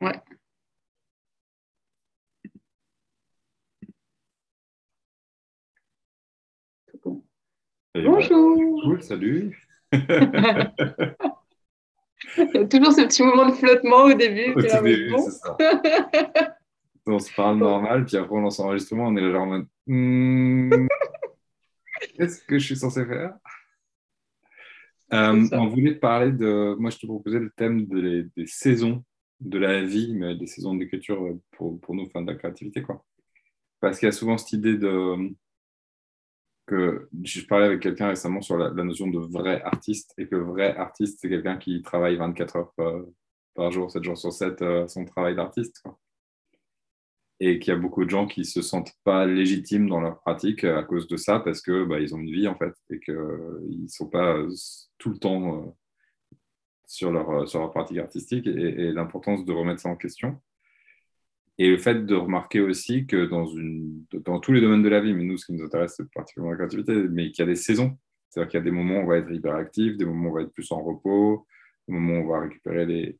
Ouais. 0.00 0.20
Bonjour. 7.94 8.82
Cool, 8.84 9.02
salut. 9.02 9.68
Il 9.92 10.00
y 12.54 12.58
a 12.58 12.66
toujours 12.66 12.92
ce 12.92 13.06
petit 13.06 13.22
moment 13.22 13.48
de 13.48 13.54
flottement 13.54 14.04
au 14.04 14.12
début. 14.12 14.52
Au 14.52 14.62
tout 14.62 14.82
début, 14.82 15.14
c'est 15.18 15.30
ça. 15.30 15.56
on 17.06 17.18
se 17.18 17.32
parle 17.34 17.58
normal, 17.58 18.04
puis 18.04 18.16
après 18.16 18.34
on 18.34 18.40
lance 18.40 18.58
l'enregistrement, 18.58 19.06
on 19.06 19.16
est 19.16 19.20
là 19.20 19.30
genre 19.30 19.42
en 19.42 19.46
mode 19.46 19.66
hmm, 19.86 20.88
Qu'est-ce 22.16 22.42
que 22.42 22.58
je 22.58 22.66
suis 22.66 22.76
censé 22.76 23.06
faire? 23.06 23.34
Euh, 25.12 25.46
On 25.52 25.68
voulait 25.68 25.94
parler 25.94 26.32
de. 26.32 26.74
Moi, 26.78 26.90
je 26.90 26.98
te 26.98 27.06
proposais 27.06 27.38
le 27.38 27.50
thème 27.50 27.86
des 27.86 28.46
saisons 28.46 29.02
de 29.40 29.58
la 29.58 29.82
vie, 29.82 30.14
mais 30.14 30.34
des 30.36 30.46
saisons 30.46 30.74
d'écriture 30.74 31.36
pour, 31.52 31.80
pour 31.80 31.94
nous, 31.94 32.08
fans 32.10 32.22
de 32.22 32.32
la 32.32 32.38
créativité. 32.38 32.82
Quoi. 32.82 33.04
Parce 33.80 33.98
qu'il 33.98 34.06
y 34.06 34.08
a 34.08 34.12
souvent 34.12 34.38
cette 34.38 34.52
idée 34.52 34.76
de 34.76 35.30
que 36.66 37.08
je 37.22 37.46
parlais 37.46 37.66
avec 37.66 37.80
quelqu'un 37.80 38.08
récemment 38.08 38.42
sur 38.42 38.56
la, 38.58 38.70
notion 38.70 39.06
de 39.06 39.18
vrai 39.18 39.62
artiste 39.62 40.12
et 40.18 40.26
que 40.26 40.36
vrai 40.36 40.76
artiste, 40.76 41.18
c'est 41.20 41.28
quelqu'un 41.28 41.56
qui 41.56 41.80
travaille 41.82 42.16
24 42.16 42.56
heures 42.56 42.72
par, 43.54 43.70
jour, 43.70 43.90
7 43.90 44.02
jours 44.02 44.18
sur 44.18 44.32
7, 44.32 44.62
euh, 44.62 44.88
son 44.88 45.04
travail 45.04 45.36
d'artiste. 45.36 45.82
Et 47.38 47.58
qu'il 47.58 47.72
y 47.72 47.76
a 47.76 47.78
beaucoup 47.78 48.04
de 48.04 48.10
gens 48.10 48.26
qui 48.26 48.44
se 48.44 48.62
sentent 48.62 48.94
pas 49.04 49.26
légitimes 49.26 49.88
dans 49.88 50.00
leur 50.00 50.18
pratique 50.20 50.64
à 50.64 50.82
cause 50.82 51.06
de 51.06 51.16
ça 51.16 51.38
parce 51.38 51.60
que 51.60 51.84
bah, 51.84 51.96
ont 51.96 52.18
une 52.18 52.32
vie 52.32 52.48
en 52.48 52.56
fait 52.56 52.72
et 52.90 52.98
qu'ils 52.98 53.82
ne 53.82 53.88
sont 53.88 54.08
pas 54.08 54.38
tout 54.98 55.10
le 55.10 55.18
temps 55.18 55.58
euh, 55.58 55.66
sur, 56.86 57.10
leur, 57.12 57.48
sur 57.48 57.60
leur 57.60 57.70
pratique 57.70 57.98
artistique 57.98 58.46
et 58.46 58.92
l'importance 58.92 59.44
de 59.44 59.52
remettre 59.52 59.80
ça 59.80 59.88
en 59.88 59.96
question. 59.96 60.40
Et 61.58 61.70
le 61.70 61.78
fait 61.78 62.04
de 62.04 62.14
remarquer 62.14 62.60
aussi 62.60 63.06
que 63.06 63.24
dans, 63.24 63.46
une, 63.46 64.04
dans 64.12 64.40
tous 64.40 64.52
les 64.52 64.60
domaines 64.60 64.82
de 64.82 64.88
la 64.88 65.00
vie, 65.00 65.14
mais 65.14 65.24
nous, 65.24 65.38
ce 65.38 65.46
qui 65.46 65.54
nous 65.54 65.64
intéresse, 65.64 65.94
c'est 65.96 66.10
particulièrement 66.10 66.52
la 66.52 66.58
créativité, 66.58 66.94
mais 66.94 67.30
qu'il 67.30 67.44
y 67.44 67.48
a 67.48 67.50
des 67.50 67.56
saisons. 67.56 67.96
C'est-à-dire 68.28 68.50
qu'il 68.50 68.58
y 68.58 68.60
a 68.60 68.64
des 68.64 68.70
moments 68.70 69.00
où 69.00 69.04
on 69.04 69.06
va 69.06 69.16
être 69.16 69.30
hyperactif, 69.30 69.96
des 69.96 70.04
moments 70.04 70.28
où 70.28 70.32
on 70.32 70.34
va 70.34 70.42
être 70.42 70.52
plus 70.52 70.70
en 70.70 70.82
repos, 70.82 71.46
des 71.88 71.94
moments 71.94 72.18
où 72.18 72.24
on 72.24 72.28
va 72.28 72.40
récupérer 72.40 72.84
les, 72.84 73.18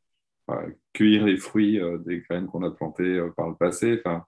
cueillir 0.93 1.25
les 1.25 1.39
fruits 1.39 1.81
euh, 1.81 1.99
des 1.99 2.21
graines 2.21 2.47
qu'on 2.47 2.63
a 2.63 2.71
plantées 2.71 3.05
euh, 3.05 3.31
par 3.31 3.49
le 3.49 3.55
passé. 3.55 4.01
Enfin, 4.05 4.25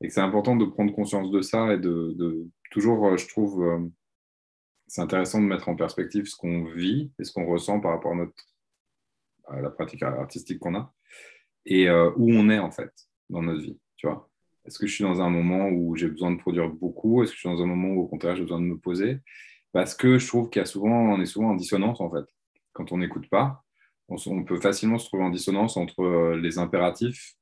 et 0.00 0.08
que 0.08 0.14
c'est 0.14 0.20
important 0.20 0.56
de 0.56 0.64
prendre 0.64 0.94
conscience 0.94 1.30
de 1.30 1.42
ça 1.42 1.74
et 1.74 1.78
de, 1.78 2.46
toujours, 2.70 3.06
euh, 3.06 3.16
je 3.18 3.28
trouve, 3.28 3.90
c'est 4.86 5.02
intéressant 5.02 5.40
de 5.40 5.46
mettre 5.46 5.68
en 5.68 5.76
perspective 5.76 6.24
ce 6.24 6.36
qu'on 6.36 6.64
vit 6.64 7.12
et 7.18 7.24
ce 7.24 7.32
qu'on 7.32 7.46
ressent 7.46 7.80
par 7.80 7.92
rapport 7.92 8.12
à, 8.12 8.16
notre, 8.16 8.34
la 9.50 9.70
pratique 9.70 10.02
artistique 10.02 10.58
qu'on 10.58 10.74
a 10.74 10.92
et 11.66 11.90
où 11.90 12.30
on 12.32 12.48
est 12.50 12.58
en 12.58 12.70
fait 12.70 12.92
dans 13.28 13.42
notre 13.42 13.62
vie, 13.62 13.78
tu 13.96 14.06
vois. 14.06 14.28
Est-ce 14.64 14.78
que 14.78 14.86
je 14.86 14.94
suis 14.94 15.04
dans 15.04 15.20
un 15.20 15.30
moment 15.30 15.68
où 15.68 15.96
j'ai 15.96 16.08
besoin 16.08 16.30
de 16.30 16.38
produire 16.38 16.68
beaucoup? 16.68 17.22
Est-ce 17.22 17.32
que 17.32 17.36
je 17.36 17.40
suis 17.40 17.48
dans 17.48 17.62
un 17.62 17.66
moment 17.66 17.88
où, 17.88 18.02
au 18.02 18.06
contraire, 18.06 18.36
j'ai 18.36 18.42
besoin 18.42 18.60
de 18.60 18.66
me 18.66 18.78
poser? 18.78 19.18
Parce 19.72 19.94
que 19.94 20.18
je 20.18 20.26
trouve 20.26 20.50
qu'il 20.50 20.60
y 20.60 20.62
a 20.62 20.66
souvent, 20.66 21.12
on 21.12 21.20
est 21.20 21.26
souvent 21.26 21.50
en 21.50 21.56
dissonance, 21.56 22.00
en 22.00 22.10
fait. 22.10 22.24
Quand 22.72 22.92
on 22.92 22.98
n'écoute 22.98 23.28
pas, 23.28 23.64
on, 24.08 24.44
peut 24.44 24.60
facilement 24.60 24.98
se 24.98 25.06
trouver 25.06 25.24
en 25.24 25.30
dissonance 25.30 25.76
entre 25.76 26.02
euh, 26.02 26.36
les 26.36 26.58
impératifs 26.58 27.34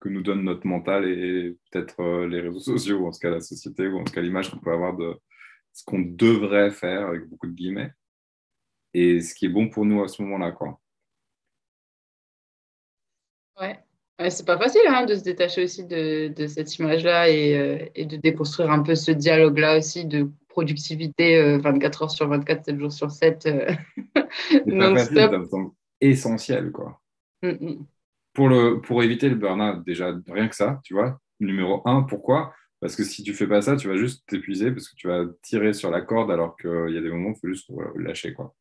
que 0.00 0.08
nous 0.08 0.22
donne 0.22 0.42
notre 0.42 0.66
mental 0.66 1.08
et 1.08 1.56
peut-être 1.70 2.00
euh, 2.00 2.26
les 2.26 2.40
réseaux 2.40 2.60
sociaux, 2.60 2.98
ou 2.98 3.06
en 3.08 3.10
tout 3.10 3.18
cas 3.18 3.30
la 3.30 3.40
société, 3.40 3.86
ou 3.86 3.98
en 3.98 4.04
tout 4.04 4.12
cas 4.12 4.20
l'image 4.20 4.50
qu'on 4.50 4.58
peut 4.58 4.72
avoir 4.72 4.96
de 4.96 5.14
ce 5.72 5.84
qu'on 5.84 6.00
devrait 6.00 6.70
faire, 6.70 7.08
avec 7.08 7.28
beaucoup 7.28 7.46
de 7.46 7.52
guillemets, 7.52 7.92
et 8.94 9.20
ce 9.20 9.34
qui 9.34 9.46
est 9.46 9.50
bon 9.50 9.68
pour 9.68 9.84
nous 9.84 10.02
à 10.02 10.08
ce 10.08 10.22
moment-là, 10.22 10.52
quoi. 10.52 10.80
Ouais 13.60 13.78
c'est 14.28 14.46
pas 14.46 14.58
facile 14.58 14.80
hein, 14.88 15.06
de 15.06 15.14
se 15.14 15.22
détacher 15.22 15.64
aussi 15.64 15.84
de, 15.84 16.28
de 16.28 16.46
cette 16.46 16.76
image-là 16.78 17.28
et, 17.28 17.56
euh, 17.56 17.86
et, 17.94 18.04
de 18.04 18.16
déconstruire 18.16 18.70
un 18.70 18.82
peu 18.82 18.94
ce 18.94 19.12
dialogue-là 19.12 19.78
aussi 19.78 20.04
de 20.04 20.28
productivité 20.48 21.58
24 21.58 22.02
euh, 22.02 22.04
heures 22.04 22.10
sur 22.10 22.28
24, 22.28 22.64
7 22.64 22.78
jours 22.80 22.92
sur 22.92 23.10
7. 23.10 23.46
Euh, 23.46 23.72
non-stop. 24.66 25.30
Ça 25.30 25.38
me 25.38 25.46
semble 25.46 25.70
essentiel. 26.00 26.72
Quoi. 26.72 27.00
Mm, 27.42 27.48
mm. 27.48 27.86
Pour, 28.32 28.48
le, 28.48 28.80
pour 28.80 29.02
éviter 29.02 29.28
le 29.28 29.36
burn-out, 29.36 29.84
déjà, 29.84 30.12
rien 30.28 30.48
que 30.48 30.56
ça, 30.56 30.80
tu 30.82 30.94
vois. 30.94 31.20
Numéro 31.38 31.82
un, 31.84 32.02
pourquoi? 32.02 32.52
Parce 32.80 32.96
que 32.96 33.04
si 33.04 33.22
tu 33.22 33.34
fais 33.34 33.46
pas 33.46 33.62
ça, 33.62 33.76
tu 33.76 33.88
vas 33.88 33.96
juste 33.96 34.24
t'épuiser 34.26 34.72
parce 34.72 34.88
que 34.88 34.96
tu 34.96 35.08
vas 35.08 35.24
tirer 35.42 35.72
sur 35.72 35.90
la 35.90 36.00
corde 36.00 36.30
alors 36.30 36.56
qu'il 36.56 36.90
y 36.90 36.98
a 36.98 37.00
des 37.00 37.10
moments 37.10 37.30
où 37.30 37.32
il 37.32 37.38
faut 37.40 37.48
juste 37.48 37.70
lâcher. 37.96 38.32
Quoi. 38.34 38.54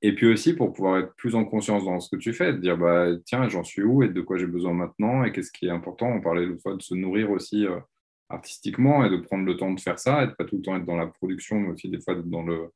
Et 0.00 0.14
puis 0.14 0.26
aussi 0.28 0.54
pour 0.54 0.72
pouvoir 0.72 0.98
être 1.00 1.14
plus 1.16 1.34
en 1.34 1.44
conscience 1.44 1.84
dans 1.84 1.98
ce 1.98 2.08
que 2.08 2.20
tu 2.20 2.32
fais, 2.32 2.52
de 2.52 2.58
dire 2.58 2.78
bah, 2.78 3.08
tiens, 3.24 3.48
j'en 3.48 3.64
suis 3.64 3.82
où 3.82 4.02
et 4.02 4.08
de 4.08 4.20
quoi 4.20 4.38
j'ai 4.38 4.46
besoin 4.46 4.72
maintenant 4.72 5.24
et 5.24 5.32
qu'est-ce 5.32 5.50
qui 5.50 5.66
est 5.66 5.70
important. 5.70 6.06
On 6.06 6.20
parlait 6.20 6.46
l'autre 6.46 6.62
fois 6.62 6.76
de 6.76 6.82
se 6.82 6.94
nourrir 6.94 7.30
aussi 7.30 7.66
euh, 7.66 7.80
artistiquement 8.28 9.04
et 9.04 9.10
de 9.10 9.16
prendre 9.16 9.44
le 9.44 9.56
temps 9.56 9.72
de 9.72 9.80
faire 9.80 9.98
ça 9.98 10.22
et 10.22 10.28
de 10.28 10.32
pas 10.32 10.44
tout 10.44 10.56
le 10.56 10.62
temps 10.62 10.76
être 10.76 10.84
dans 10.84 10.96
la 10.96 11.08
production, 11.08 11.58
mais 11.58 11.70
aussi 11.70 11.88
des 11.88 12.00
fois 12.00 12.14
dans 12.14 12.42
le. 12.42 12.70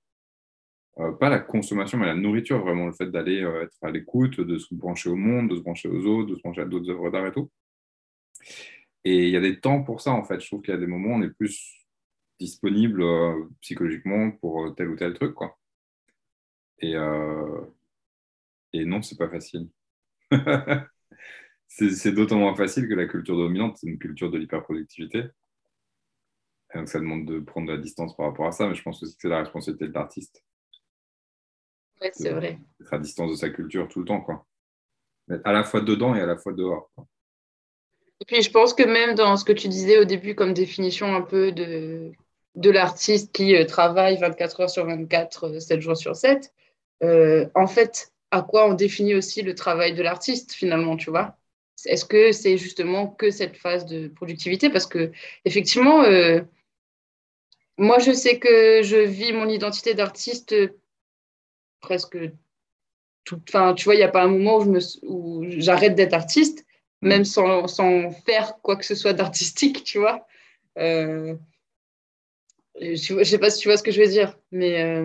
Euh, 0.99 1.13
pas 1.13 1.31
la 1.31 1.39
consommation, 1.39 1.97
mais 1.97 2.07
la 2.07 2.15
nourriture, 2.15 2.61
vraiment 2.61 2.87
le 2.87 2.93
fait 2.93 3.07
d'aller 3.11 3.43
euh, 3.43 3.63
être 3.65 3.79
à 3.83 3.91
l'écoute, 3.91 4.41
de 4.41 4.59
se 4.59 4.75
brancher 4.75 5.09
au 5.09 5.17
monde, 5.17 5.49
de 5.51 5.57
se 5.57 5.63
brancher 5.63 5.89
aux 5.89 6.05
autres, 6.05 6.31
de 6.31 6.37
se 6.37 6.43
brancher 6.43 6.63
à 6.63 6.67
d'autres 6.67 6.91
œuvres 6.91 7.11
d'art 7.11 7.27
et 7.27 7.33
tout. 7.33 7.51
Et 9.05 9.27
il 9.29 9.31
y 9.31 9.37
a 9.37 9.41
des 9.41 9.61
temps 9.61 9.83
pour 9.83 10.01
ça, 10.01 10.13
en 10.13 10.25
fait. 10.25 10.41
Je 10.41 10.47
trouve 10.49 10.63
qu'il 10.63 10.75
y 10.75 10.77
a 10.77 10.81
des 10.81 10.87
moments 10.87 11.15
où 11.15 11.19
on 11.19 11.23
est 11.23 11.31
plus 11.31 11.87
disponible 12.39 13.05
psychologiquement 13.61 14.33
pour 14.33 14.75
tel 14.75 14.89
ou 14.89 14.97
tel 14.97 15.15
truc, 15.15 15.35
quoi. 15.35 15.57
Et, 16.83 16.97
euh, 16.97 17.61
et 18.73 18.85
non, 18.85 19.03
c'est 19.03 19.17
pas 19.17 19.29
facile. 19.29 19.69
c'est 21.69 22.13
d'autant 22.13 22.39
moins 22.39 22.55
facile 22.55 22.89
que 22.89 22.95
la 22.95 23.07
culture 23.07 23.37
dominante, 23.37 23.79
c'est 23.79 23.87
une 23.87 23.99
culture 23.99 24.31
de 24.31 24.39
l'hyperproductivité. 24.39 25.25
Donc 26.75 26.89
ça 26.89 26.99
demande 26.99 27.27
de 27.27 27.39
prendre 27.39 27.69
de 27.69 27.73
la 27.73 27.79
distance 27.79 28.17
par 28.17 28.27
rapport 28.27 28.47
à 28.47 28.53
ça, 28.53 28.67
mais 28.67 28.75
je 28.75 28.83
pense 28.83 29.03
aussi 29.03 29.15
que 29.15 29.23
c'est 29.23 29.29
la 29.29 29.41
responsabilité 29.41 29.89
de 29.89 29.95
l'artiste. 29.95 30.43
Oui, 32.01 32.09
c'est 32.13 32.33
vrai. 32.33 32.59
Être 32.81 32.95
à 32.95 32.99
distance 32.99 33.31
de 33.31 33.37
sa 33.37 33.51
culture 33.51 33.89
tout 33.89 34.01
le 34.01 34.07
temps, 34.07 34.21
quoi. 34.21 34.47
à 35.45 35.53
la 35.53 35.65
fois 35.65 35.83
dedans 35.83 36.15
et 36.15 36.21
à 36.21 36.27
la 36.27 36.37
fois 36.37 36.53
dehors. 36.53 36.91
Et 38.21 38.25
puis 38.25 38.43
je 38.43 38.51
pense 38.51 38.73
que 38.75 38.85
même 38.85 39.15
dans 39.15 39.37
ce 39.37 39.45
que 39.45 39.53
tu 39.53 39.69
disais 39.69 39.99
au 39.99 40.05
début 40.05 40.35
comme 40.35 40.55
définition 40.55 41.15
un 41.15 41.23
peu 41.23 41.53
de, 41.53 42.13
de 42.55 42.71
l'artiste 42.71 43.33
qui 43.33 43.57
euh, 43.57 43.65
travaille 43.65 44.17
24 44.19 44.61
heures 44.61 44.71
sur 44.71 44.87
24, 44.87 45.59
7 45.61 45.79
euh, 45.79 45.81
jours 45.81 45.97
sur 45.97 46.17
7, 46.17 46.53
euh, 47.03 47.49
en 47.55 47.67
fait, 47.67 48.13
à 48.31 48.43
quoi 48.43 48.69
on 48.69 48.75
définit 48.75 49.15
aussi 49.15 49.43
le 49.43 49.55
travail 49.55 49.95
de 49.95 50.03
l'artiste 50.03 50.53
finalement, 50.53 50.97
tu 50.97 51.11
vois? 51.11 51.37
Est-ce 51.87 52.05
que 52.05 52.33
c'est 52.33 52.57
justement 52.59 53.09
que 53.09 53.31
cette 53.31 53.57
phase 53.57 53.87
de 53.87 54.09
productivité? 54.09 54.71
Parce 54.71 54.87
que 54.87 55.11
effectivement, 55.45 56.03
euh, 56.05 56.41
moi, 57.77 57.99
je 57.99 58.13
sais 58.13 58.39
que 58.39 58.83
je 58.83 58.99
vis 58.99 59.33
mon 59.33 59.49
identité 59.49 59.95
d'artiste 59.95 60.55
presque 61.81 62.19
tout. 63.25 63.41
Enfin, 63.49 63.75
tu 63.75 63.85
vois, 63.85 63.95
il 63.95 63.99
n'y 63.99 64.05
a 64.05 64.09
pas 64.09 64.23
un 64.23 64.29
moment 64.29 64.65
où 65.03 65.45
j'arrête 65.49 65.95
d'être 65.95 66.15
artiste, 66.15 66.65
même 67.01 67.25
sans, 67.25 67.67
faire 68.25 68.61
quoi 68.63 68.77
que 68.77 68.85
ce 68.85 68.95
soit 68.95 69.13
d'artistique, 69.13 69.85
tu 69.85 69.99
vois? 69.99 70.27
Euh, 70.79 71.35
je 72.81 73.15
ne 73.15 73.25
sais 73.25 73.39
pas 73.39 73.51
si 73.51 73.61
tu 73.61 73.69
vois 73.69 73.77
ce 73.77 73.83
que 73.83 73.91
je 73.91 74.01
veux 74.01 74.09
dire, 74.09 74.39
mais 74.53 75.05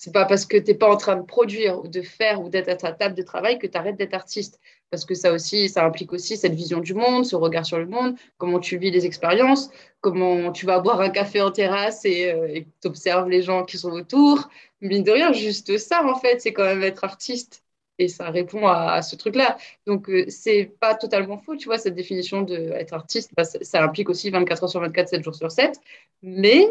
c'est 0.00 0.12
pas 0.12 0.26
parce 0.26 0.46
que 0.46 0.56
tu 0.56 0.70
n'es 0.70 0.78
pas 0.78 0.88
en 0.88 0.96
train 0.96 1.16
de 1.16 1.22
produire 1.22 1.80
ou 1.80 1.88
de 1.88 2.02
faire 2.02 2.40
ou 2.40 2.48
d'être 2.48 2.68
à 2.68 2.76
ta 2.76 2.92
table 2.92 3.16
de 3.16 3.22
travail 3.22 3.58
que 3.58 3.66
tu 3.66 3.76
arrêtes 3.76 3.96
d'être 3.96 4.14
artiste. 4.14 4.60
Parce 4.90 5.04
que 5.04 5.14
ça 5.14 5.32
aussi, 5.32 5.68
ça 5.68 5.84
implique 5.84 6.12
aussi 6.12 6.36
cette 6.36 6.54
vision 6.54 6.78
du 6.78 6.94
monde, 6.94 7.24
ce 7.24 7.34
regard 7.34 7.66
sur 7.66 7.78
le 7.78 7.86
monde, 7.86 8.14
comment 8.36 8.60
tu 8.60 8.78
vis 8.78 8.92
les 8.92 9.06
expériences, 9.06 9.70
comment 10.00 10.52
tu 10.52 10.66
vas 10.66 10.78
boire 10.78 11.00
un 11.00 11.10
café 11.10 11.40
en 11.40 11.50
terrasse 11.50 12.04
et 12.04 12.30
euh, 12.30 12.60
tu 12.80 12.86
observes 12.86 13.28
les 13.28 13.42
gens 13.42 13.64
qui 13.64 13.76
sont 13.76 13.90
autour. 13.90 14.48
Mine 14.80 15.02
de 15.02 15.10
rien, 15.10 15.32
juste 15.32 15.76
ça, 15.78 16.06
en 16.06 16.14
fait, 16.14 16.40
c'est 16.40 16.52
quand 16.52 16.64
même 16.64 16.84
être 16.84 17.02
artiste. 17.02 17.64
Et 17.98 18.06
ça 18.06 18.30
répond 18.30 18.68
à, 18.68 19.02
ce 19.02 19.16
truc-là. 19.16 19.58
Donc, 19.84 20.08
euh, 20.08 20.26
c'est 20.28 20.76
pas 20.78 20.94
totalement 20.94 21.38
faux, 21.38 21.56
tu 21.56 21.66
vois, 21.66 21.78
cette 21.78 21.96
définition 21.96 22.42
d'être 22.42 22.94
artiste. 22.94 23.32
Bah, 23.36 23.42
ça, 23.42 23.58
ça 23.62 23.82
implique 23.82 24.08
aussi 24.08 24.30
24 24.30 24.62
heures 24.62 24.70
sur 24.70 24.80
24, 24.80 25.08
7 25.08 25.24
jours 25.24 25.34
sur 25.34 25.50
7. 25.50 25.80
Mais 26.22 26.68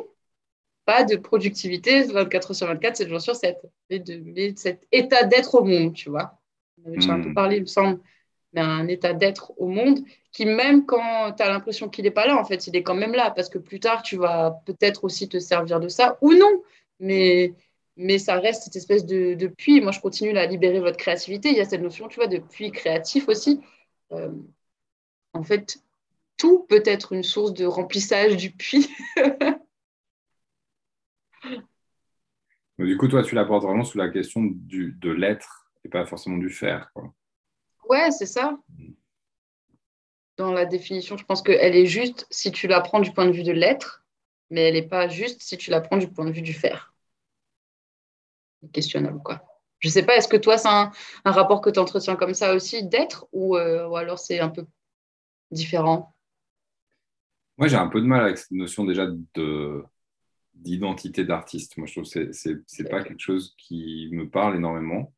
pas 0.88 1.04
de 1.04 1.18
productivité 1.18 2.04
24 2.04 2.52
heures 2.52 2.56
sur 2.56 2.68
24, 2.68 2.96
7 2.96 3.10
jours 3.10 3.20
sur 3.20 3.36
7, 3.36 3.58
mais 3.90 4.00
de, 4.00 4.54
cet 4.56 4.88
état 4.94 5.24
d'être 5.24 5.56
au 5.56 5.66
monde, 5.66 5.94
tu 5.94 6.10
vois. 6.10 6.40
On 6.82 6.88
avait 6.88 6.96
déjà 6.96 7.12
un 7.12 7.22
peu 7.22 7.34
parlé, 7.34 7.58
il 7.58 7.64
me 7.64 7.68
semble, 7.68 8.00
d'un 8.54 8.88
état 8.88 9.12
d'être 9.12 9.52
au 9.58 9.68
monde 9.68 10.00
qui, 10.32 10.46
même 10.46 10.86
quand 10.86 11.34
tu 11.34 11.44
as 11.44 11.50
l'impression 11.50 11.90
qu'il 11.90 12.06
n'est 12.06 12.12
pas 12.12 12.26
là, 12.26 12.38
en 12.38 12.46
fait, 12.46 12.68
il 12.68 12.76
est 12.78 12.84
quand 12.84 12.96
même 12.96 13.12
là, 13.12 13.32
parce 13.32 13.50
que 13.50 13.58
plus 13.58 13.82
tard, 13.82 14.02
tu 14.02 14.16
vas 14.16 14.62
peut-être 14.66 15.04
aussi 15.04 15.28
te 15.28 15.40
servir 15.40 15.82
de 15.82 15.90
ça, 15.90 16.18
ou 16.22 16.34
non, 16.34 16.64
mais, 17.02 17.54
mais 17.98 18.18
ça 18.18 18.40
reste 18.40 18.64
cette 18.64 18.78
espèce 18.78 19.06
de, 19.06 19.34
de 19.34 19.48
puits. 19.48 19.82
Moi, 19.82 19.92
je 19.92 20.00
continue 20.00 20.38
à 20.38 20.46
libérer 20.46 20.80
votre 20.80 20.98
créativité. 20.98 21.50
Il 21.50 21.58
y 21.58 21.62
a 21.62 21.66
cette 21.66 21.82
notion, 21.82 22.08
tu 22.08 22.16
vois, 22.16 22.28
de 22.28 22.38
puits 22.38 22.72
créatif 22.72 23.28
aussi. 23.28 23.60
Euh, 24.14 24.32
en 25.34 25.44
fait, 25.44 25.80
tout 26.38 26.66
peut 26.70 26.84
être 26.86 27.12
une 27.12 27.24
source 27.24 27.54
de 27.54 27.66
remplissage 27.66 28.38
du 28.38 28.52
puits. 28.52 28.90
du 32.86 32.98
coup, 32.98 33.08
toi, 33.08 33.24
tu 33.24 33.36
l'apportes 33.36 33.64
vraiment 33.64 33.84
sous 33.84 33.98
la 33.98 34.10
question 34.10 34.42
du, 34.44 34.96
de 35.00 35.12
l'être 35.12 35.68
et 35.84 35.90
pas 35.90 36.06
forcément 36.06 36.38
du 36.38 36.50
faire. 36.50 36.92
Quoi. 36.94 37.14
Ouais, 37.90 38.12
c'est 38.12 38.26
ça. 38.26 38.58
dans 40.38 40.52
la 40.52 40.66
définition. 40.66 41.18
Je 41.18 41.26
pense 41.26 41.42
qu'elle 41.42 41.76
est 41.76 41.86
juste 41.86 42.28
si 42.30 42.52
tu 42.52 42.68
la 42.68 42.82
prends 42.82 43.00
du 43.00 43.12
point 43.12 43.26
de 43.26 43.32
vue 43.32 43.44
de 43.44 43.52
l'être, 43.52 44.06
mais 44.50 44.62
elle 44.62 44.76
n'est 44.76 44.88
pas 44.88 45.08
juste 45.08 45.42
si 45.42 45.58
tu 45.58 45.72
la 45.72 45.82
prends 45.82 45.98
du 45.98 46.08
point 46.08 46.26
de 46.26 46.32
vue 46.32 46.42
du 46.42 46.54
faire. 46.54 46.94
Questionnable, 48.72 49.22
quoi. 49.24 49.44
Je 49.80 49.90
ne 49.90 49.92
sais 49.92 50.04
pas, 50.04 50.16
est-ce 50.16 50.28
que 50.28 50.38
toi, 50.38 50.58
c'est 50.58 50.68
un, 50.68 50.92
rapport 51.24 51.62
que 51.62 51.70
tu 51.70 51.80
entretiens 51.80 52.16
comme 52.16 52.34
ça 52.34 52.56
aussi, 52.56 52.84
d'être, 52.84 53.28
ou, 53.32 53.56
euh, 53.56 53.88
ou 53.88 53.96
alors 53.96 54.18
c'est 54.18 54.40
un 54.40 54.50
peu 54.50 54.66
différent? 55.52 56.16
Moi, 57.58 57.68
j'ai 57.68 57.76
un 57.76 57.88
peu 57.88 58.02
de 58.02 58.06
mal 58.06 58.22
avec 58.24 58.38
cette 58.38 58.52
notion 58.52 58.86
déjà 58.86 59.08
de 59.36 59.84
d'identité 60.62 61.24
d'artiste. 61.24 61.78
Moi, 61.78 61.88
je 61.88 61.94
trouve 61.94 62.10
que 62.10 62.32
c'est 62.32 62.56
n'est 62.80 62.90
pas 62.90 63.04
quelque 63.04 63.20
chose 63.20 63.56
qui 63.58 64.10
me 64.12 64.30
parle 64.30 64.56
énormément. 64.56 65.14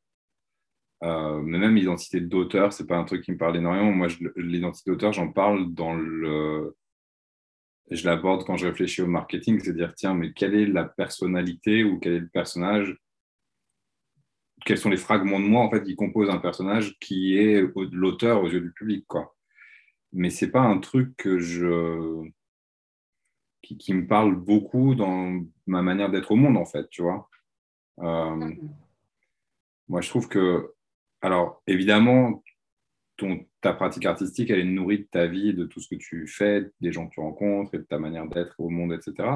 Euh, 1.03 1.41
mais 1.41 1.57
même 1.57 1.75
l'identité 1.75 2.19
d'auteur, 2.19 2.73
c'est 2.73 2.87
pas 2.87 2.97
un 2.97 3.05
truc 3.05 3.23
qui 3.23 3.31
me 3.31 3.37
parle 3.37 3.57
énormément. 3.57 3.91
Moi, 3.91 4.07
l'identité 4.35 4.91
d'auteur, 4.91 5.13
j'en 5.13 5.31
parle 5.31 5.73
dans 5.73 5.93
le. 5.93 6.75
Je 7.89 8.05
l'aborde 8.05 8.45
quand 8.45 8.57
je 8.57 8.67
réfléchis 8.67 9.01
au 9.01 9.07
marketing, 9.07 9.59
c'est 9.59 9.73
dire 9.73 9.93
tiens, 9.95 10.13
mais 10.13 10.31
quelle 10.33 10.53
est 10.53 10.67
la 10.67 10.85
personnalité 10.85 11.83
ou 11.83 11.99
quel 11.99 12.13
est 12.13 12.19
le 12.19 12.29
personnage? 12.29 12.95
Quels 14.65 14.77
sont 14.77 14.89
les 14.89 14.97
fragments 14.97 15.39
de 15.39 15.45
moi 15.45 15.63
en 15.63 15.71
fait 15.71 15.83
qui 15.83 15.95
composent 15.95 16.29
un 16.29 16.37
personnage 16.37 16.97
qui 16.99 17.37
est 17.37 17.63
l'auteur 17.91 18.43
aux 18.43 18.49
yeux 18.49 18.59
du 18.59 18.71
public, 18.73 19.05
quoi. 19.07 19.35
Mais 20.11 20.29
c'est 20.29 20.51
pas 20.51 20.61
un 20.61 20.79
truc 20.79 21.15
que 21.17 21.39
je 21.39 22.29
qui, 23.69 23.77
qui, 23.77 23.93
me 23.93 24.07
parle 24.07 24.35
beaucoup 24.35 24.95
dans 24.95 25.39
ma 25.67 25.83
manière 25.83 26.09
d'être 26.09 26.31
au 26.31 26.35
monde, 26.35 26.57
en 26.57 26.65
fait, 26.65 26.89
tu 26.89 27.03
vois. 27.03 27.29
Euh, 27.99 28.51
moi, 29.87 30.01
je 30.01 30.09
trouve 30.09 30.27
que 30.27 30.73
alors, 31.21 31.61
évidemment, 31.67 32.43
ton, 33.17 33.45
ta 33.61 33.73
pratique 33.73 34.05
artistique, 34.05 34.49
elle 34.49 34.59
est 34.59 34.63
nourrie 34.63 34.99
de 34.99 35.07
ta 35.11 35.27
vie, 35.27 35.53
de 35.53 35.65
tout 35.65 35.81
ce 35.81 35.89
que 35.89 35.99
tu 35.99 36.25
fais, 36.27 36.71
des 36.81 36.91
gens 36.91 37.07
que 37.07 37.13
tu 37.13 37.19
rencontres 37.19 37.75
et 37.75 37.79
de 37.79 37.83
ta 37.83 37.99
manière 37.99 38.27
d'être 38.27 38.59
au 38.59 38.69
monde, 38.69 38.93
etc. 38.93 39.29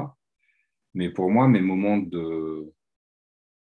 Mais 0.94 1.10
pour 1.10 1.30
moi, 1.30 1.46
mes 1.46 1.60
moments 1.60 1.98
de, 1.98 2.72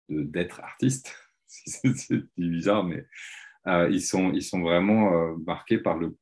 d'être 0.07 0.61
artiste, 0.61 1.13
c'est 1.47 2.23
bizarre, 2.37 2.85
mais 2.85 3.05
euh, 3.67 3.89
ils, 3.89 4.01
sont, 4.01 4.31
ils 4.31 4.43
sont 4.43 4.61
vraiment 4.61 5.13
euh, 5.13 5.35
marqués 5.45 5.79
par 5.79 5.97
le, 5.97 6.15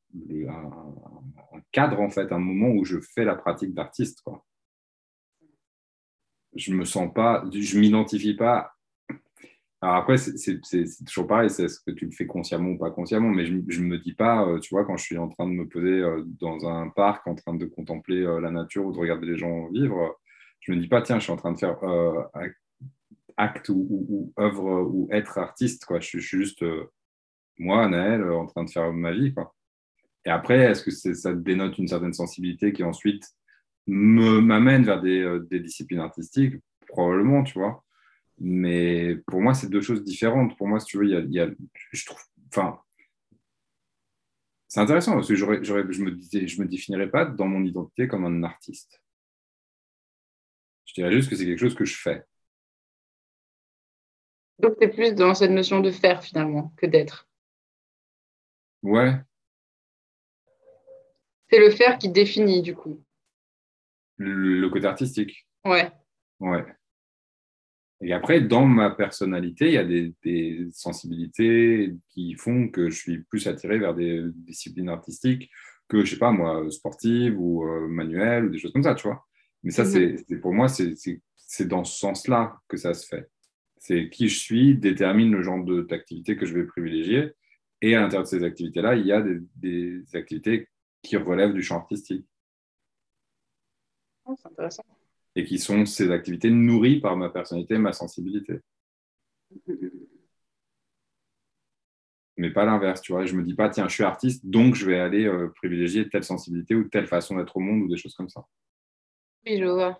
un, 0.47 1.61
cadre, 1.71 1.99
en 2.01 2.09
fait, 2.09 2.31
un 2.31 2.39
moment 2.39 2.69
où 2.69 2.85
je 2.85 2.99
fais 2.99 3.23
la 3.23 3.35
pratique 3.35 3.73
d'artiste. 3.73 4.21
Quoi. 4.21 4.45
Je 6.55 6.73
me 6.73 6.85
sens 6.85 7.13
pas, 7.13 7.43
je 7.53 7.79
m'identifie 7.79 8.35
pas 8.35 8.73
alors 9.83 9.95
après, 9.95 10.17
c'est 10.17 10.59
toujours 11.07 11.25
pareil, 11.25 11.49
c'est 11.49 11.67
ce 11.67 11.79
que 11.79 11.89
tu 11.89 12.05
le 12.05 12.11
fais 12.11 12.27
consciemment 12.27 12.69
ou 12.69 12.77
pas 12.77 12.91
consciemment, 12.91 13.29
mais 13.29 13.47
je 13.47 13.81
ne 13.81 13.87
me 13.87 13.97
dis 13.97 14.13
pas, 14.13 14.47
euh, 14.47 14.59
tu 14.59 14.75
vois, 14.75 14.85
quand 14.85 14.95
je 14.95 15.03
suis 15.03 15.17
en 15.17 15.27
train 15.27 15.47
de 15.47 15.53
me 15.53 15.67
poser 15.67 16.01
euh, 16.01 16.23
dans 16.39 16.67
un 16.69 16.89
parc, 16.89 17.25
en 17.25 17.33
train 17.33 17.55
de 17.55 17.65
contempler 17.65 18.21
euh, 18.21 18.39
la 18.39 18.51
nature 18.51 18.85
ou 18.85 18.91
de 18.91 18.99
regarder 18.99 19.25
les 19.25 19.37
gens 19.37 19.69
vivre, 19.69 20.19
je 20.59 20.71
ne 20.71 20.77
me 20.77 20.83
dis 20.83 20.87
pas, 20.87 21.01
tiens, 21.01 21.17
je 21.17 21.23
suis 21.23 21.31
en 21.31 21.37
train 21.37 21.51
de 21.51 21.57
faire 21.57 21.79
acte 23.37 23.69
ou, 23.69 24.31
œuvre 24.39 24.83
ou 24.83 25.07
être 25.11 25.39
artiste, 25.39 25.85
quoi. 25.85 25.99
Je, 25.99 26.05
suis 26.05 26.21
juste, 26.21 26.63
moi, 27.57 27.87
Naël, 27.89 28.23
en 28.31 28.45
train 28.45 28.63
de 28.65 28.69
faire 28.69 28.93
ma 28.93 29.11
vie, 29.11 29.33
quoi. 29.33 29.55
Et 30.25 30.29
après, 30.29 30.59
est-ce 30.59 30.83
que 30.83 30.91
ça 30.91 31.33
dénote 31.33 31.77
une 31.77 31.87
certaine 31.87 32.13
sensibilité 32.13 32.73
qui 32.73 32.83
ensuite 32.83 33.27
m'amène 33.87 34.83
vers 34.83 35.01
des, 35.01 35.39
des 35.49 35.59
disciplines 35.59 35.99
artistiques? 35.99 36.55
Probablement, 36.87 37.43
tu 37.43 37.57
vois. 37.57 37.83
Mais 38.39 39.17
pour 39.27 39.41
moi, 39.41 39.53
c'est 39.53 39.69
deux 39.69 39.81
choses 39.81 40.03
différentes. 40.03 40.57
Pour 40.57 40.67
moi, 40.67 40.79
si 40.79 40.87
tu 40.87 40.97
veux, 40.97 41.05
il 41.05 41.33
y 41.33 41.39
a, 41.39 41.47
je 41.91 42.05
trouve, 42.05 42.21
enfin, 42.47 42.79
c'est 44.67 44.79
intéressant 44.79 45.13
parce 45.13 45.27
que 45.27 45.35
je 45.35 45.45
me 45.45 46.11
disais, 46.11 46.47
je 46.47 46.61
me 46.61 46.67
définirais 46.67 47.09
pas 47.09 47.25
dans 47.25 47.45
mon 47.45 47.63
identité 47.63 48.07
comme 48.07 48.25
un 48.25 48.43
artiste. 48.43 49.03
Je 50.85 50.93
dirais 50.93 51.11
juste 51.11 51.29
que 51.29 51.35
c'est 51.35 51.45
quelque 51.45 51.59
chose 51.59 51.75
que 51.75 51.85
je 51.85 51.97
fais. 51.97 52.23
Donc, 54.59 54.75
c'est 54.79 54.89
plus 54.89 55.13
dans 55.13 55.33
cette 55.33 55.51
notion 55.51 55.79
de 55.79 55.91
faire 55.91 56.23
finalement 56.23 56.73
que 56.77 56.85
d'être. 56.85 57.27
Ouais. 58.83 59.19
C'est 61.51 61.59
le 61.59 61.69
faire 61.69 61.97
qui 61.97 62.09
définit 62.09 62.61
du 62.61 62.75
coup. 62.75 63.03
Le, 64.17 64.59
le 64.59 64.69
côté 64.69 64.87
artistique. 64.87 65.47
Ouais. 65.65 65.91
Ouais. 66.39 66.65
Et 68.03 68.13
après, 68.13 68.41
dans 68.41 68.65
ma 68.65 68.89
personnalité, 68.89 69.67
il 69.67 69.73
y 69.73 69.77
a 69.77 69.83
des, 69.83 70.67
sensibilités 70.71 71.93
qui 72.09 72.33
font 72.33 72.67
que 72.67 72.89
je 72.89 72.95
suis 72.95 73.19
plus 73.23 73.47
attiré 73.47 73.77
vers 73.77 73.93
des 73.93 74.23
disciplines 74.33 74.89
artistiques 74.89 75.51
que, 75.87 76.03
je 76.03 76.11
sais 76.11 76.17
pas 76.17 76.31
moi, 76.31 76.65
sportives 76.71 77.39
ou 77.39 77.63
euh, 77.63 77.87
manuelles 77.87 78.45
ou 78.45 78.49
des 78.49 78.57
choses 78.57 78.73
comme 78.73 78.83
ça, 78.83 78.95
tu 78.95 79.07
vois. 79.07 79.25
Mais 79.63 79.71
ça, 79.71 79.83
mhm. 79.83 80.17
c'est 80.27 80.37
pour 80.37 80.53
moi, 80.53 80.67
c'est 80.67 81.67
dans 81.67 81.83
ce 81.83 81.99
sens-là 81.99 82.57
que 82.67 82.77
ça 82.77 82.93
se 82.95 83.05
fait. 83.05 83.29
C'est 83.77 84.09
qui 84.09 84.29
je 84.29 84.39
suis 84.39 84.75
détermine 84.75 85.31
le 85.31 85.43
genre 85.43 85.63
d'activité 85.63 86.35
que 86.37 86.45
je 86.45 86.53
vais 86.53 86.63
privilégier. 86.63 87.31
Et 87.81 87.95
à 87.95 88.01
l'intérieur 88.01 88.23
de 88.23 88.29
ces 88.29 88.43
activités-là, 88.43 88.95
il 88.95 89.05
y 89.05 89.11
a 89.11 89.21
des, 89.21 89.39
des 89.55 90.15
activités 90.15 90.67
qui 91.01 91.17
relèvent 91.17 91.53
du 91.53 91.63
champ 91.63 91.77
artistique. 91.77 92.25
Oh, 94.25 94.35
c'est 94.37 94.47
intéressant 94.47 94.83
et 95.35 95.45
qui 95.45 95.59
sont 95.59 95.85
ces 95.85 96.11
activités 96.11 96.49
nourries 96.49 96.99
par 96.99 97.15
ma 97.15 97.29
personnalité 97.29 97.77
ma 97.77 97.93
sensibilité. 97.93 98.59
Mais 102.37 102.49
pas 102.49 102.65
l'inverse, 102.65 103.01
tu 103.01 103.11
vois. 103.11 103.25
Je 103.25 103.35
me 103.35 103.43
dis 103.43 103.53
pas, 103.53 103.69
tiens, 103.69 103.87
je 103.87 103.93
suis 103.93 104.03
artiste, 104.03 104.45
donc 104.45 104.75
je 104.75 104.85
vais 104.85 104.99
aller 104.99 105.25
euh, 105.25 105.49
privilégier 105.55 106.09
telle 106.09 106.23
sensibilité 106.23 106.75
ou 106.75 106.85
telle 106.85 107.07
façon 107.07 107.35
d'être 107.35 107.55
au 107.57 107.59
monde 107.59 107.83
ou 107.83 107.87
des 107.87 107.97
choses 107.97 108.15
comme 108.15 108.29
ça. 108.29 108.45
Oui, 109.45 109.59
je 109.59 109.65
vois. 109.65 109.99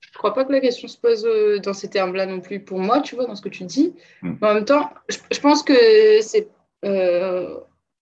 Je 0.00 0.18
crois 0.18 0.32
pas 0.32 0.44
que 0.44 0.52
la 0.52 0.60
question 0.60 0.88
se 0.88 0.98
pose 0.98 1.26
euh, 1.26 1.58
dans 1.58 1.74
ces 1.74 1.90
termes-là 1.90 2.24
non 2.26 2.40
plus 2.40 2.60
pour 2.60 2.78
moi, 2.78 3.00
tu 3.00 3.16
vois, 3.16 3.26
dans 3.26 3.34
ce 3.34 3.42
que 3.42 3.48
tu 3.50 3.64
dis. 3.64 3.94
Hmm. 4.22 4.34
en 4.40 4.54
même 4.54 4.64
temps, 4.64 4.90
je, 5.08 5.40
pense 5.40 5.62
que 5.62 6.20
c'est, 6.22 6.48
euh, 6.84 7.58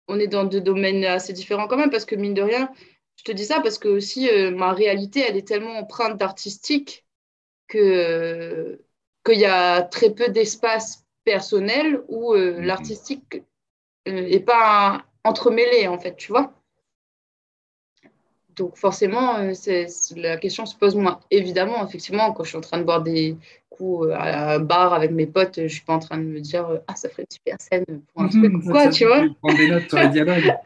on 0.09 0.19
est 0.19 0.27
dans 0.27 0.45
deux 0.45 0.61
domaines 0.61 1.05
assez 1.05 1.33
différents 1.33 1.67
quand 1.67 1.77
même, 1.77 1.91
parce 1.91 2.05
que 2.05 2.15
mine 2.15 2.35
de 2.35 2.43
rien, 2.43 2.71
je 3.17 3.25
te 3.25 3.33
dis 3.33 3.45
ça 3.45 3.61
parce 3.61 3.79
que 3.79 3.89
aussi 3.89 4.29
euh, 4.29 4.51
ma 4.51 4.73
réalité, 4.73 5.21
elle 5.21 5.37
est 5.37 5.47
tellement 5.47 5.79
empreinte 5.79 6.19
d'artistique 6.19 7.07
que 7.69 8.81
qu'il 9.25 9.39
y 9.39 9.47
a 9.47 9.83
très 9.83 10.11
peu 10.11 10.29
d'espace 10.29 11.05
personnel 11.25 12.03
où 12.09 12.35
euh, 12.35 12.59
mhm. 12.59 12.65
l'artistique 12.65 13.43
n'est 14.07 14.37
euh, 14.37 14.45
pas 14.45 15.05
entremêlé 15.25 15.89
en 15.89 15.99
fait, 15.99 16.17
tu 16.17 16.33
vois. 16.33 16.53
Donc 18.57 18.77
forcément, 18.77 19.55
c'est, 19.55 19.87
la 20.17 20.37
question 20.37 20.67
se 20.67 20.77
pose 20.77 20.95
moins. 20.95 21.21
Évidemment, 21.31 21.87
effectivement, 21.87 22.33
quand 22.33 22.45
je 22.45 22.51
suis 22.51 22.59
en 22.59 22.63
train 22.63 22.79
de 22.79 22.85
boire 22.85 23.03
des 23.03 23.37
coups 23.71 24.09
à 24.13 24.55
un 24.55 24.59
bar 24.61 24.95
avec 24.95 25.11
mes 25.11 25.27
potes, 25.27 25.57
je 25.57 25.63
ne 25.63 25.69
suis 25.69 25.85
pas 25.85 25.95
en 25.95 25.99
train 25.99 26.19
de 26.19 26.25
me 26.25 26.41
dire 26.41 26.81
ah 26.87 26.95
ça 26.95 27.09
ferait 27.09 27.25
une 27.25 27.31
super 27.31 27.61
scène 27.61 28.03
pour 28.13 28.23
un 28.23 28.29
truc 28.29 28.55
ou 28.55 28.71
quoi, 28.71 28.89
tu 28.89 29.07
vois. 29.07 29.25
Prendre 29.43 29.57
des 29.57 29.69
notes 29.69 29.89
sur 29.89 29.99
les 29.99 30.09
dialogues. 30.09 30.55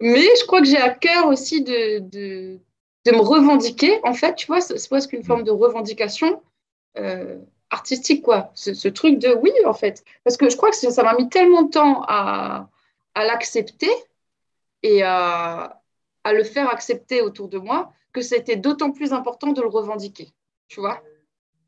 Mais 0.00 0.22
je 0.22 0.46
crois 0.46 0.60
que 0.60 0.66
j'ai 0.66 0.78
à 0.78 0.90
cœur 0.90 1.26
aussi 1.26 1.62
de, 1.62 1.98
de, 1.98 2.58
de, 3.04 3.12
me 3.12 3.20
revendiquer. 3.20 4.00
En 4.02 4.14
fait, 4.14 4.34
tu 4.34 4.46
vois, 4.46 4.62
c'est 4.62 4.88
presque 4.88 5.12
une 5.12 5.24
forme 5.24 5.44
de 5.44 5.50
revendication 5.50 6.42
euh, 6.98 7.38
artistique, 7.70 8.22
quoi. 8.22 8.50
Ce, 8.54 8.88
truc 8.88 9.18
de 9.18 9.34
oui, 9.40 9.52
en 9.64 9.74
fait. 9.74 10.04
Parce 10.24 10.36
que 10.36 10.50
je 10.50 10.56
crois 10.56 10.70
que 10.70 10.76
ça 10.76 11.02
m'a 11.02 11.14
mis 11.14 11.28
tellement 11.28 11.62
de 11.62 11.70
temps 11.70 12.02
à, 12.06 12.68
à 13.14 13.24
l'accepter 13.24 13.90
et 14.82 15.02
à, 15.02 15.80
à, 16.24 16.32
le 16.32 16.44
faire 16.44 16.68
accepter 16.68 17.22
autour 17.22 17.48
de 17.48 17.58
moi 17.58 17.92
que 18.12 18.22
c'était 18.22 18.56
d'autant 18.56 18.90
plus 18.90 19.12
important 19.12 19.52
de 19.52 19.62
le 19.62 19.68
revendiquer, 19.68 20.32
tu 20.68 20.80
vois. 20.80 21.02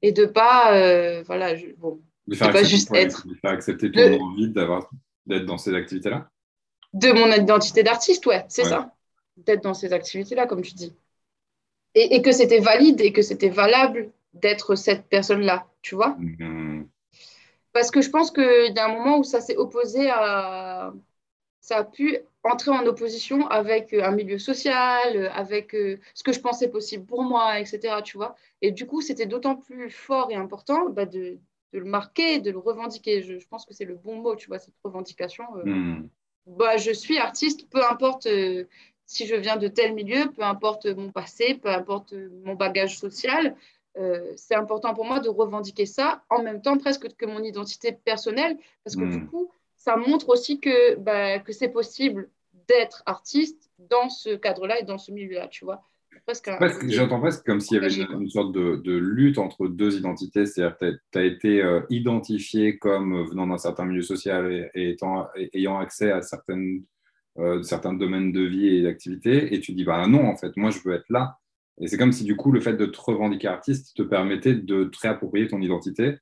Et 0.02 0.12
de 0.12 0.25
pas, 0.26 0.75
euh, 0.76 1.23
voilà, 1.23 1.54
bon, 1.78 2.00
de 2.26 2.35
faire, 2.35 2.52
pas 2.52 2.64
juste 2.64 2.92
être. 2.94 3.26
De 3.26 3.35
faire 3.35 3.52
accepter 3.52 3.90
ton 3.90 4.21
envie 4.21 4.49
d'avoir 4.49 4.90
d'être 5.26 5.47
dans 5.47 5.59
ces 5.59 5.75
activités-là 5.75 6.30
De 6.92 7.12
mon 7.12 7.30
identité 7.32 7.82
d'artiste, 7.82 8.26
ouais, 8.26 8.44
c'est 8.49 8.64
ça. 8.64 8.92
D'être 9.37 9.62
dans 9.62 9.75
ces 9.75 9.92
activités-là, 9.92 10.47
comme 10.47 10.62
tu 10.62 10.75
dis. 10.75 10.92
Et, 11.94 12.23
que 12.23 12.32
c'était 12.32 12.61
valide 12.61 13.00
et 13.00 13.12
que 13.12 13.23
c'était 13.23 13.50
valable 13.50 14.11
d'être 14.35 14.75
cette 14.75 15.07
personne-là, 15.09 15.67
tu 15.83 15.95
vois 15.95 16.17
mm-hmm. 16.19 16.87
Parce 17.73 17.91
que 17.91 18.03
je 18.03 18.11
pense 18.11 18.31
qu'il 18.31 18.73
y 18.75 18.79
a 18.79 18.85
un 18.85 18.95
moment 18.95 19.19
où 19.19 19.25
ça 19.25 19.41
s'est 19.41 19.57
opposé 19.57 20.11
à. 20.11 20.93
Ça 21.61 21.79
a 21.79 21.85
pu 21.85 22.19
entrer 22.43 22.73
en 22.73 22.85
opposition 22.87 23.47
avec 23.47 23.95
un 23.95 24.11
milieu 24.11 24.39
social, 24.39 25.31
avec 25.33 25.75
euh, 25.75 26.01
ce 26.12 26.25
que 26.25 26.33
je 26.33 26.41
pensais 26.41 26.69
possible 26.69 27.07
pour 27.07 27.23
moi, 27.23 27.61
etc. 27.61 27.99
Tu 28.05 28.17
vois 28.17 28.35
et 28.62 28.71
du 28.71 28.87
coup, 28.87 29.01
c'était 29.01 29.27
d'autant 29.27 29.57
plus 29.57 29.91
fort 29.91 30.31
et 30.31 30.37
important 30.37 30.89
bah, 30.89 31.05
de, 31.05 31.39
de 31.73 31.79
le 31.79 31.85
marquer, 31.85 32.41
de 32.41 32.51
le 32.51 32.59
revendiquer. 32.59 33.23
Je, 33.23 33.47
pense 33.49 33.67
que 33.67 33.75
c'est 33.75 33.85
le 33.85 33.97
bon 33.97 34.17
mot, 34.17 34.37
tu 34.37 34.47
vois, 34.47 34.59
cette 34.61 34.75
revendication. 34.85 35.45
Euh, 35.57 35.65
hmm. 35.65 36.09
bah, 36.47 36.77
je 36.77 36.93
suis 36.93 37.19
artiste, 37.19 37.69
peu 37.71 37.85
importe 37.85 38.27
euh, 38.27 38.65
si 39.05 39.27
je 39.27 39.35
viens 39.35 39.57
de 39.57 39.67
tel 39.67 39.95
milieu, 39.95 40.31
peu 40.31 40.43
importe 40.43 40.87
mon 40.87 41.11
passé, 41.11 41.55
peu 41.55 41.69
importe 41.69 42.15
mon 42.45 42.55
bagage 42.55 42.99
social. 42.99 43.57
Euh, 43.99 44.32
c'est 44.37 44.54
important 44.54 44.94
pour 44.94 45.04
moi 45.04 45.20
de 45.20 45.28
revendiquer 45.28 45.87
ça 45.87 46.25
en 46.30 46.42
même 46.42 46.62
temps 46.62 46.78
presque 46.78 47.14
que 47.14 47.26
mon 47.26 47.42
identité 47.42 47.92
personnelle, 47.92 48.56
parce 48.84 48.96
que 48.96 49.04
du 49.04 49.18
hmm. 49.18 49.28
coup, 49.28 49.50
ça 49.76 49.96
montre 49.96 50.30
aussi 50.30 50.61
que, 50.61 50.96
bah, 50.96 51.38
que 51.40 51.52
c'est 51.52 51.68
possible 51.68 52.30
d'être 52.68 53.02
artiste 53.06 53.70
dans 53.78 54.08
ce 54.08 54.37
cadre-là 54.37 54.80
et 54.80 54.84
dans 54.84 54.99
ce 54.99 55.12
milieu-là, 55.12 55.49
tu 55.49 55.64
vois. 55.64 55.82
J'entends 56.84 57.20
presque 57.20 57.44
comme 57.44 57.61
s'il 57.61 57.78
y 57.78 57.84
avait 57.84 57.92
une, 57.92 58.28
sorte 58.28 58.52
de, 58.52 58.76
de, 58.76 58.96
lutte 58.96 59.38
entre 59.38 59.66
deux 59.66 59.99
identités, 59.99 60.46
c'est-à-dire 60.46 60.78
que 60.78 60.92
tu 61.11 61.18
as, 61.18 61.25
été 61.25 61.62
euh, 61.62 61.80
identifié 61.90 62.78
comme 62.78 63.26
venant 63.28 63.46
d'un 63.46 63.58
certain 63.58 63.84
milieu 63.87 64.02
social 64.02 64.70
et, 64.75 64.90
étant, 64.90 65.26
ayant 65.52 65.78
accès 65.78 66.12
à 66.12 66.22
certaines, 66.22 66.84
euh, 67.38 67.62
certains 67.62 67.92
domaines 67.94 68.30
de 68.30 68.42
vie 68.42 68.68
et 68.68 68.82
d'activité, 68.82 69.52
et 69.52 69.61
tu 69.61 69.72
dis, 69.72 69.84
bah 69.84 70.06
non, 70.06 70.28
en 70.28 70.37
fait, 70.37 70.56
moi 70.56 70.70
je 70.70 70.78
veux 70.84 70.94
être 70.94 71.11
là. 71.11 71.38
Et 71.81 71.88
c'est 71.88 71.99
comme 71.99 72.12
si 72.12 72.25
du 72.25 72.37
coup, 72.37 72.52
le 72.52 72.61
fait 72.61 72.75
de 72.75 72.87
te 72.87 73.00
revendiquer 73.00 73.49
artiste 73.49 73.97
te 73.97 74.02
permettait 74.02 74.55
de 74.55 74.85
te 74.85 74.99
réapproprier 75.00 75.49
ton 75.49 75.61
identité, 75.61 76.19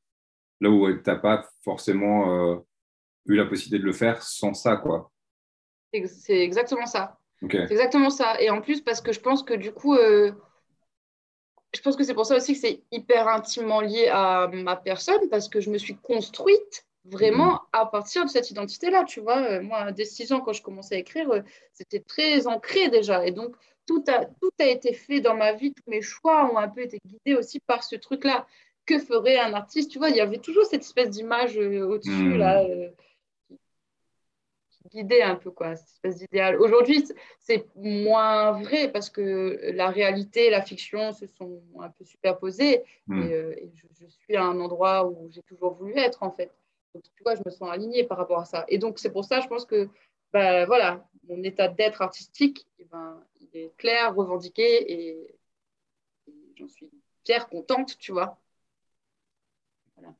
là 0.61 0.71
où 0.71 0.90
tu 0.92 1.02
n'as 1.07 1.16
pas 1.16 1.49
forcément 1.64 2.52
euh, 2.52 2.57
eu 3.26 3.37
la 3.37 3.47
possibilité 3.47 3.78
de 3.78 3.87
le 3.87 3.92
faire 3.92 4.23
sans 4.23 4.54
ça, 4.54 4.76
quoi. 4.76 5.11
C'est 6.07 6.38
exactement 6.40 6.87
ça. 6.87 7.19
C'est 7.50 7.71
exactement 7.71 8.11
ça. 8.11 8.40
Et 8.40 8.50
en 8.50 8.61
plus, 8.61 8.80
parce 8.80 9.00
que 9.00 9.12
je 9.12 9.21
pense 9.21 9.42
que 9.42 9.54
du 9.54 9.73
coup, 9.73 9.95
euh, 9.95 10.30
je 11.75 11.80
pense 11.80 11.97
que 11.97 12.04
c'est 12.04 12.14
pour 12.14 12.26
ça 12.26 12.37
aussi 12.37 12.52
que 12.52 12.61
c'est 12.61 12.83
hyper 12.92 13.28
intimement 13.28 13.80
lié 13.80 14.09
à 14.09 14.49
ma 14.52 14.76
personne, 14.76 15.28
parce 15.30 15.49
que 15.49 15.61
je 15.61 15.71
me 15.71 15.78
suis 15.78 15.97
construite 15.97 16.87
vraiment 17.04 17.54
mm. 17.54 17.61
à 17.73 17.87
partir 17.87 18.25
de 18.25 18.30
cette 18.30 18.50
identité-là. 18.50 19.04
Tu 19.04 19.21
vois, 19.21 19.38
euh, 19.38 19.62
moi, 19.62 19.90
dès 19.90 20.04
6 20.04 20.33
ans, 20.33 20.40
quand 20.40 20.52
je 20.52 20.62
commençais 20.62 20.97
à 20.97 20.99
écrire, 20.99 21.42
c'était 21.73 22.00
très 22.00 22.47
ancré 22.47 22.88
déjà. 22.88 23.26
Et 23.26 23.33
donc, 23.33 23.57
tout 23.90 24.04
a, 24.06 24.25
tout 24.25 24.52
a 24.61 24.66
été 24.66 24.92
fait 24.92 25.20
dans 25.20 25.35
ma 25.35 25.52
vie, 25.52 25.73
tous 25.73 25.90
mes 25.90 26.00
choix 26.00 26.49
ont 26.52 26.59
un 26.59 26.68
peu 26.68 26.82
été 26.82 27.00
guidés 27.04 27.35
aussi 27.37 27.59
par 27.59 27.82
ce 27.82 27.97
truc-là. 27.97 28.47
Que 28.87 29.00
ferait 29.00 29.38
un 29.38 29.52
artiste 29.52 29.90
Tu 29.90 29.99
vois, 29.99 30.11
il 30.11 30.16
y 30.16 30.20
avait 30.20 30.38
toujours 30.38 30.64
cette 30.64 30.82
espèce 30.82 31.11
d'image 31.11 31.59
euh, 31.59 31.82
au-dessus, 31.82 32.37
là, 32.37 32.62
hmm. 32.62 32.70
euh, 32.70 33.56
qui 34.70 34.88
guidait 34.90 35.23
un 35.23 35.35
peu, 35.35 35.50
quoi, 35.50 35.75
cette 35.75 35.88
espèce 35.88 36.18
d'idéal. 36.18 36.61
Aujourd'hui, 36.61 37.04
c'est 37.40 37.66
moins 37.75 38.52
vrai 38.52 38.92
parce 38.92 39.11
que 39.11 39.59
la 39.75 39.90
réalité 39.90 40.47
et 40.47 40.50
la 40.50 40.62
fiction 40.62 41.12
se 41.12 41.26
sont 41.26 41.61
un 41.80 41.90
peu 41.90 42.04
superposées 42.04 42.85
hmm. 43.09 43.23
et, 43.23 43.32
euh, 43.32 43.54
je, 43.75 44.06
suis 44.06 44.37
à 44.37 44.44
un 44.44 44.61
endroit 44.61 45.04
où 45.04 45.28
j'ai 45.32 45.42
toujours 45.42 45.75
voulu 45.75 45.99
être, 45.99 46.23
en 46.23 46.30
fait. 46.30 46.52
Donc, 46.94 47.02
tu 47.16 47.23
vois, 47.25 47.35
je 47.35 47.42
me 47.44 47.50
sens 47.50 47.68
alignée 47.68 48.04
par 48.04 48.18
rapport 48.18 48.38
à 48.38 48.44
ça. 48.44 48.64
Et 48.68 48.78
donc, 48.78 49.00
c'est 49.00 49.11
pour 49.11 49.25
ça, 49.25 49.40
je 49.40 49.49
pense 49.49 49.64
que, 49.64 49.88
ben, 50.32 50.64
voilà, 50.64 51.04
mon 51.28 51.42
état 51.42 51.66
d'être 51.66 52.02
artistique, 52.02 52.66
eh 52.78 52.85
ben, 52.85 53.20
est 53.54 53.76
clair, 53.76 54.14
revendiqué 54.14 54.92
et, 54.92 55.37
j'en 56.57 56.69
suis 56.69 56.90
fière, 57.25 57.49
contente, 57.49 57.97
tu 57.99 58.12
vois. 58.12 58.38
Voilà. 59.97 60.14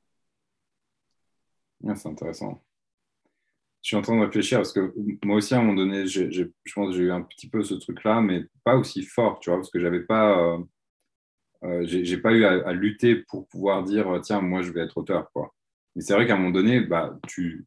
c'est 1.97 2.09
intéressant. 2.09 2.63
Je 3.83 3.89
suis 3.89 3.97
en 3.97 4.03
train 4.03 4.17
de 4.19 4.25
réfléchir 4.25 4.59
parce 4.59 4.73
que 4.73 4.93
moi 5.25 5.37
aussi, 5.37 5.55
à 5.55 5.59
un 5.59 5.63
moment 5.63 5.75
donné, 5.75 6.07
je 6.07 6.45
pense 6.75 6.91
que 6.91 6.97
j'ai 6.97 7.05
eu 7.05 7.13
un 7.13 7.23
petit 7.23 7.49
peu 7.49 7.63
ce 7.63 7.75
truc-là, 7.75 8.21
mais 8.21 8.45
pas 8.63 8.77
aussi 8.77 9.03
fort, 9.03 9.41
tu 9.41 9.49
vois, 9.49 9.59
parce 9.59 9.71
que 9.71 9.81
j'avais 9.81 10.03
pas, 10.03 10.39
euh, 10.39 10.59
euh, 11.65 12.21
pas 12.23 12.33
eu 12.33 12.45
à, 12.45 12.73
lutter 12.73 13.17
pour 13.17 13.49
pouvoir 13.49 13.83
dire, 13.83 14.21
tiens, 14.23 14.43
moi, 14.43 14.61
je 14.63 14.71
vais 14.73 14.83
être 14.83 14.99
auteur, 14.99 15.31
quoi. 15.33 15.55
Mais 15.97 16.03
c'est 16.03 16.13
vrai 16.15 16.27
qu'à 16.27 16.35
un 16.35 16.37
moment 16.37 16.51
donné, 16.51 16.81
bah, 16.81 17.19
tu, 17.27 17.67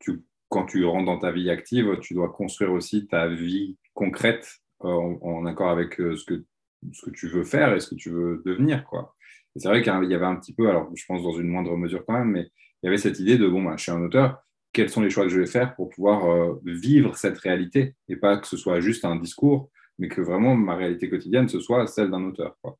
tu, 0.00 0.22
quand 0.48 0.66
tu 0.66 0.84
rentres 0.84 1.06
dans 1.06 1.18
ta 1.18 1.32
vie 1.32 1.50
active, 1.50 1.98
tu 2.00 2.14
dois 2.14 2.30
construire 2.30 2.72
aussi 2.72 3.06
ta 3.06 3.28
vie 3.28 3.76
concrète 3.94 4.63
en, 4.80 5.46
accord 5.46 5.70
avec 5.70 6.00
euh, 6.00 6.16
ce 6.16 6.24
que, 6.24 6.44
ce 6.92 7.06
que 7.06 7.10
tu 7.10 7.28
veux 7.28 7.44
faire 7.44 7.74
et 7.74 7.80
ce 7.80 7.88
que 7.88 7.94
tu 7.94 8.10
veux 8.10 8.42
devenir. 8.44 8.84
Quoi. 8.84 9.14
c'est 9.56 9.68
vrai 9.68 9.82
qu'il 9.82 9.92
y 9.92 10.14
avait 10.14 10.24
un 10.24 10.36
petit 10.36 10.54
peu, 10.54 10.68
alors 10.68 10.90
je 10.94 11.04
pense 11.06 11.22
dans 11.22 11.38
une 11.38 11.48
moindre 11.48 11.76
mesure 11.76 12.04
quand 12.06 12.14
même, 12.14 12.30
mais 12.30 12.50
il 12.82 12.86
y 12.86 12.88
avait 12.88 12.98
cette 12.98 13.18
idée 13.18 13.38
de, 13.38 13.48
bon, 13.48 13.62
bah, 13.62 13.74
je 13.76 13.82
suis 13.82 13.92
un 13.92 14.02
auteur, 14.02 14.42
quels 14.72 14.90
sont 14.90 15.00
les 15.00 15.10
choix 15.10 15.24
que 15.24 15.30
je 15.30 15.40
vais 15.40 15.46
faire 15.46 15.74
pour 15.74 15.88
pouvoir 15.88 16.30
euh, 16.30 16.60
vivre 16.64 17.16
cette 17.16 17.38
réalité 17.38 17.94
et 18.08 18.16
pas 18.16 18.36
que 18.36 18.46
ce 18.46 18.56
soit 18.56 18.80
juste 18.80 19.04
un 19.04 19.16
discours, 19.16 19.70
mais 19.98 20.08
que 20.08 20.20
vraiment 20.20 20.56
ma 20.56 20.74
réalité 20.74 21.08
quotidienne, 21.08 21.48
ce 21.48 21.60
soit 21.60 21.86
celle 21.86 22.10
d'un 22.10 22.24
auteur. 22.24 22.56
Quoi. 22.60 22.76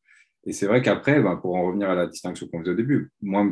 Et 0.47 0.53
c'est 0.53 0.67
vrai 0.67 0.83
qu'après, 0.83 1.23
bah, 1.23 1.39
pour 1.41 1.57
en 1.57 1.67
revenir 1.67 1.89
à 1.89 1.95
la 1.95 2.07
distinction 2.07 2.47
qu'on 2.49 2.61
faisait 2.61 2.73
au 2.73 2.77
début, 2.77 3.11
moi, 3.23 3.47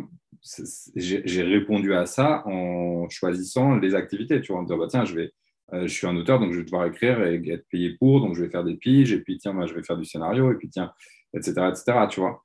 j'ai 0.97 1.43
répondu 1.43 1.95
à 1.95 2.07
ça 2.07 2.47
en 2.47 3.09
choisissant 3.09 3.77
les 3.77 3.95
activités, 3.95 4.41
tu 4.41 4.53
vois, 4.53 4.61
en 4.61 4.65
disant, 4.65 4.79
bah, 4.79 4.89
tiens, 4.91 5.05
je 5.05 5.15
vais 5.15 5.27
euh, 5.27 5.31
je 5.73 5.87
suis 5.87 6.07
un 6.07 6.17
auteur, 6.17 6.39
donc 6.39 6.53
je 6.53 6.59
vais 6.59 6.65
devoir 6.65 6.87
écrire 6.87 7.23
et 7.25 7.43
être 7.51 7.67
payé 7.69 7.97
pour, 7.99 8.21
donc 8.21 8.35
je 8.35 8.43
vais 8.43 8.51
faire 8.51 8.65
des 8.65 8.77
piges, 8.77 9.13
et 9.13 9.21
puis 9.21 9.39
tiens, 9.39 9.53
moi, 9.53 9.67
je 9.67 9.75
vais 9.75 9.83
faire 9.83 9.97
du 9.97 10.05
scénario, 10.05 10.53
et 10.53 10.57
puis 10.57 10.69
tiens, 10.69 10.93
etc., 11.35 11.53
etc., 11.71 12.07
tu 12.11 12.21
vois. 12.21 12.45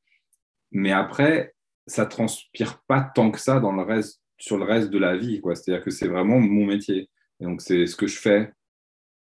Mais 0.71 0.91
après, 0.91 1.53
ça 1.87 2.05
transpire 2.05 2.81
pas 2.87 3.01
tant 3.01 3.31
que 3.31 3.39
ça 3.39 3.59
dans 3.59 3.71
le 3.71 3.81
reste, 3.81 4.21
sur 4.37 4.57
le 4.57 4.65
reste 4.65 4.89
de 4.89 4.97
la 4.97 5.17
vie. 5.17 5.41
C'est-à-dire 5.43 5.83
que 5.83 5.91
c'est 5.91 6.07
vraiment 6.07 6.39
mon 6.39 6.65
métier. 6.65 7.09
Et 7.39 7.45
donc, 7.45 7.61
c'est 7.61 7.85
ce 7.87 7.95
que 7.95 8.07
je 8.07 8.17
fais, 8.17 8.51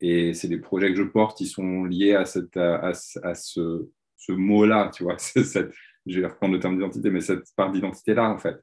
et 0.00 0.34
c'est 0.34 0.48
des 0.48 0.58
projets 0.58 0.90
que 0.90 0.96
je 0.96 1.02
porte, 1.02 1.40
ils 1.40 1.46
sont 1.46 1.84
liés 1.84 2.14
à, 2.14 2.24
ce, 2.24 3.86
mot-là, 4.28 4.90
tu 4.94 5.04
vois. 5.04 5.16
Je 6.08 6.20
vais 6.20 6.26
reprendre 6.28 6.54
le 6.54 6.60
terme 6.60 6.76
d'identité, 6.76 7.10
mais 7.10 7.20
cette 7.20 7.42
part 7.56 7.72
d'identité-là, 7.72 8.30
en 8.30 8.38
fait. 8.38 8.62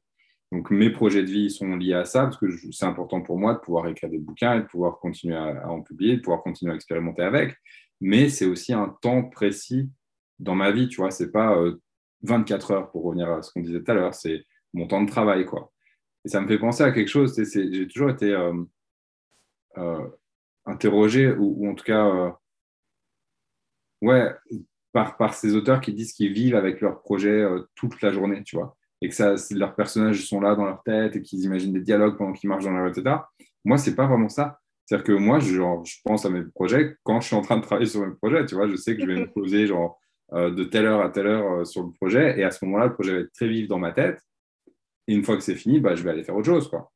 Donc 0.53 0.69
mes 0.69 0.91
projets 0.91 1.23
de 1.23 1.31
vie 1.31 1.49
sont 1.49 1.75
liés 1.75 1.95
à 1.95 2.05
ça 2.05 2.25
parce 2.25 2.37
que 2.37 2.45
c'est 2.71 2.85
important 2.85 3.21
pour 3.21 3.39
moi 3.39 3.55
de 3.55 3.59
pouvoir 3.59 3.87
écrire 3.87 4.11
des 4.11 4.19
bouquins 4.19 4.59
et 4.59 4.61
de 4.61 4.67
pouvoir 4.67 4.99
continuer 4.99 5.35
à, 5.35 5.67
en 5.67 5.81
publier, 5.81 6.17
de 6.17 6.21
pouvoir 6.21 6.43
continuer 6.43 6.71
à 6.71 6.75
expérimenter 6.75 7.23
avec. 7.23 7.55
Mais 7.99 8.29
c'est 8.29 8.45
aussi 8.45 8.71
un 8.71 8.95
temps 9.01 9.23
précis 9.23 9.89
dans 10.37 10.53
ma 10.53 10.69
vie, 10.71 10.87
tu 10.89 10.97
vois. 10.97 11.09
C'est 11.09 11.31
pas 11.31 11.57
24 12.21 12.69
euh, 12.69 12.75
heures 12.75 12.91
pour 12.91 13.03
revenir 13.03 13.31
à 13.31 13.41
ce 13.41 13.51
qu'on 13.51 13.61
disait 13.61 13.81
tout 13.81 13.91
à 13.91 13.95
l'heure, 13.95 14.13
c'est 14.13 14.45
mon 14.75 14.85
temps 14.85 15.01
de 15.01 15.09
travail, 15.09 15.43
quoi. 15.45 15.71
Et 16.23 16.29
ça 16.29 16.39
me 16.39 16.47
fait 16.47 16.59
penser 16.59 16.83
à 16.83 16.91
quelque 16.91 17.09
chose. 17.09 17.33
J'ai 17.35 17.87
toujours 17.87 18.11
été 18.11 18.31
euh, 18.31 18.53
euh, 19.79 20.07
interrogé 20.65 21.31
ou, 21.31 21.67
en 21.67 21.73
tout 21.73 21.83
cas, 21.83 22.37
ouais, 24.03 24.29
par, 24.91 25.17
par 25.17 25.33
ces 25.33 25.55
auteurs 25.55 25.81
qui 25.81 25.93
disent 25.93 26.13
qu'ils 26.13 26.31
vivent 26.31 26.55
avec 26.55 26.79
leurs 26.79 27.01
projets 27.01 27.43
toute 27.73 27.99
la 28.03 28.11
journée, 28.11 28.43
tu 28.43 28.55
vois 28.55 28.77
et 29.03 29.09
que 29.09 29.15
ça, 29.15 29.35
leurs 29.51 29.75
personnages 29.75 30.25
sont 30.25 30.39
là 30.39 30.55
dans 30.55 30.63
leur 30.63 30.81
tête 30.81 31.17
et 31.17 31.21
qu'ils 31.21 31.43
imaginent 31.43 31.73
des 31.73 31.81
dialogues 31.81 32.17
pendant 32.17 32.31
qu'ils 32.31 32.49
marchent 32.49 32.63
dans 32.63 32.71
la 32.71 32.83
rue, 32.83 32.89
etc. 32.89 33.17
Moi, 33.65 33.77
c'est 33.77 33.95
pas 33.95 34.07
vraiment 34.07 34.29
ça. 34.29 34.61
C'est-à-dire 34.85 35.03
que 35.03 35.11
moi, 35.11 35.39
genre, 35.39 35.83
je 35.85 35.97
pense 36.05 36.25
à 36.25 36.29
mes 36.29 36.41
projets 36.43 36.95
quand 37.03 37.19
je 37.19 37.27
suis 37.27 37.35
en 37.35 37.41
train 37.41 37.57
de 37.57 37.63
travailler 37.63 37.85
sur 37.85 37.99
mes 37.99 38.13
projets. 38.15 38.45
Tu 38.45 38.55
vois, 38.55 38.69
je 38.69 38.77
sais 38.77 38.95
que 38.95 39.01
je 39.01 39.07
vais 39.07 39.19
me 39.19 39.27
poser 39.33 39.67
genre, 39.67 39.99
euh, 40.31 40.51
de 40.51 40.63
telle 40.63 40.85
heure 40.85 41.01
à 41.01 41.09
telle 41.09 41.27
heure 41.27 41.51
euh, 41.51 41.65
sur 41.65 41.83
le 41.83 41.91
projet. 41.91 42.39
Et 42.39 42.45
à 42.45 42.51
ce 42.51 42.63
moment-là, 42.63 42.85
le 42.87 42.93
projet 42.93 43.11
va 43.11 43.19
être 43.19 43.33
très 43.33 43.49
vif 43.49 43.67
dans 43.67 43.77
ma 43.77 43.91
tête. 43.91 44.21
Et 45.09 45.13
une 45.13 45.23
fois 45.23 45.35
que 45.35 45.43
c'est 45.43 45.55
fini, 45.55 45.81
bah, 45.81 45.95
je 45.95 46.03
vais 46.03 46.11
aller 46.11 46.23
faire 46.23 46.37
autre 46.37 46.45
chose. 46.45 46.69
Quoi. 46.69 46.89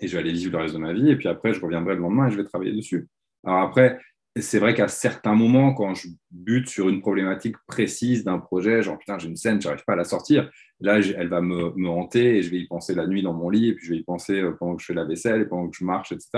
Et 0.00 0.08
je 0.08 0.14
vais 0.14 0.22
aller 0.22 0.32
vivre 0.32 0.52
le 0.52 0.62
reste 0.62 0.74
de 0.74 0.80
ma 0.80 0.94
vie. 0.94 1.10
Et 1.10 1.16
puis 1.16 1.28
après, 1.28 1.52
je 1.52 1.60
reviendrai 1.60 1.94
le 1.94 2.00
lendemain 2.00 2.28
et 2.28 2.30
je 2.30 2.38
vais 2.38 2.44
travailler 2.44 2.72
dessus. 2.72 3.06
Alors 3.44 3.60
après, 3.60 3.98
c'est 4.36 4.58
vrai 4.58 4.74
qu'à 4.74 4.88
certains 4.88 5.34
moments, 5.34 5.74
quand 5.74 5.94
je 5.94 6.08
bute 6.30 6.68
sur 6.68 6.88
une 6.88 7.00
problématique 7.00 7.56
précise 7.66 8.24
d'un 8.24 8.38
projet, 8.38 8.82
genre 8.82 8.98
putain, 8.98 9.18
j'ai 9.18 9.28
une 9.28 9.36
scène, 9.36 9.60
j'arrive 9.60 9.84
pas 9.84 9.94
à 9.94 9.96
la 9.96 10.04
sortir, 10.04 10.50
là, 10.80 10.98
elle 10.98 11.28
va 11.28 11.40
me, 11.40 11.88
hanter 11.88 12.38
et 12.38 12.42
je 12.42 12.50
vais 12.50 12.58
y 12.58 12.66
penser 12.66 12.94
la 12.94 13.06
nuit 13.06 13.22
dans 13.22 13.32
mon 13.32 13.50
lit, 13.50 13.68
et 13.68 13.74
puis 13.74 13.86
je 13.86 13.92
vais 13.92 13.98
y 13.98 14.04
penser 14.04 14.40
euh, 14.40 14.52
pendant 14.52 14.76
que 14.76 14.82
je 14.82 14.86
fais 14.86 14.94
la 14.94 15.04
vaisselle 15.04 15.42
et 15.42 15.46
pendant 15.46 15.68
que 15.68 15.76
je 15.76 15.84
marche, 15.84 16.12
etc. 16.12 16.28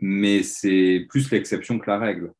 Mais 0.00 0.42
c'est 0.42 1.06
plus 1.08 1.30
l'exception 1.30 1.78
que 1.78 1.88
la 1.88 1.98
règle. 1.98 2.32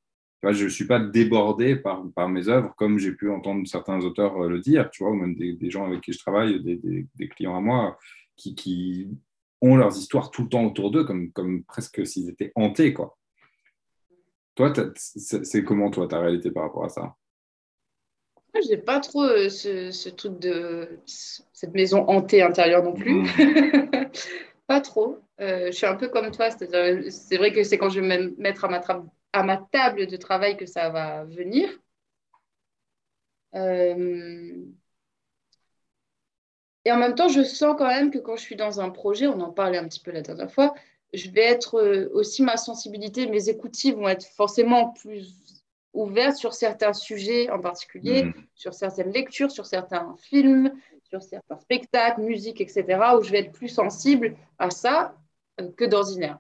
Je 0.43 0.65
ne 0.65 0.69
suis 0.69 0.87
pas 0.87 0.99
débordé 0.99 1.77
par, 1.77 2.29
mes 2.29 2.49
œuvres, 2.49 2.75
comme 2.77 2.99
j'ai 2.99 3.13
pu 3.13 3.31
entendre 3.31 3.67
certains 3.67 4.01
auteurs 4.01 4.45
euh, 4.45 4.49
le 4.49 4.61
dire, 4.61 4.91
tu 4.91 5.03
vois, 5.03 5.13
ou 5.13 5.17
même 5.17 5.35
des, 5.35 5.71
gens 5.71 5.87
avec 5.87 6.03
qui 6.03 6.13
je 6.13 6.19
travaille, 6.19 6.63
des, 6.63 7.29
clients 7.29 7.57
à 7.57 7.61
moi, 7.61 7.99
qui, 8.37 9.09
ont 9.63 9.77
leurs 9.77 9.97
histoires 9.97 10.31
tout 10.31 10.43
le 10.43 10.49
temps 10.51 10.67
autour 10.67 10.91
d'eux, 10.91 11.05
comme, 11.05 11.33
comme 11.33 11.65
presque 11.65 12.07
s'ils 12.07 12.29
étaient 12.29 12.53
hantés, 12.55 12.93
quoi. 12.93 13.17
Toi, 14.55 14.73
c'est 14.97 15.65
comment, 15.65 15.91
toi, 15.91 16.07
ta 16.07 16.21
réalité 16.21 16.51
par 16.51 16.65
rapport 16.65 16.85
à 16.85 16.89
ça? 16.89 17.17
Moi, 18.55 18.63
j'ai 18.69 18.77
pas 18.77 19.01
trop 19.01 19.25
euh, 19.25 19.49
ce, 19.49 20.09
truc 20.11 20.39
de 20.39 21.01
cette 21.07 21.75
maison 21.75 22.09
hantée 22.09 22.41
intérieure 22.41 22.85
non 22.85 22.95
plus. 22.95 23.23
Mmh. 23.23 23.27
pas 24.69 24.81
trop. 24.81 25.19
Euh, 25.41 25.67
je 25.67 25.73
suis 25.73 25.87
un 25.87 25.97
peu 25.97 26.09
comme 26.09 26.31
toi. 26.31 26.51
C'est 26.51 27.37
vrai 27.37 27.53
que 27.53 27.65
c'est 27.65 27.79
quand 27.79 27.89
je 27.89 28.01
vais 28.01 28.19
me 28.19 28.35
mettre 28.39 28.65
à 28.65 28.69
ma, 28.69 28.81
à 29.33 29.43
ma, 29.43 29.57
table 29.57 30.07
de 30.07 30.17
travail 30.17 30.57
que 30.57 30.67
ça 30.67 30.89
va 30.91 31.25
venir. 31.25 31.69
Euh, 33.57 34.65
et 36.85 36.93
en 36.93 36.97
même 36.97 37.15
temps, 37.15 37.29
je 37.29 37.43
sens 37.43 37.75
quand 37.79 37.87
même 37.89 38.11
que 38.11 38.19
quand 38.19 38.37
je 38.37 38.43
suis 38.43 38.57
dans 38.57 38.81
un 38.81 38.91
projet, 38.91 39.27
on 39.27 39.41
en 39.41 39.51
parlait 39.53 39.79
un 39.79 39.89
petit 39.89 40.01
peu 40.01 40.11
la 40.11 40.21
dernière 40.21 40.53
fois, 40.53 40.75
je 41.15 41.31
vais 41.31 41.45
être 41.45 41.77
euh, 41.77 42.09
aussi 42.13 42.43
ma 42.43 42.57
sensibilité, 42.57 43.27
mes 43.27 43.49
écoutives 43.49 43.95
vont 43.95 44.09
être 44.09 44.25
forcément 44.25 44.91
plus 44.91 45.65
ouvertes 45.93 46.37
sur 46.37 46.55
certains 46.55 46.93
sujets 46.93 47.51
en 47.51 47.61
particulier, 47.61 48.25
mm. 48.25 48.35
sur 48.55 48.75
certaines 48.75 49.13
lectures, 49.13 49.51
sur 49.51 49.67
certains 49.67 50.17
films, 50.19 50.73
sur 51.03 51.23
certains 51.23 51.59
spectacles, 51.59 52.23
musique, 52.23 52.61
etc., 52.61 52.85
où 53.19 53.23
je 53.23 53.31
vais 53.31 53.39
être 53.41 53.53
plus 53.53 53.69
sensible 53.69 54.37
à 54.59 54.71
ça 54.71 55.17
euh, 55.61 55.71
que 55.77 55.85
d'ordinaire. 55.85 56.39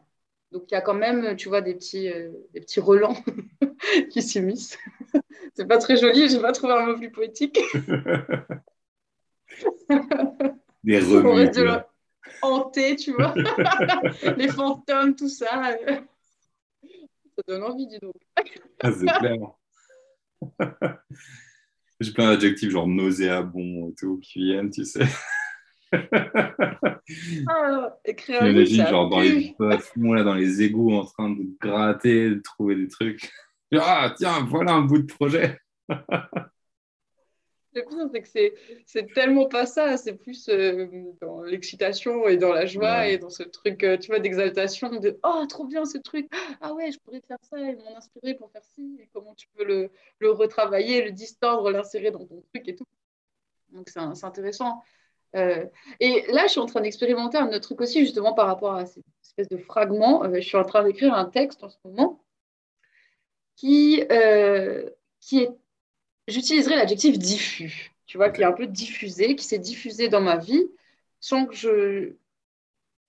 Donc 0.50 0.64
il 0.70 0.74
y 0.74 0.76
a 0.76 0.80
quand 0.80 0.94
même, 0.94 1.36
tu 1.36 1.48
vois, 1.48 1.60
des 1.60 1.74
petits, 1.74 2.08
euh, 2.08 2.30
des 2.52 2.60
petits 2.60 2.80
relents 2.80 3.16
qui 4.10 4.22
s'immiscent. 4.22 4.78
C'est 5.54 5.66
pas 5.66 5.78
très 5.78 5.96
joli, 5.96 6.28
j'ai 6.28 6.40
pas 6.40 6.52
trouvé 6.52 6.72
un 6.74 6.86
mot 6.86 6.96
plus 6.96 7.10
poétique. 7.10 7.60
Des 10.82 10.98
remues. 10.98 11.50
Hanter, 12.42 12.96
tu 12.96 13.12
vois. 13.12 13.34
les 14.36 14.48
fantômes, 14.48 15.14
tout 15.14 15.28
ça. 15.28 15.76
Ça 17.36 17.42
donne 17.48 17.62
envie, 17.64 17.86
dis 17.86 17.98
donc. 17.98 18.14
Ah, 18.82 18.92
c'est 18.92 19.06
clair. 19.06 19.38
J'ai 22.00 22.12
plein 22.12 22.30
d'adjectifs 22.30 22.70
genre 22.70 22.88
nauséabond 22.88 23.88
et 23.88 23.94
tout 23.94 24.18
qui 24.18 24.44
viennent, 24.44 24.70
tu 24.70 24.84
sais. 24.84 25.06
ah, 27.48 27.96
livre, 28.42 28.88
genre 28.88 29.08
dans 29.08 29.20
les 29.20 29.54
là, 29.58 30.24
dans 30.24 30.34
les 30.34 30.62
égouts 30.62 30.92
en 30.92 31.04
train 31.04 31.30
de 31.30 31.44
gratter, 31.60 32.30
de 32.30 32.40
trouver 32.40 32.74
des 32.74 32.88
trucs. 32.88 33.30
Ah, 33.74 34.12
tiens, 34.16 34.44
voilà 34.48 34.72
un 34.72 34.82
bout 34.82 34.98
de 34.98 35.12
projet. 35.12 35.58
Le 37.74 37.82
pire, 37.82 38.08
c'est 38.12 38.50
que 38.50 38.56
c'est 38.86 39.12
tellement 39.12 39.46
pas 39.46 39.66
ça, 39.66 39.96
c'est 39.96 40.14
plus 40.14 40.48
euh, 40.48 40.86
dans 41.20 41.42
l'excitation 41.42 42.28
et 42.28 42.36
dans 42.36 42.52
la 42.52 42.66
joie 42.66 43.08
et 43.08 43.18
dans 43.18 43.30
ce 43.30 43.42
truc, 43.42 43.82
euh, 43.82 43.96
tu 43.96 44.08
vois, 44.08 44.20
d'exaltation 44.20 44.90
de 45.00 45.18
Oh, 45.24 45.44
trop 45.48 45.64
bien 45.64 45.84
ce 45.84 45.98
truc, 45.98 46.28
ah 46.60 46.72
ouais, 46.74 46.92
je 46.92 46.98
pourrais 47.00 47.20
faire 47.20 47.38
ça, 47.42 47.58
ils 47.58 47.76
m'ont 47.76 47.96
inspiré 47.96 48.34
pour 48.34 48.50
faire 48.52 48.62
ci, 48.64 48.98
et 49.00 49.08
comment 49.12 49.34
tu 49.34 49.48
peux 49.56 49.64
le, 49.64 49.90
le 50.20 50.30
retravailler, 50.30 51.04
le 51.04 51.10
distordre, 51.10 51.70
l'insérer 51.70 52.12
dans 52.12 52.24
ton 52.24 52.42
truc 52.52 52.68
et 52.68 52.76
tout. 52.76 52.86
Donc, 53.72 53.88
c'est 53.88 54.24
intéressant. 54.24 54.82
Euh, 55.34 55.66
et 55.98 56.24
là, 56.32 56.44
je 56.46 56.52
suis 56.52 56.60
en 56.60 56.66
train 56.66 56.80
d'expérimenter 56.80 57.38
un 57.38 57.48
autre 57.48 57.58
truc 57.58 57.80
aussi, 57.80 58.00
justement, 58.00 58.34
par 58.34 58.46
rapport 58.46 58.76
à 58.76 58.86
cette 58.86 59.04
espèce 59.20 59.48
de 59.48 59.56
fragment. 59.56 60.22
je 60.32 60.40
suis 60.40 60.56
en 60.56 60.64
train 60.64 60.84
d'écrire 60.84 61.12
un 61.12 61.24
texte 61.24 61.64
en 61.64 61.70
ce 61.70 61.76
moment 61.84 62.24
qui, 63.56 64.00
qui 65.20 65.42
est 65.42 65.50
j'utiliserai 66.28 66.76
l'adjectif 66.76 67.18
diffus, 67.18 67.92
tu 68.06 68.16
vois, 68.16 68.30
qui 68.30 68.42
est 68.42 68.44
un 68.44 68.52
peu 68.52 68.66
diffusé, 68.66 69.36
qui 69.36 69.44
s'est 69.44 69.58
diffusé 69.58 70.08
dans 70.08 70.20
ma 70.20 70.36
vie 70.36 70.64
sans 71.20 71.46
que 71.46 71.54
je. 71.54 72.14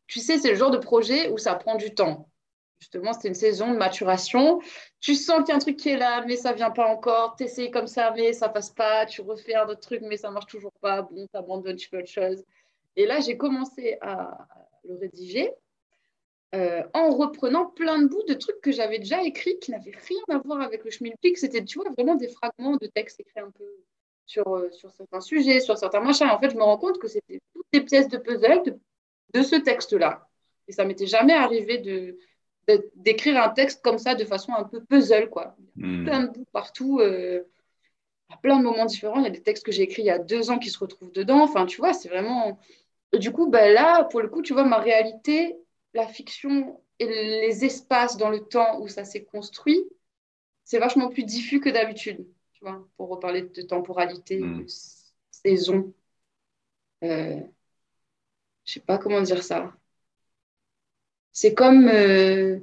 Tu 0.07 0.19
sais, 0.19 0.37
c'est 0.37 0.49
le 0.51 0.55
genre 0.55 0.71
de 0.71 0.77
projet 0.77 1.29
où 1.31 1.37
ça 1.37 1.55
prend 1.55 1.75
du 1.75 1.93
temps. 1.93 2.29
Justement, 2.79 3.13
c'était 3.13 3.29
une 3.29 3.33
saison 3.33 3.71
de 3.71 3.77
maturation. 3.77 4.59
Tu 4.99 5.15
sens 5.15 5.39
qu'il 5.39 5.49
y 5.49 5.51
a 5.53 5.55
un 5.55 5.59
truc 5.59 5.77
qui 5.77 5.89
est 5.89 5.97
là, 5.97 6.23
mais 6.27 6.35
ça 6.35 6.53
vient 6.53 6.71
pas 6.71 6.87
encore. 6.87 7.35
Tu 7.37 7.45
essaies 7.45 7.71
comme 7.71 7.87
ça, 7.87 8.11
mais 8.15 8.33
ça 8.33 8.49
passe 8.49 8.69
pas. 8.69 9.05
Tu 9.05 9.21
refais 9.21 9.55
un 9.55 9.65
autre 9.67 9.79
truc, 9.79 10.01
mais 10.03 10.17
ça 10.17 10.29
marche 10.29 10.47
toujours 10.47 10.73
pas. 10.81 11.01
Bon, 11.01 11.25
tu 11.27 11.37
abandonnes, 11.37 11.77
tu 11.77 11.87
fais 11.89 11.97
autre 11.97 12.09
chose. 12.09 12.43
Et 12.95 13.05
là, 13.05 13.19
j'ai 13.21 13.37
commencé 13.37 13.97
à 14.01 14.47
le 14.83 14.95
rédiger. 14.97 15.51
Euh, 16.55 16.83
en 16.93 17.09
reprenant 17.11 17.65
plein 17.65 18.01
de 18.01 18.07
bouts 18.07 18.23
de 18.27 18.33
trucs 18.33 18.61
que 18.61 18.71
j'avais 18.71 18.99
déjà 18.99 19.21
écrits 19.23 19.59
qui 19.59 19.71
n'avaient 19.71 19.95
rien 20.07 20.21
à 20.29 20.37
voir 20.37 20.61
avec 20.61 20.85
le 20.85 20.91
schmilblick. 20.91 21.37
C'était, 21.37 21.65
tu 21.65 21.79
vois, 21.79 21.89
vraiment 21.91 22.15
des 22.15 22.29
fragments 22.29 22.77
de 22.77 22.87
textes 22.87 23.19
écrits 23.19 23.41
un 23.41 23.51
peu 23.51 23.65
sur, 24.25 24.55
euh, 24.55 24.69
sur 24.71 24.89
certains 24.91 25.19
sujets, 25.19 25.59
sur 25.59 25.77
certains 25.77 25.99
machins. 25.99 26.29
En 26.29 26.39
fait, 26.39 26.51
je 26.51 26.55
me 26.55 26.63
rends 26.63 26.77
compte 26.77 26.97
que 26.97 27.09
c'était 27.09 27.41
toutes 27.53 27.65
des 27.73 27.81
pièces 27.81 28.07
de 28.07 28.17
puzzle 28.17 28.63
de, 29.33 29.41
ce 29.41 29.57
texte-là. 29.57 30.29
Et 30.69 30.71
ça 30.71 30.85
m'était 30.85 31.07
jamais 31.07 31.33
arrivé 31.33 31.79
de, 31.79 32.17
d'écrire 32.95 33.41
un 33.41 33.49
texte 33.49 33.83
comme 33.83 33.97
ça 33.97 34.15
de 34.15 34.23
façon 34.23 34.53
un 34.53 34.63
peu 34.63 34.81
puzzle, 34.81 35.29
quoi. 35.29 35.57
Hmm. 35.75 36.05
Plein 36.05 36.23
de 36.23 36.29
bouts 36.29 36.47
partout. 36.53 36.99
Euh, 37.01 37.43
à 38.29 38.37
plein 38.37 38.57
de 38.57 38.63
moments 38.63 38.85
différents. 38.85 39.19
Il 39.19 39.23
y 39.23 39.27
a 39.27 39.31
des 39.31 39.43
textes 39.43 39.65
que 39.65 39.71
j'ai 39.71 39.83
écrits 39.83 40.03
il 40.03 40.05
y 40.05 40.09
a 40.09 40.19
deux 40.19 40.49
ans 40.49 40.57
qui 40.57 40.69
se 40.69 40.79
retrouvent 40.79 41.11
dedans. 41.11 41.41
Enfin, 41.41 41.65
tu 41.65 41.77
vois, 41.77 41.93
c'est 41.93 42.09
vraiment. 42.09 42.57
Du 43.13 43.31
coup, 43.31 43.49
ben 43.49 43.73
là, 43.73 44.03
pour 44.05 44.21
le 44.21 44.27
coup, 44.29 44.41
tu 44.41 44.53
vois, 44.53 44.63
ma 44.63 44.77
réalité, 44.77 45.57
la 45.95 46.07
fiction 46.07 46.79
et 46.99 47.07
les 47.07 47.65
espaces 47.65 48.17
dans 48.17 48.29
le 48.29 48.41
temps 48.41 48.79
où 48.81 48.87
ça 48.87 49.05
s'est 49.05 49.23
construit, 49.23 49.81
c'est 50.65 50.77
vachement 50.77 51.09
plus 51.09 51.23
diffus 51.23 51.59
que 51.59 51.69
d'habitude, 51.69 52.27
tu 52.53 52.63
vois, 52.63 52.85
pour 52.97 53.09
reparler 53.09 53.43
de 53.43 53.61
temporalité, 53.61 54.39
hmm. 54.39 54.63
de 54.63 54.65
saison. 55.31 55.93
Euh, 57.03 57.39
je 58.65 58.73
sais 58.73 58.79
pas 58.81 58.97
comment 58.97 59.21
dire 59.21 59.41
ça. 59.41 59.73
C'est 61.31 61.53
comme, 61.53 61.87
euh, 61.87 62.59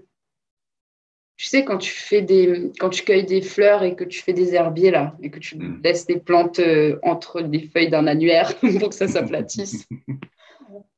tu 1.36 1.46
sais, 1.46 1.64
quand 1.64 1.78
tu 1.78 1.90
fais 1.90 2.22
des, 2.22 2.70
quand 2.78 2.90
tu 2.90 3.04
cueilles 3.04 3.26
des 3.26 3.42
fleurs 3.42 3.82
et 3.82 3.96
que 3.96 4.04
tu 4.04 4.22
fais 4.22 4.32
des 4.34 4.54
herbiers 4.54 4.90
là, 4.90 5.16
et 5.22 5.30
que 5.30 5.38
tu 5.38 5.56
hmm. 5.56 5.80
laisses 5.82 6.06
des 6.06 6.20
plantes 6.20 6.58
euh, 6.58 6.98
entre 7.02 7.40
les 7.40 7.66
feuilles 7.68 7.90
d'un 7.90 8.06
annuaire 8.06 8.58
pour 8.78 8.90
que 8.90 8.94
ça 8.94 9.08
s'aplatisse. 9.08 9.88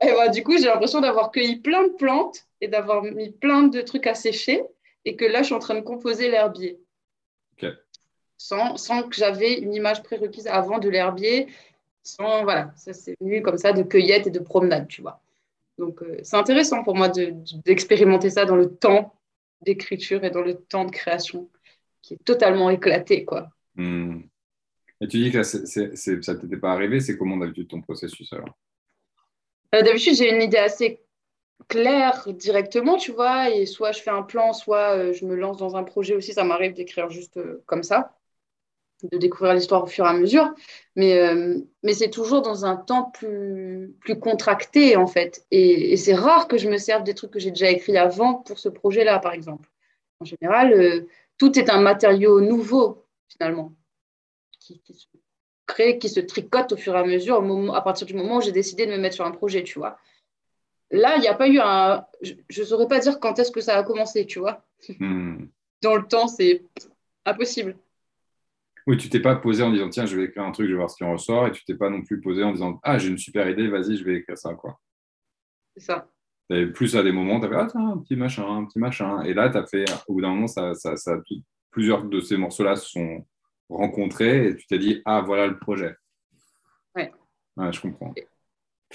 Et 0.07 0.13
bah, 0.13 0.29
du 0.29 0.43
coup, 0.43 0.57
j'ai 0.57 0.67
l'impression 0.67 1.01
d'avoir 1.01 1.31
cueilli 1.31 1.57
plein 1.57 1.87
de 1.87 1.93
plantes 1.93 2.47
et 2.61 2.69
d'avoir 2.69 3.03
mis 3.03 3.31
plein 3.31 3.65
de 3.65 3.81
trucs 3.81 4.07
à 4.07 4.15
sécher 4.15 4.63
et 5.05 5.17
que 5.17 5.25
là, 5.25 5.41
je 5.41 5.47
suis 5.47 5.55
en 5.55 5.59
train 5.59 5.75
de 5.75 5.81
composer 5.81 6.31
l'herbier. 6.31 6.79
Sans, 8.37 8.77
sans, 8.77 9.09
que 9.09 9.17
j'avais 9.17 9.55
une 9.55 9.73
image 9.73 10.03
prérequise 10.03 10.47
avant 10.49 10.79
de 10.79 10.89
l'herbier. 10.89 11.47
Sans, 12.03 12.43
voilà, 12.43 12.73
ça 12.77 12.93
c'est 12.93 13.17
venu 13.21 13.41
comme 13.41 13.57
ça 13.57 13.73
de 13.73 13.83
cueillette 13.83 14.27
et 14.27 14.31
de 14.31 14.41
promenade, 14.41 14.89
tu 14.89 15.01
vois. 15.01 15.23
Donc, 15.79 16.03
euh, 16.03 16.19
c'est 16.23 16.37
intéressant 16.37 16.83
pour 16.85 16.95
moi 16.95 17.09
d'expérimenter 17.09 18.31
ça 18.31 18.45
dans 18.45 18.57
le 18.57 18.75
temps 18.75 19.15
d'écriture 19.63 20.25
et 20.25 20.31
dans 20.31 20.43
le 20.43 20.57
temps 20.57 20.85
de 20.85 20.91
création 20.91 21.49
qui 22.03 22.15
est 22.15 22.25
totalement 22.25 22.69
éclaté, 22.71 23.25
quoi. 23.25 23.49
Hmm. 23.77 24.21
Et 25.01 25.09
tu 25.09 25.19
dis 25.19 25.31
que 25.31 25.39
là, 25.39 25.45
ça 25.45 25.59
ne 25.59 26.41
t'était 26.41 26.57
pas 26.57 26.73
arrivé, 26.73 27.01
c'est 27.01 27.17
comment 27.17 27.37
d'habitude 27.37 27.69
ton 27.69 27.81
processus 27.81 28.33
alors? 28.33 28.57
D'habitude, 29.83 30.15
j'ai 30.15 30.31
une 30.35 30.43
idée 30.43 30.59
assez 30.59 31.01
claire 31.69 32.29
directement, 32.33 32.97
tu 32.97 33.13
vois, 33.13 33.51
et 33.51 33.67
soit 33.67 33.93
je 33.93 34.03
fais 34.03 34.11
un 34.11 34.23
plan, 34.23 34.53
soit 34.53 34.97
euh, 34.97 35.13
je 35.13 35.25
me 35.25 35.35
lance 35.35 35.57
dans 35.59 35.77
un 35.77 35.85
projet 35.85 36.15
aussi. 36.15 36.33
Ça 36.33 36.45
m'arrive 36.45 36.75
d'écrire 36.75 37.11
juste 37.11 37.37
euh, 37.39 37.63
comme 37.67 37.83
ça, 37.83 38.17
de 39.11 39.19
découvrir 39.19 39.55
l'histoire 39.55 39.85
au 39.85 39.87
fur 39.87 40.05
et 40.07 40.09
à 40.09 40.13
mesure. 40.13 40.55
Mais, 40.97 41.21
mais 41.83 41.95
c'est 41.95 42.11
toujours 42.11 42.43
dans 42.43 42.65
un 42.65 42.77
temps 42.77 43.11
plus, 43.11 43.95
plus 44.01 44.19
contracté, 44.19 44.97
en 44.97 45.07
fait. 45.07 45.47
Et, 45.51 45.97
c'est 45.97 46.15
rare 46.15 46.49
que 46.49 46.59
je 46.59 46.69
me 46.69 46.79
serve 46.79 47.05
des 47.05 47.15
trucs 47.15 47.33
que 47.33 47.41
j'ai 47.41 47.51
déjà 47.51 47.71
écrits 47.71 47.97
avant 47.99 48.35
pour 48.35 48.59
ce 48.59 48.69
projet-là, 48.69 49.19
par 49.19 49.33
exemple. 49.33 49.71
En 50.21 50.25
général, 50.25 51.07
tout 51.39 51.59
est 51.59 51.71
un 51.71 51.81
matériau 51.81 52.41
nouveau, 52.41 53.05
finalement, 53.29 53.75
qui 54.61 54.81
se 54.95 55.07
crée, 55.67 55.99
qui 55.99 56.09
se 56.09 56.21
tricote 56.21 56.73
au 56.73 56.77
fur 56.77 56.95
et 56.95 56.99
à 56.99 57.05
mesure, 57.05 57.43
à 57.75 57.83
partir 57.83 58.07
du 58.07 58.15
moment 58.15 58.39
où 58.39 58.41
j'ai 58.41 58.53
décidé 58.53 58.87
de 58.87 58.93
me 58.93 58.99
mettre 58.99 59.15
sur 59.15 59.25
un 59.25 59.31
projet, 59.31 59.63
tu 59.63 59.79
vois. 59.79 59.99
Là, 60.91 61.17
il 61.17 61.21
n'y 61.21 61.29
a 61.29 61.35
pas 61.35 61.49
eu 61.49 61.59
un. 61.61 62.05
Je 62.23 62.61
ne 62.61 62.67
saurais 62.67 62.87
pas 62.87 63.01
dire 63.01 63.19
quand 63.19 63.39
est-ce 63.39 63.51
que 63.51 63.61
ça 63.61 63.77
a 63.77 63.83
commencé, 63.83 64.27
tu 64.27 64.39
vois. 64.39 64.65
Hmm. 64.99 65.47
Dans 65.83 65.97
le 65.97 66.07
temps, 66.07 66.29
c'est 66.29 66.63
impossible. 67.25 67.77
Oui, 68.87 68.99
tu 68.99 69.09
t'es 69.09 69.21
pas 69.21 69.37
posé 69.37 69.63
en 69.63 69.73
disant 69.73 69.89
tiens, 69.89 70.05
je 70.05 70.17
vais 70.17 70.25
écrire 70.25 70.45
un 70.45 70.53
truc, 70.53 70.67
je 70.67 70.73
vais 70.73 70.77
voir 70.77 70.91
ce 70.91 70.97
qui 70.97 71.05
en 71.05 71.13
ressort, 71.13 71.47
et 71.47 71.53
tu 71.53 71.65
t'es 71.65 71.75
pas 71.75 71.89
non 71.89 72.03
plus 72.03 72.21
posé 72.21 72.43
en 72.45 72.53
disant 72.53 72.81
ah, 72.83 72.99
j'ai 72.99 73.09
une 73.09 73.19
super 73.19 73.49
idée, 73.49 73.67
vas-y, 73.69 73.97
je 73.97 74.05
vais 74.05 74.17
écrire 74.17 74.37
ça, 74.37 74.53
quoi. 74.55 74.79
C'est 75.75 75.85
ça. 75.85 76.07
Et 76.51 76.67
plus 76.67 76.95
à 76.95 77.03
des 77.03 77.13
moments, 77.13 77.41
tu 77.41 77.47
as 77.47 77.49
fait 77.49 77.57
ah, 77.57 77.67
tiens, 77.71 77.89
un 77.93 77.99
petit 77.99 78.17
machin, 78.17 78.47
un 78.47 78.67
petit 78.67 78.79
machin. 78.79 79.23
Et 79.23 79.33
là, 79.33 79.49
tu 79.49 79.57
as 79.57 79.67
fait, 79.67 79.85
au 80.07 80.15
bout 80.15 80.21
d'un 80.21 80.29
moment, 80.29 80.47
ça, 80.47 80.75
ça, 80.75 80.97
ça, 80.97 81.17
plusieurs 81.71 82.05
de 82.05 82.21
ces 82.21 82.37
morceaux-là 82.37 82.77
sont 82.77 83.27
rencontré 83.69 84.49
et 84.49 84.57
tu 84.57 84.67
t'es 84.67 84.79
dit, 84.79 85.03
ah, 85.05 85.23
voilà 85.23 85.47
le 85.47 85.59
projet. 85.59 85.95
Ouais. 86.95 87.13
ouais 87.57 87.73
je 87.73 87.81
comprends. 87.81 88.13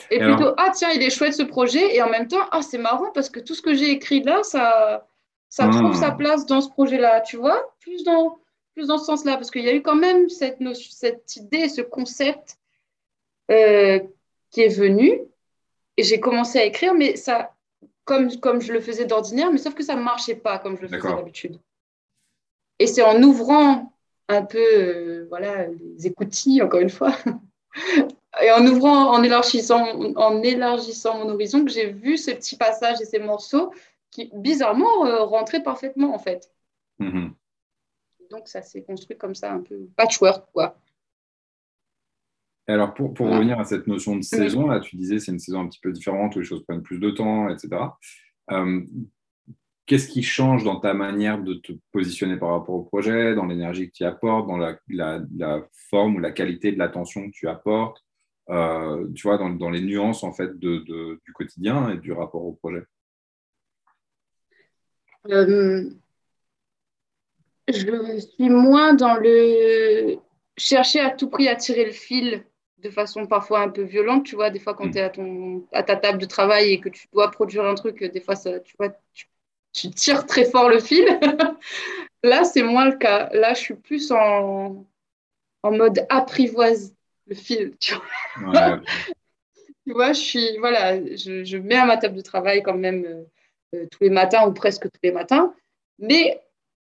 Et, 0.09 0.19
plutôt, 0.19 0.53
ah, 0.57 0.71
tiens, 0.73 0.91
il 0.91 1.01
est 1.03 1.09
chouette 1.09 1.33
ce 1.33 1.43
projet. 1.43 1.95
Et 1.95 2.01
en 2.01 2.09
même 2.09 2.27
temps, 2.27 2.47
ah, 2.51 2.61
c'est 2.61 2.77
marrant 2.77 3.11
parce 3.11 3.29
que 3.29 3.39
tout 3.39 3.55
ce 3.55 3.61
que 3.61 3.73
j'ai 3.73 3.91
écrit 3.91 4.23
là, 4.23 4.43
ça, 4.43 5.07
ça 5.49 5.67
ah. 5.67 5.71
trouve 5.71 5.95
sa 5.95 6.11
place 6.11 6.45
dans 6.45 6.61
ce 6.61 6.69
projet-là, 6.69 7.21
tu 7.21 7.37
vois, 7.37 7.75
plus 7.79 8.03
dans, 8.03 8.39
plus 8.73 8.87
dans 8.87 8.97
ce 8.97 9.05
sens-là. 9.05 9.35
Parce 9.35 9.51
qu'il 9.51 9.63
y 9.63 9.69
a 9.69 9.75
eu 9.75 9.81
quand 9.81 9.95
même 9.95 10.29
cette, 10.29 10.59
notion, 10.59 10.91
cette 10.91 11.35
idée, 11.35 11.67
ce 11.69 11.81
concept 11.81 12.57
euh, 13.51 13.99
qui 14.51 14.61
est 14.61 14.75
venu. 14.75 15.19
Et 15.97 16.03
j'ai 16.03 16.19
commencé 16.19 16.59
à 16.59 16.63
écrire, 16.63 16.93
mais 16.93 17.17
ça, 17.17 17.53
comme, 18.05 18.39
comme 18.39 18.61
je 18.61 18.71
le 18.71 18.79
faisais 18.79 19.05
d'ordinaire, 19.05 19.51
mais 19.51 19.57
sauf 19.57 19.73
que 19.73 19.83
ça 19.83 19.95
ne 19.95 20.01
marchait 20.01 20.35
pas 20.35 20.59
comme 20.59 20.77
je 20.77 20.83
le 20.83 20.87
faisais 20.87 21.15
d'habitude. 21.15 21.59
Et 22.79 22.87
c'est 22.87 23.03
en 23.03 23.21
ouvrant 23.21 23.91
un 24.29 24.45
peu 24.45 24.57
euh, 24.59 25.25
voilà, 25.27 25.67
les 25.67 26.07
écoutilles, 26.07 26.61
encore 26.61 26.79
une 26.79 26.89
fois. 26.89 27.13
et 28.41 28.51
en 28.51 28.65
ouvrant, 28.65 29.11
en 29.11 29.23
élargissant, 29.23 29.83
en 30.15 30.41
élargissant 30.43 31.17
mon 31.17 31.33
horizon, 31.33 31.65
que 31.65 31.71
j'ai 31.71 31.91
vu 31.91 32.15
ces 32.15 32.35
petits 32.35 32.55
passages 32.55 33.01
et 33.01 33.05
ces 33.05 33.19
morceaux 33.19 33.73
qui, 34.11 34.29
bizarrement, 34.33 35.05
euh, 35.05 35.23
rentraient 35.23 35.63
parfaitement, 35.63 36.13
en 36.13 36.19
fait. 36.19 36.51
Mm-hmm. 36.99 37.31
Donc, 38.29 38.47
ça 38.47 38.61
s'est 38.61 38.83
construit 38.83 39.17
comme 39.17 39.35
ça, 39.35 39.51
un 39.51 39.61
peu 39.61 39.87
patchwork, 39.95 40.45
quoi. 40.53 40.77
Et 42.67 42.71
alors, 42.71 42.93
pour, 42.93 43.15
pour 43.15 43.27
revenir 43.27 43.59
à 43.59 43.63
cette 43.63 43.87
notion 43.87 44.15
de 44.15 44.21
saison, 44.21 44.67
là, 44.67 44.79
tu 44.79 44.95
disais 44.95 45.17
c'est 45.17 45.31
une 45.31 45.39
saison 45.39 45.61
un 45.61 45.67
petit 45.67 45.79
peu 45.79 45.91
différente 45.91 46.35
où 46.35 46.39
les 46.39 46.45
choses 46.45 46.63
prennent 46.63 46.83
plus 46.83 46.99
de 46.99 47.09
temps, 47.09 47.49
etc. 47.49 47.69
Euh, 48.51 48.81
Qu'est-ce 49.89 50.07
qui 50.07 50.21
change 50.21 50.63
dans 50.63 50.79
ta 50.79 50.93
manière 50.93 51.41
de 51.41 51.55
te 51.55 51.71
positionner 51.91 52.37
par 52.37 52.51
rapport 52.51 52.75
au 52.75 52.83
projet, 52.83 53.33
dans 53.33 53.47
l'énergie 53.47 53.89
que 53.89 53.95
tu 53.95 54.03
apportes, 54.03 54.47
dans 54.47 54.55
la, 54.55 55.67
forme 55.89 56.17
ou 56.17 56.19
la 56.19 56.29
qualité 56.29 56.71
de 56.71 56.77
l'attention 56.77 57.25
que 57.25 57.33
tu 57.33 57.47
apportes, 57.47 58.05
euh, 58.51 59.07
tu 59.15 59.23
vois, 59.23 59.39
dans, 59.39 59.69
les 59.71 59.81
nuances 59.81 60.23
en 60.23 60.31
fait 60.31 60.59
de, 60.59 60.77
du 61.25 61.33
quotidien 61.33 61.89
et 61.89 61.97
du 61.97 62.11
rapport 62.11 62.45
au 62.45 62.51
projet? 62.51 62.83
Euh, 65.27 65.89
Je 67.67 68.19
suis 68.19 68.49
moins 68.49 68.93
dans 68.93 69.15
le 69.15 70.17
chercher 70.55 70.99
à 70.99 71.09
tout 71.09 71.31
prix 71.31 71.47
à 71.47 71.55
tirer 71.55 71.85
le 71.85 71.93
fil 71.93 72.43
de 72.77 72.91
façon 72.91 73.25
parfois 73.25 73.61
un 73.61 73.69
peu 73.69 73.81
violente, 73.81 74.27
tu 74.27 74.35
vois, 74.35 74.51
des 74.51 74.59
fois 74.59 74.75
quand 74.75 74.85
Mm. 74.85 74.91
tu 74.91 74.97
es 74.99 75.01
à, 75.01 75.09
ton, 75.09 75.67
à 75.71 75.81
ta 75.81 75.95
table 75.95 76.19
de 76.19 76.27
travail 76.27 76.73
et 76.73 76.79
que 76.79 76.89
tu 76.89 77.07
dois 77.11 77.31
produire 77.31 77.65
un 77.65 77.73
truc, 77.73 78.03
des 78.03 78.21
fois, 78.21 78.35
ça, 78.35 78.59
tu 78.59 78.75
vois, 78.77 78.89
tu, 79.15 79.25
tu 79.73 79.89
tires 79.91 80.25
très 80.25 80.45
fort 80.45 80.69
le 80.69 80.79
fil. 80.79 81.05
Là, 82.23 82.43
c'est 82.43 82.63
moins 82.63 82.89
le 82.89 82.97
cas. 82.97 83.29
Là, 83.33 83.53
je 83.53 83.59
suis 83.59 83.75
plus 83.75 84.11
en, 84.11 84.85
en 85.63 85.71
mode 85.71 86.05
apprivoise 86.09 86.93
le 87.27 87.35
fil, 87.35 87.75
tu 87.79 87.95
vois. 87.95 88.51
Ouais, 88.53 88.81
Tu 89.85 89.93
vois, 89.93 90.13
je 90.13 90.19
suis, 90.19 90.57
voilà, 90.57 91.03
je, 91.15 91.43
je 91.43 91.57
mets 91.57 91.75
à 91.75 91.85
ma 91.85 91.97
table 91.97 92.15
de 92.15 92.21
travail 92.21 92.61
quand 92.61 92.77
même 92.77 93.05
euh, 93.05 93.23
euh, 93.75 93.87
tous 93.89 94.03
les 94.03 94.09
matins 94.09 94.47
ou 94.47 94.53
presque 94.53 94.83
tous 94.83 94.99
les 95.01 95.11
matins, 95.11 95.53
mais 95.97 96.41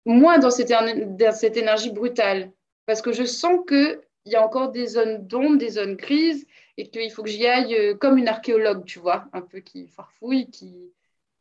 moins 0.05 0.39
dans 0.39 0.51
cette, 0.51 0.71
éner- 0.71 1.05
dans 1.15 1.31
cette 1.33 1.55
énergie 1.55 1.91
brutale. 1.91 2.51
Parce 2.85 3.01
que 3.01 3.13
je 3.13 3.23
sens 3.23 3.59
qu'il 3.67 3.99
y 4.25 4.35
a 4.35 4.43
encore 4.43 4.71
des 4.71 4.87
zones 4.87 5.25
d'ombre, 5.25 5.57
des 5.57 5.69
zones 5.69 5.95
grises, 5.95 6.45
et 6.77 6.89
qu'il 6.89 7.11
faut 7.11 7.23
que 7.23 7.29
j'y 7.29 7.45
aille 7.47 7.75
euh, 7.75 7.95
comme 7.95 8.17
une 8.17 8.27
archéologue, 8.27 8.83
tu 8.85 8.99
vois, 8.99 9.25
un 9.31 9.41
peu 9.41 9.59
qui 9.59 9.87
farfouille, 9.87 10.49
qui, 10.49 10.91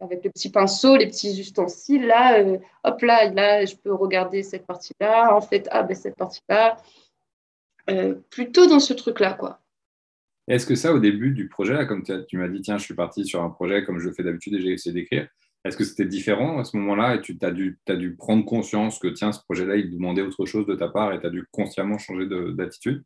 avec 0.00 0.24
le 0.24 0.30
petit 0.30 0.50
pinceau, 0.50 0.96
les 0.96 1.06
petits 1.06 1.38
ustensiles, 1.38 2.06
là, 2.06 2.40
euh, 2.40 2.58
hop 2.84 3.02
là, 3.02 3.30
là, 3.30 3.64
je 3.64 3.76
peux 3.76 3.92
regarder 3.92 4.42
cette 4.42 4.66
partie-là, 4.66 5.34
en 5.34 5.40
fait, 5.40 5.68
ah 5.70 5.82
ben 5.82 5.94
cette 5.94 6.16
partie-là. 6.16 6.76
Euh, 7.88 8.14
plutôt 8.30 8.66
dans 8.66 8.80
ce 8.80 8.94
truc-là, 8.94 9.34
quoi. 9.34 9.60
Est-ce 10.48 10.66
que 10.66 10.74
ça, 10.74 10.92
au 10.92 10.98
début 10.98 11.32
du 11.32 11.48
projet, 11.48 11.74
là, 11.74 11.84
comme 11.84 12.02
tu 12.02 12.12
as- 12.12 12.24
m'as 12.32 12.48
dit, 12.48 12.60
tiens, 12.60 12.78
je 12.78 12.84
suis 12.84 12.94
parti 12.94 13.24
sur 13.24 13.42
un 13.42 13.50
projet 13.50 13.84
comme 13.84 13.98
je 13.98 14.08
le 14.08 14.14
fais 14.14 14.22
d'habitude 14.22 14.54
et 14.54 14.60
j'ai 14.60 14.72
essayé 14.72 14.92
d'écrire, 14.92 15.28
est-ce 15.64 15.76
que 15.76 15.84
c'était 15.84 16.06
différent 16.06 16.58
à 16.58 16.64
ce 16.64 16.76
moment-là 16.78 17.16
et 17.16 17.20
tu 17.20 17.36
as 17.42 17.50
dû, 17.50 17.78
t'as 17.84 17.96
dû 17.96 18.16
prendre 18.16 18.44
conscience 18.44 18.98
que, 18.98 19.08
tiens, 19.08 19.32
ce 19.32 19.40
projet-là, 19.44 19.76
il 19.76 19.90
demandait 19.90 20.22
autre 20.22 20.46
chose 20.46 20.66
de 20.66 20.74
ta 20.74 20.88
part 20.88 21.12
et 21.12 21.20
tu 21.20 21.26
as 21.26 21.30
dû 21.30 21.46
consciemment 21.52 21.98
changer 21.98 22.26
de- 22.26 22.52
d'attitude? 22.52 23.04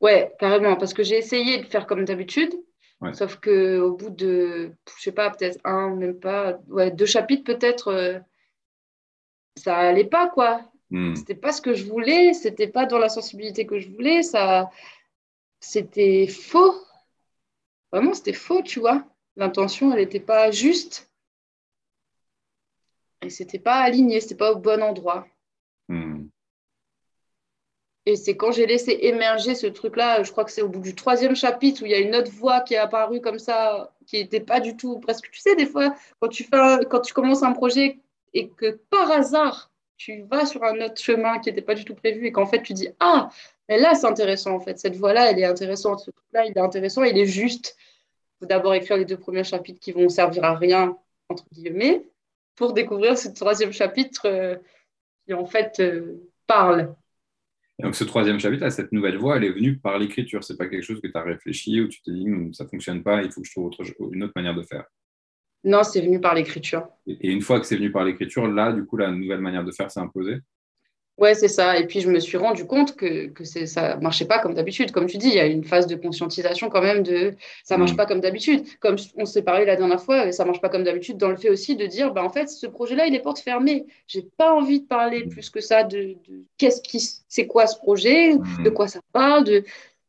Ouais, 0.00 0.32
carrément, 0.38 0.76
parce 0.76 0.94
que 0.94 1.02
j'ai 1.02 1.16
essayé 1.16 1.58
de 1.58 1.66
faire 1.66 1.86
comme 1.86 2.04
d'habitude, 2.04 2.54
Ouais. 3.00 3.14
sauf 3.14 3.36
que 3.36 3.78
au 3.78 3.92
bout 3.96 4.10
de, 4.10 4.72
je 4.96 5.02
sais 5.02 5.12
pas, 5.12 5.30
peut-être 5.30 5.58
un, 5.64 5.94
même 5.94 6.18
pas, 6.18 6.58
ouais, 6.68 6.90
deux 6.90 7.06
chapitres 7.06 7.44
peut-être, 7.44 7.88
euh, 7.88 8.18
ça 9.56 9.76
allait 9.76 10.04
pas, 10.04 10.28
quoi. 10.28 10.62
Hmm. 10.90 11.14
C'était 11.14 11.36
pas 11.36 11.52
ce 11.52 11.62
que 11.62 11.74
je 11.74 11.84
voulais, 11.84 12.32
c'était 12.32 12.66
pas 12.66 12.86
dans 12.86 12.98
la 12.98 13.08
sensibilité 13.08 13.66
que 13.66 13.78
je 13.78 13.88
voulais, 13.90 14.22
ça, 14.22 14.70
c'était 15.60 16.26
faux. 16.26 16.74
Vraiment, 17.92 18.14
c'était 18.14 18.32
faux, 18.32 18.62
tu 18.62 18.80
vois. 18.80 19.04
L'intention, 19.36 19.92
elle 19.92 20.00
n'était 20.00 20.20
pas 20.20 20.50
juste. 20.50 21.10
Et 23.22 23.30
c'était 23.30 23.58
pas 23.58 23.76
aligné, 23.76 24.20
c'était 24.20 24.34
pas 24.34 24.52
au 24.52 24.58
bon 24.58 24.82
endroit. 24.82 25.26
Et 28.08 28.16
c'est 28.16 28.38
quand 28.38 28.52
j'ai 28.52 28.64
laissé 28.64 28.98
émerger 29.02 29.54
ce 29.54 29.66
truc-là, 29.66 30.22
je 30.22 30.32
crois 30.32 30.46
que 30.46 30.50
c'est 30.50 30.62
au 30.62 30.68
bout 30.70 30.80
du 30.80 30.94
troisième 30.94 31.36
chapitre 31.36 31.82
où 31.82 31.84
il 31.84 31.92
y 31.92 31.94
a 31.94 31.98
une 31.98 32.16
autre 32.16 32.30
voix 32.32 32.62
qui 32.62 32.72
est 32.72 32.78
apparue 32.78 33.20
comme 33.20 33.38
ça, 33.38 33.92
qui 34.06 34.16
n'était 34.16 34.40
pas 34.40 34.60
du 34.60 34.78
tout 34.78 34.98
presque. 34.98 35.30
Tu 35.30 35.40
sais, 35.40 35.54
des 35.56 35.66
fois, 35.66 35.94
quand 36.18 36.28
tu, 36.28 36.44
fais 36.44 36.86
quand 36.88 37.00
tu 37.00 37.12
commences 37.12 37.42
un 37.42 37.52
projet 37.52 37.98
et 38.32 38.48
que 38.48 38.80
par 38.88 39.10
hasard, 39.10 39.70
tu 39.98 40.22
vas 40.22 40.46
sur 40.46 40.64
un 40.64 40.80
autre 40.80 40.96
chemin 40.96 41.38
qui 41.38 41.50
n'était 41.50 41.60
pas 41.60 41.74
du 41.74 41.84
tout 41.84 41.94
prévu 41.94 42.24
et 42.24 42.32
qu'en 42.32 42.46
fait, 42.46 42.62
tu 42.62 42.72
dis 42.72 42.88
Ah, 42.98 43.28
mais 43.68 43.78
là, 43.78 43.94
c'est 43.94 44.06
intéressant 44.06 44.54
en 44.54 44.60
fait. 44.60 44.78
Cette 44.78 44.96
voix-là, 44.96 45.30
elle 45.30 45.38
est 45.38 45.44
intéressante. 45.44 46.00
Ce 46.00 46.10
truc-là, 46.10 46.46
il 46.46 46.56
est 46.56 46.60
intéressant, 46.60 47.02
il 47.02 47.18
est 47.18 47.26
juste. 47.26 47.76
Il 47.78 48.38
faut 48.40 48.46
d'abord 48.46 48.72
écrire 48.72 48.96
les 48.96 49.04
deux 49.04 49.18
premiers 49.18 49.44
chapitres 49.44 49.80
qui 49.80 49.92
vont 49.92 50.08
servir 50.08 50.44
à 50.44 50.54
rien, 50.54 50.96
entre 51.28 51.44
guillemets, 51.52 52.06
pour 52.56 52.72
découvrir 52.72 53.18
ce 53.18 53.28
troisième 53.28 53.72
chapitre 53.72 54.22
euh, 54.24 54.56
qui 55.26 55.34
en 55.34 55.44
fait 55.44 55.78
euh, 55.80 56.26
parle. 56.46 56.94
Et 57.78 57.82
Donc, 57.84 57.94
ce 57.94 58.04
troisième 58.04 58.40
chapitre, 58.40 58.64
là, 58.64 58.70
cette 58.70 58.90
nouvelle 58.92 59.18
voie, 59.18 59.36
elle 59.36 59.44
est 59.44 59.52
venue 59.52 59.78
par 59.78 59.98
l'écriture. 59.98 60.42
C'est 60.42 60.56
pas 60.56 60.66
quelque 60.66 60.82
chose 60.82 61.00
que 61.00 61.06
tu 61.06 61.16
as 61.16 61.22
réfléchi 61.22 61.80
ou 61.80 61.88
tu 61.88 62.02
t'es 62.02 62.10
dit, 62.12 62.24
Hum, 62.28 62.52
ça 62.52 62.66
fonctionne 62.66 63.02
pas, 63.02 63.22
il 63.22 63.30
faut 63.30 63.40
que 63.40 63.46
je 63.46 63.52
trouve 63.52 63.66
autre- 63.66 63.84
une 64.12 64.24
autre 64.24 64.32
manière 64.34 64.54
de 64.54 64.62
faire. 64.62 64.84
Non, 65.64 65.82
c'est 65.84 66.00
venu 66.00 66.20
par 66.20 66.34
l'écriture. 66.34 66.88
Et 67.06 67.28
et 67.28 67.30
une 67.32 67.40
fois 67.42 67.60
que 67.60 67.66
c'est 67.66 67.76
venu 67.76 67.90
par 67.92 68.04
l'écriture, 68.04 68.46
là, 68.48 68.72
du 68.72 68.84
coup, 68.84 68.96
la 68.96 69.10
nouvelle 69.10 69.40
manière 69.40 69.64
de 69.64 69.72
faire 69.72 69.90
s'est 69.90 70.00
imposée. 70.00 70.38
Ouais, 71.18 71.34
c'est 71.34 71.48
ça. 71.48 71.76
Et 71.78 71.86
puis, 71.86 72.00
je 72.00 72.08
me 72.08 72.20
suis 72.20 72.36
rendu 72.38 72.64
compte 72.64 72.94
que, 72.94 73.32
ça 73.66 73.96
marchait 73.96 74.24
pas 74.26 74.38
comme 74.38 74.54
d'habitude. 74.54 74.92
Comme 74.92 75.06
tu 75.06 75.18
dis, 75.18 75.26
il 75.28 75.34
y 75.34 75.40
a 75.40 75.46
une 75.46 75.64
phase 75.64 75.88
de 75.88 75.96
conscientisation 75.96 76.70
quand 76.70 76.80
même 76.80 77.02
de 77.02 77.34
ça 77.64 77.76
marche 77.76 77.94
Mm. 77.94 77.96
pas 77.96 78.06
comme 78.06 78.20
d'habitude. 78.20 78.64
Comme 78.78 78.94
on 79.16 79.24
s'est 79.26 79.42
parlé 79.42 79.64
la 79.64 79.74
dernière 79.74 80.00
fois, 80.00 80.30
ça 80.30 80.44
marche 80.44 80.60
pas 80.60 80.68
comme 80.68 80.84
d'habitude 80.84 81.16
dans 81.16 81.28
le 81.28 81.36
fait 81.36 81.50
aussi 81.50 81.74
de 81.74 81.86
dire, 81.86 82.12
bah, 82.12 82.22
en 82.22 82.30
fait, 82.30 82.48
ce 82.48 82.68
projet-là, 82.68 83.06
il 83.06 83.14
est 83.16 83.20
porte 83.20 83.40
fermée. 83.40 83.86
J'ai 84.06 84.22
pas 84.36 84.52
envie 84.54 84.80
de 84.80 84.86
parler 84.86 85.24
Mm. 85.24 85.28
plus 85.28 85.50
que 85.50 85.60
ça 85.60 85.82
de, 85.82 86.16
de 86.28 86.44
qu'est-ce 86.56 86.80
qui, 86.82 87.00
c'est 87.28 87.46
quoi 87.48 87.66
ce 87.66 87.76
projet, 87.78 88.34
de 88.36 88.70
Hmm. 88.70 88.74
quoi 88.74 88.86
ça 88.86 89.00
parle, 89.12 89.42
de, 89.44 89.64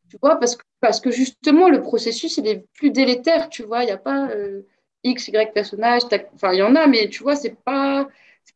tu 0.08 0.16
vois, 0.22 0.36
parce 0.36 0.56
que, 0.56 0.62
parce 0.80 1.00
que 1.00 1.10
justement, 1.10 1.68
le 1.68 1.82
processus, 1.82 2.36
il 2.38 2.46
est 2.46 2.64
plus 2.74 2.90
délétère, 2.90 3.48
tu 3.48 3.62
vois. 3.64 3.82
Il 3.82 3.86
n'y 3.86 3.92
a 3.92 3.96
pas 3.98 4.28
euh, 4.30 4.62
X, 5.04 5.28
Y 5.28 5.52
personnage, 5.52 6.02
enfin, 6.34 6.52
il 6.52 6.58
y 6.58 6.62
en 6.62 6.74
a, 6.76 6.86
mais 6.86 7.08
tu 7.08 7.22
vois, 7.22 7.36
c'est 7.36 7.56
pas, 7.64 8.08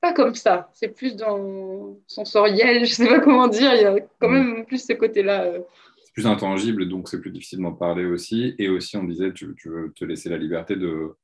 pas 0.04 0.12
comme 0.12 0.34
ça. 0.34 0.68
C'est 0.74 0.88
plus 0.88 1.16
dans 1.16 1.96
sensoriel, 2.06 2.84
je 2.84 2.92
sais 2.92 3.06
pas 3.08 3.20
comment 3.20 3.48
dire. 3.48 3.74
Il 3.74 3.80
y 3.82 3.84
a 3.86 3.94
quand 4.20 4.28
Mm. 4.28 4.32
même 4.54 4.66
plus 4.66 4.84
ce 4.86 4.92
côté-là. 4.92 5.44
euh. 5.44 5.60
C'est 6.04 6.12
plus 6.12 6.26
intangible, 6.26 6.88
donc 6.88 7.08
c'est 7.08 7.20
plus 7.20 7.30
difficile 7.30 7.60
d'en 7.60 7.72
parler 7.72 8.04
aussi. 8.04 8.54
Et 8.58 8.68
aussi, 8.68 8.96
on 8.96 9.04
disait, 9.04 9.32
tu, 9.32 9.54
tu 9.56 9.68
veux 9.70 9.92
te 9.92 10.04
laisser 10.04 10.28
la 10.28 10.36
liberté 10.38 10.76
de 10.76 11.14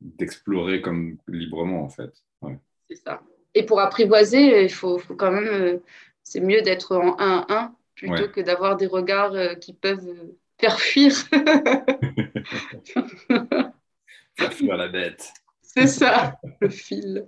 d'explorer 0.00 0.80
comme 0.80 1.16
librement, 1.26 1.82
en 1.82 1.88
fait. 1.88 2.12
Ouais. 2.42 2.56
C'est 2.88 2.96
ça. 3.04 3.20
Et 3.54 3.64
pour 3.64 3.80
apprivoiser, 3.80 4.62
il 4.64 4.70
faut, 4.70 4.98
faut 4.98 5.16
quand 5.16 5.32
même. 5.32 5.48
euh, 5.48 5.78
c'est 6.22 6.40
mieux 6.40 6.62
d'être 6.62 6.94
en 6.96 7.18
1 7.18 7.46
à 7.48 7.54
1 7.64 7.74
plutôt 7.96 8.12
Ouais. 8.14 8.30
que 8.30 8.40
d'avoir 8.42 8.76
des 8.76 8.86
regards 8.86 9.32
euh, 9.34 9.54
qui 9.54 9.72
peuvent 9.72 10.14
faire 10.60 10.78
fuir. 10.78 11.12
Faire 14.38 14.52
fuir 14.52 14.76
la 14.76 14.86
bête. 14.88 15.32
c'est 15.62 15.88
ça, 15.88 16.36
le 16.60 16.68
fil. 16.68 17.26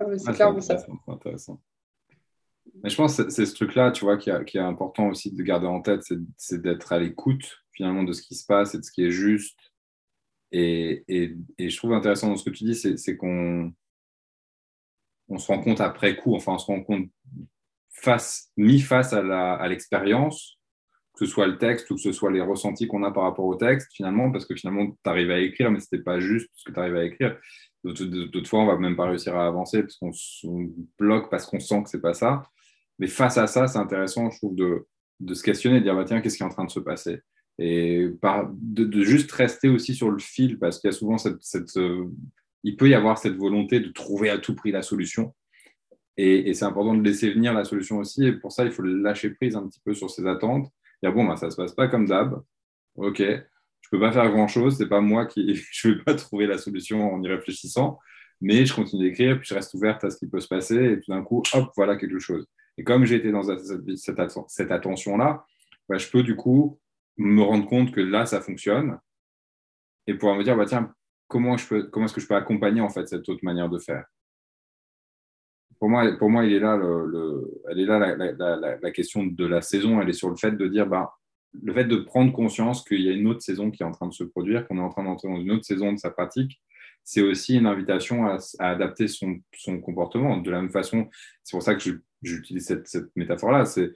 Ah, 0.00 0.04
mais 0.08 0.18
c'est 0.18 0.28
Ah, 0.30 0.32
clairement 0.32 0.60
ça. 0.60 0.74
intéressant, 0.74 0.98
c'est 1.06 1.12
intéressant. 1.12 1.62
Mais 2.82 2.90
je 2.90 2.96
pense 2.96 3.16
que 3.16 3.30
c'est- 3.30 3.46
ce 3.46 3.54
truc-là, 3.54 3.90
tu 3.90 4.04
vois, 4.04 4.16
qui, 4.16 4.30
a- 4.30 4.44
qui 4.44 4.56
est 4.56 4.60
important 4.60 5.08
aussi 5.08 5.32
de 5.32 5.42
garder 5.42 5.66
en 5.66 5.82
tête, 5.82 6.02
c'est 6.36 6.62
d'être 6.62 6.92
à 6.92 6.98
l'écoute 6.98 7.58
finalement 7.72 8.02
de 8.04 8.12
ce 8.12 8.22
qui 8.22 8.34
se 8.34 8.46
passe 8.46 8.74
et 8.74 8.78
de 8.78 8.82
ce 8.82 8.90
qui 8.92 9.04
est 9.04 9.10
juste. 9.10 9.58
Et, 10.52 11.04
et, 11.08 11.36
et 11.58 11.68
je 11.70 11.76
trouve 11.76 11.92
intéressant 11.92 12.28
dans 12.28 12.36
ce 12.36 12.44
que 12.44 12.50
tu 12.50 12.64
dis, 12.64 12.74
c'est 12.74 13.16
qu'on 13.16 13.72
on 15.28 15.38
se 15.38 15.46
rend 15.46 15.60
compte 15.62 15.80
après 15.80 16.16
coup, 16.16 16.34
enfin 16.34 16.54
on 16.54 16.58
se 16.58 16.66
rend 16.66 16.82
compte 16.82 17.08
face, 17.90 18.50
mis 18.56 18.80
face 18.80 19.12
à 19.12 19.68
l'expérience, 19.68 20.58
que 21.14 21.24
ce 21.26 21.30
soit 21.30 21.46
le 21.46 21.58
texte 21.58 21.90
ou 21.90 21.94
que 21.96 22.00
ce 22.00 22.12
soit 22.12 22.30
les 22.32 22.40
ressentis 22.40 22.88
qu'on 22.88 23.02
a 23.04 23.10
par 23.12 23.24
rapport 23.24 23.44
au 23.44 23.54
texte, 23.56 23.92
finalement, 23.92 24.30
parce 24.32 24.44
que 24.46 24.54
finalement, 24.56 24.86
tu 24.90 24.96
arrives 25.04 25.30
à 25.30 25.38
écrire, 25.38 25.70
mais 25.70 25.78
ce 25.80 25.86
n'était 25.92 26.02
pas 26.02 26.18
juste 26.18 26.50
ce 26.54 26.64
que 26.68 26.72
tu 26.74 26.80
arrives 26.80 26.96
à 26.96 27.04
écrire. 27.04 27.38
D'autres 27.84 28.48
fois, 28.48 28.60
on 28.60 28.66
va 28.66 28.76
même 28.76 28.96
pas 28.96 29.06
réussir 29.06 29.36
à 29.36 29.46
avancer 29.46 29.82
parce 29.82 29.96
qu'on 29.96 30.10
bloque, 30.98 31.30
parce 31.30 31.46
qu'on 31.46 31.60
sent 31.60 31.82
que 31.82 31.88
c'est 31.88 32.00
pas 32.00 32.14
ça. 32.14 32.42
Mais 32.98 33.06
face 33.06 33.38
à 33.38 33.46
ça, 33.46 33.66
c'est 33.66 33.78
intéressant, 33.78 34.30
je 34.30 34.36
trouve, 34.36 34.54
de, 34.54 35.34
se 35.34 35.42
questionner, 35.42 35.78
de 35.78 35.84
dire, 35.84 35.96
bah, 35.96 36.04
tiens, 36.04 36.20
qu'est-ce 36.20 36.36
qui 36.36 36.42
est 36.42 36.46
en 36.46 36.50
train 36.50 36.66
de 36.66 36.70
se 36.70 36.80
passer? 36.80 37.20
Et 37.58 38.06
de, 38.22 39.02
juste 39.02 39.32
rester 39.32 39.68
aussi 39.68 39.94
sur 39.94 40.10
le 40.10 40.18
fil, 40.18 40.58
parce 40.58 40.78
qu'il 40.78 40.88
y 40.88 40.94
a 40.94 40.96
souvent 40.96 41.16
cette, 41.18 41.76
euh, 41.78 42.06
il 42.62 42.76
peut 42.76 42.88
y 42.88 42.94
avoir 42.94 43.16
cette 43.16 43.36
volonté 43.36 43.80
de 43.80 43.88
trouver 43.88 44.28
à 44.28 44.38
tout 44.38 44.54
prix 44.54 44.70
la 44.70 44.82
solution. 44.82 45.34
Et, 46.18 46.52
c'est 46.52 46.66
important 46.66 46.94
de 46.94 47.02
laisser 47.02 47.30
venir 47.30 47.54
la 47.54 47.64
solution 47.64 47.98
aussi. 47.98 48.26
Et 48.26 48.32
pour 48.32 48.52
ça, 48.52 48.66
il 48.66 48.72
faut 48.72 48.82
lâcher 48.82 49.30
prise 49.30 49.56
un 49.56 49.66
petit 49.66 49.80
peu 49.82 49.94
sur 49.94 50.10
ses 50.10 50.26
attentes. 50.26 50.70
Dire, 51.02 51.14
bon, 51.14 51.24
bah, 51.24 51.36
ça 51.36 51.50
se 51.50 51.56
passe 51.56 51.72
pas 51.72 51.88
comme 51.88 52.06
d'hab. 52.06 52.42
OK, 52.96 53.22
je 53.80 53.88
peux 53.90 54.00
pas 54.00 54.12
faire 54.12 54.30
grand-chose. 54.30 54.76
C'est 54.76 54.88
pas 54.88 55.00
moi 55.00 55.26
qui... 55.26 55.54
Je 55.72 55.88
ne 55.88 55.94
vais 55.94 56.02
pas 56.02 56.14
trouver 56.14 56.46
la 56.46 56.58
solution 56.58 57.12
en 57.12 57.22
y 57.22 57.28
réfléchissant. 57.28 57.98
Mais 58.42 58.64
je 58.64 58.74
continue 58.74 59.02
d'écrire, 59.02 59.38
puis 59.38 59.46
je 59.46 59.54
reste 59.54 59.74
ouverte 59.74 60.02
à 60.04 60.10
ce 60.10 60.16
qui 60.16 60.26
peut 60.26 60.40
se 60.40 60.48
passer. 60.48 60.92
Et 60.92 61.00
tout 61.00 61.12
d'un 61.12 61.22
coup, 61.22 61.42
hop, 61.52 61.70
voilà 61.76 61.96
quelque 61.96 62.18
chose. 62.18 62.46
Et 62.78 62.84
comme 62.84 63.04
j'ai 63.04 63.16
été 63.16 63.30
dans 63.30 63.42
cette, 63.42 64.70
attention-là, 64.70 65.44
bah, 65.88 65.98
je 65.98 66.08
peux 66.08 66.22
du 66.22 66.36
coup 66.36 66.80
me 67.18 67.42
rendre 67.42 67.66
compte 67.66 67.92
que 67.92 68.00
là, 68.00 68.24
ça 68.24 68.40
fonctionne. 68.40 68.98
Et 70.06 70.14
pouvoir 70.14 70.36
me 70.36 70.44
dire, 70.44 70.56
bah, 70.56 70.64
tiens, 70.64 70.90
comment, 71.28 71.56
comment 71.92 72.06
est-ce 72.06 72.14
que 72.14 72.20
je 72.20 72.26
peux 72.26 72.36
accompagner 72.36 72.80
en 72.80 72.88
fait 72.88 73.06
cette 73.06 73.28
autre 73.28 73.44
manière 73.44 73.68
de 73.68 73.78
faire? 73.78 74.06
Pour 75.78 75.90
moi, 75.90 76.10
pour 76.18 76.30
moi, 76.30 76.44
il 76.46 76.54
est 76.54 76.60
là, 76.60 76.76
le, 76.76 77.06
le, 77.06 77.62
elle 77.70 77.80
est 77.80 77.86
là 77.86 77.98
la, 78.16 78.78
la, 78.80 78.90
question 78.90 79.24
de 79.24 79.46
la 79.46 79.60
saison. 79.60 80.00
Elle 80.00 80.08
est 80.08 80.14
sur 80.14 80.30
le 80.30 80.36
fait 80.36 80.52
de 80.52 80.66
dire, 80.66 80.86
bah, 80.86 81.12
le 81.62 81.72
fait 81.74 81.84
de 81.84 81.96
prendre 81.96 82.32
conscience 82.32 82.84
qu'il 82.84 83.00
y 83.00 83.08
a 83.08 83.12
une 83.12 83.26
autre 83.26 83.42
saison 83.42 83.70
qui 83.70 83.82
est 83.82 83.86
en 83.86 83.92
train 83.92 84.06
de 84.06 84.14
se 84.14 84.24
produire, 84.24 84.66
qu'on 84.66 84.78
est 84.78 84.82
en 84.82 84.88
train 84.88 85.04
d'entrer 85.04 85.28
dans 85.28 85.40
une 85.40 85.50
autre 85.50 85.64
saison 85.64 85.92
de 85.92 85.98
sa 85.98 86.10
pratique, 86.10 86.60
c'est 87.02 87.22
aussi 87.22 87.56
une 87.56 87.66
invitation 87.66 88.26
à, 88.26 88.38
adapter 88.58 89.08
son, 89.08 89.40
comportement. 89.82 90.36
De 90.36 90.50
la 90.50 90.60
même 90.60 90.70
façon, 90.70 91.08
c'est 91.42 91.52
pour 91.52 91.62
ça 91.62 91.74
que 91.74 92.00
j'utilise 92.22 92.66
cette, 92.66 93.16
métaphore-là. 93.16 93.64
C'est 93.64 93.90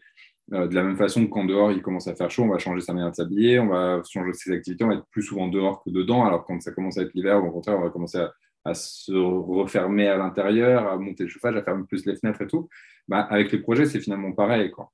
euh, 0.53 0.67
de 0.67 0.75
la 0.75 0.83
même 0.83 0.97
façon 0.97 1.27
que 1.27 1.31
quand 1.31 1.45
dehors 1.45 1.71
il 1.71 1.83
commence 1.83 2.09
à 2.09 2.15
faire 2.15 2.31
chaud, 2.31 2.43
on 2.43 2.49
va 2.49 2.59
changer 2.59 2.81
sa 2.81 2.93
manière 2.93 3.11
de 3.11 3.17
s'habiller, 3.17 3.61
on 3.61 3.69
va 3.69 4.03
changer 4.11 4.33
ses 4.33 4.53
activités, 4.53 4.85
on 4.85 4.89
va 4.89 4.95
être 4.95 5.07
plus 5.11 5.23
souvent 5.23 5.49
dehors 5.49 5.83
que 5.85 5.91
dedans. 5.91 6.25
Alors 6.25 6.45
quand 6.45 6.61
ça 6.61 6.73
commence 6.73 6.99
à 6.99 7.03
être 7.03 7.15
l'hiver, 7.15 7.43
au 7.45 7.51
contraire, 7.51 7.79
on 7.79 7.83
va 7.83 7.91
commencer 7.91 8.19
à 8.19 8.33
à 8.65 8.75
se 8.75 9.13
refermer 9.13 10.09
à 10.09 10.17
l'intérieur, 10.17 10.89
à 10.89 10.97
monter 10.97 11.25
le 11.25 11.29
chauffage, 11.29 11.57
à 11.57 11.63
fermer 11.63 11.85
plus 11.85 12.07
les 12.07 12.17
fenêtres 12.17 12.43
et 12.43 12.47
tout, 12.47 12.69
bah, 13.07 13.21
avec 13.21 13.53
les 13.53 13.59
projets, 13.59 13.85
c'est 13.85 14.01
finalement 14.01 14.33
pareil. 14.33 14.71
Quoi. 14.71 14.91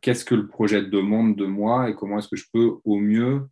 Qu'est-ce 0.00 0.24
que 0.24 0.34
le 0.34 0.46
projet 0.46 0.82
demande 0.82 1.36
de 1.36 1.46
moi 1.46 1.88
et 1.88 1.94
comment 1.94 2.18
est-ce 2.18 2.28
que 2.28 2.36
je 2.36 2.46
peux 2.52 2.76
au 2.84 2.98
mieux 2.98 3.48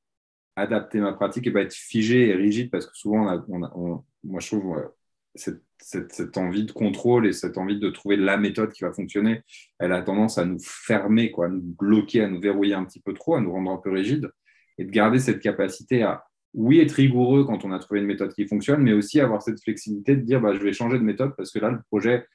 adapter 0.56 1.00
ma 1.00 1.12
pratique 1.12 1.46
et 1.46 1.50
pas 1.50 1.62
être 1.62 1.74
figé 1.74 2.28
et 2.28 2.34
rigide 2.34 2.70
parce 2.70 2.86
que 2.86 2.96
souvent, 2.96 3.24
moi 3.48 4.40
je 4.40 4.46
trouve 4.46 4.90
cette, 5.34 6.36
envie 6.36 6.64
de 6.64 6.72
contrôle 6.72 7.26
et 7.26 7.32
cette 7.32 7.56
envie 7.56 7.78
de 7.78 7.88
trouver 7.88 8.16
la 8.16 8.36
méthode 8.36 8.72
qui 8.72 8.84
va 8.84 8.92
fonctionner, 8.92 9.42
elle 9.78 9.92
a 9.92 10.02
tendance 10.02 10.36
à 10.36 10.44
nous 10.44 10.58
fermer, 10.60 11.32
à 11.38 11.48
nous 11.48 11.62
bloquer, 11.62 12.22
à 12.22 12.28
nous 12.28 12.40
verrouiller 12.40 12.74
un 12.74 12.84
petit 12.84 13.00
peu 13.00 13.14
trop, 13.14 13.36
à 13.36 13.40
nous 13.40 13.52
rendre 13.52 13.70
un 13.70 13.78
peu 13.78 13.90
rigide 13.90 14.30
et 14.76 14.84
de 14.84 14.90
garder 14.90 15.18
cette 15.18 15.40
capacité 15.40 16.02
à 16.02 16.24
oui, 16.52 16.80
être 16.80 16.92
rigoureux 16.92 17.44
quand 17.44 17.64
on 17.64 17.72
a 17.72 17.78
trouvé 17.78 18.00
une 18.00 18.06
méthode 18.06 18.34
qui 18.34 18.46
fonctionne, 18.46 18.82
mais 18.82 18.92
aussi 18.92 19.20
avoir 19.20 19.40
cette 19.40 19.62
flexibilité 19.62 20.16
de 20.16 20.22
dire 20.22 20.40
bah, 20.40 20.54
je 20.54 20.58
vais 20.58 20.72
changer 20.72 20.98
de 20.98 21.04
méthode 21.04 21.34
parce 21.36 21.52
que 21.52 21.60
là, 21.60 21.70
le 21.70 21.80
projet 21.82 22.26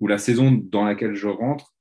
ou 0.00 0.06
la 0.06 0.18
saison 0.18 0.52
dans 0.52 0.84
laquelle 0.84 1.14
je 1.14 1.26
rentre, 1.26 1.73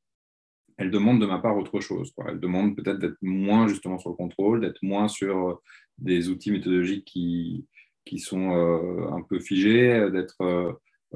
elle 0.78 0.92
demande 0.92 1.22
de 1.22 1.26
ma 1.26 1.40
part 1.40 1.58
autre 1.58 1.80
chose. 1.80 2.14
Elle 2.28 2.40
demande 2.40 2.76
peut-être 2.76 3.00
d'être 3.00 3.18
moins 3.22 3.68
justement 3.68 3.98
sur 4.00 4.10
le 4.10 4.16
contrôle, 4.16 4.62
d'être 4.62 4.82
moins 4.82 5.08
sur 5.08 5.50
euh, 5.50 5.54
des 5.98 6.30
outils 6.30 6.52
méthodologiques 6.52 7.06
qui, 7.06 7.66
qui 8.06 8.20
sont 8.20 8.52
euh, 8.52 9.10
un 9.12 9.22
peu 9.22 9.40
figés, 9.40 10.10
d'être, 10.12 10.42
euh, 10.42 10.72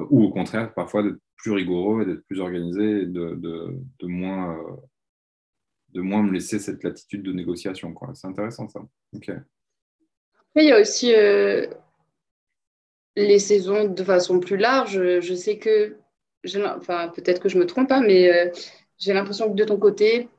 ou 0.10 0.24
au 0.24 0.30
contraire, 0.30 0.74
parfois 0.74 1.04
d'être 1.04 1.20
plus 1.38 1.52
rigoureux, 1.52 2.06
d'être 2.06 2.26
plus 2.26 2.40
organisé, 2.40 3.06
de, 3.06 3.36
de, 3.36 4.08
moins, 4.08 4.58
de 5.94 6.02
moins 6.02 6.24
me 6.24 6.32
laisser 6.32 6.60
cette 6.60 6.84
latitude 6.84 7.24
de 7.24 7.32
négociation. 7.32 7.94
C'est 8.14 8.28
intéressant 8.28 8.68
ça. 8.70 8.82
Ok 9.14 9.32
il 10.60 10.64
y 10.64 10.72
a 10.72 10.82
aussi 10.82 11.14
les 13.18 13.40
saisons 13.40 13.86
de 13.86 14.04
façon 14.04 14.40
plus 14.40 14.58
large. 14.58 15.20
Je 15.20 15.34
sais 15.34 15.58
que, 15.58 15.98
enfin, 16.56 17.10
peut-être 17.10 17.42
que 17.42 17.50
je 17.50 17.58
me 17.58 17.66
trompe 17.66 17.90
pas, 17.90 18.00
mais 18.00 18.32
euh, 18.32 18.52
j'ai 19.00 19.14
l'impression 19.14 19.50
que 19.50 19.56
de 19.56 19.64
ton 19.64 19.78
côté, 19.78 20.30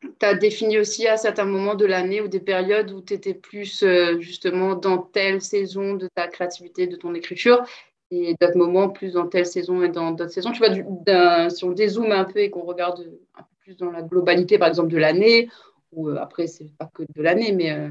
tu 0.00 0.26
as 0.26 0.34
défini 0.34 0.78
aussi 0.78 1.06
à 1.06 1.16
certains 1.16 1.44
moments 1.44 1.74
de 1.74 1.86
l'année 1.86 2.20
ou 2.20 2.28
des 2.28 2.40
périodes 2.40 2.92
où 2.92 3.02
tu 3.02 3.14
étais 3.14 3.34
plus 3.34 3.82
euh, 3.82 4.18
justement 4.20 4.74
dans 4.74 4.98
telle 4.98 5.40
saison 5.40 5.94
de 5.94 6.08
ta 6.08 6.28
créativité, 6.28 6.86
de 6.86 6.96
ton 6.96 7.14
écriture, 7.14 7.64
et 8.10 8.34
d'autres 8.40 8.56
moments 8.56 8.88
plus 8.88 9.12
dans 9.12 9.26
telle 9.26 9.46
saison 9.46 9.82
et 9.82 9.88
dans 9.88 10.12
d'autres 10.12 10.32
saisons. 10.32 10.52
Tu 10.52 10.58
vois, 10.58 11.50
si 11.50 11.64
on 11.64 11.72
dézoome 11.72 12.12
un 12.12 12.24
peu 12.24 12.38
et 12.40 12.50
qu'on 12.50 12.62
regarde 12.62 13.00
un 13.34 13.42
peu 13.42 13.54
plus 13.60 13.76
dans 13.76 13.90
la 13.90 14.02
globalité, 14.02 14.58
par 14.58 14.68
exemple, 14.68 14.90
de 14.90 14.98
l'année, 14.98 15.50
ou 15.92 16.08
après, 16.10 16.46
c'est 16.46 16.72
pas 16.78 16.90
que 16.92 17.02
de 17.02 17.22
l'année, 17.22 17.52
mais 17.52 17.90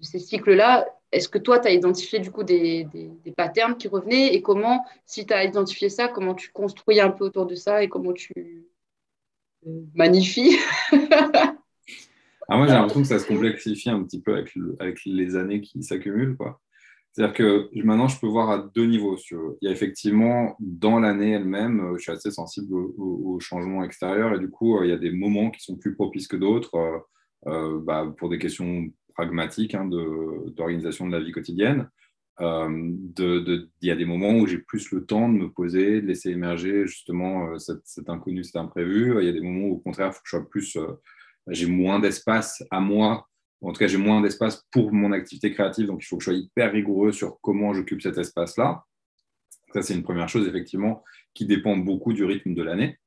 de 0.00 0.04
ces 0.04 0.18
cycles-là, 0.18 0.86
est-ce 1.12 1.28
que 1.28 1.38
toi, 1.38 1.58
tu 1.58 1.68
as 1.68 1.72
identifié 1.72 2.18
du 2.18 2.30
coup 2.30 2.42
des, 2.42 2.84
des, 2.84 3.32
patterns 3.32 3.76
qui 3.76 3.88
revenaient? 3.88 4.34
Et 4.34 4.42
comment, 4.42 4.84
si 5.06 5.24
tu 5.24 5.32
as 5.32 5.44
identifié 5.44 5.88
ça, 5.88 6.08
comment 6.08 6.34
tu 6.34 6.50
construis 6.50 7.00
un 7.00 7.10
peu 7.10 7.24
autour 7.24 7.46
de 7.46 7.54
ça 7.54 7.82
et 7.82 7.88
comment 7.88 8.12
tu 8.12 8.66
euh, 9.66 9.82
magnifies 9.94 10.56
ah, 10.92 12.56
Moi, 12.56 12.66
j'ai 12.66 12.74
l'impression 12.74 13.02
que 13.02 13.08
ça 13.08 13.18
se 13.18 13.26
complexifie 13.26 13.90
un 13.90 14.02
petit 14.02 14.20
peu 14.20 14.34
avec, 14.34 15.04
les 15.04 15.36
années 15.36 15.60
qui 15.60 15.82
s'accumulent. 15.82 16.36
C'est-à-dire 17.12 17.34
que 17.34 17.70
maintenant, 17.82 18.08
je 18.08 18.20
peux 18.20 18.26
voir 18.26 18.50
à 18.50 18.70
deux 18.74 18.86
niveaux. 18.86 19.16
Il 19.30 19.56
y 19.62 19.68
a 19.68 19.70
effectivement, 19.70 20.56
dans 20.60 21.00
l'année 21.00 21.30
elle-même, 21.30 21.80
euh, 21.80 21.96
je 21.96 22.02
suis 22.02 22.12
assez 22.12 22.30
sensible 22.30 22.74
aux, 22.74 23.38
changements 23.40 23.84
extérieurs 23.84 24.34
et 24.34 24.38
du 24.38 24.50
coup, 24.50 24.76
euh, 24.76 24.86
il 24.86 24.90
y 24.90 24.92
a 24.92 24.98
des 24.98 25.10
moments 25.10 25.50
qui 25.50 25.62
sont 25.62 25.76
plus 25.76 25.94
propices 25.94 26.28
que 26.28 26.36
d'autres. 26.36 27.06
bah, 27.44 28.12
pour 28.18 28.28
des 28.28 28.38
questions 28.38 28.90
pragmatique 29.16 29.74
hein, 29.74 29.86
d'organisation 29.86 31.06
de, 31.06 31.12
la 31.12 31.20
vie 31.20 31.32
quotidienne. 31.32 31.88
Euh, 32.40 32.92
il 33.18 33.68
y 33.80 33.90
a 33.90 33.96
des 33.96 34.04
moments 34.04 34.32
où 34.32 34.46
j'ai 34.46 34.58
plus 34.58 34.90
le 34.90 35.06
temps 35.06 35.28
de 35.28 35.34
me 35.34 35.50
poser, 35.50 36.02
de 36.02 36.06
laisser 36.06 36.30
émerger 36.30 36.86
justement 36.86 37.48
euh, 37.48 37.58
cet, 37.58 38.08
inconnu, 38.08 38.44
cet 38.44 38.56
imprévu. 38.56 39.16
Il 39.20 39.26
y 39.26 39.28
a 39.28 39.32
des 39.32 39.40
moments 39.40 39.68
où 39.68 39.74
au 39.74 39.78
contraire, 39.78 40.12
faut 40.12 40.20
que 40.20 40.28
je 40.28 40.36
sois 40.36 40.48
plus, 40.48 40.76
euh, 40.76 41.00
j'ai 41.48 41.66
moins 41.66 41.98
d'espace 41.98 42.62
à 42.70 42.80
moi. 42.80 43.26
En 43.62 43.72
tout 43.72 43.78
cas, 43.78 43.86
j'ai 43.86 43.96
moins 43.96 44.20
d'espace 44.20 44.66
pour 44.70 44.92
mon 44.92 45.12
activité 45.12 45.50
créative, 45.52 45.86
donc 45.86 46.02
il 46.02 46.06
faut 46.06 46.18
que 46.18 46.24
je 46.24 46.30
sois 46.30 46.38
hyper 46.38 46.72
rigoureux 46.72 47.12
sur 47.12 47.40
comment 47.40 47.72
j'occupe 47.72 48.02
cet 48.02 48.18
espace-là. 48.18 48.84
Ça, 49.72 49.82
c'est 49.82 49.94
une 49.94 50.02
première 50.02 50.28
chose, 50.28 50.46
effectivement, 50.46 51.02
qui 51.32 51.46
dépend 51.46 51.76
beaucoup 51.76 52.12
du 52.12 52.24
rythme 52.24 52.54
de 52.54 52.62
l'année. 52.62 52.98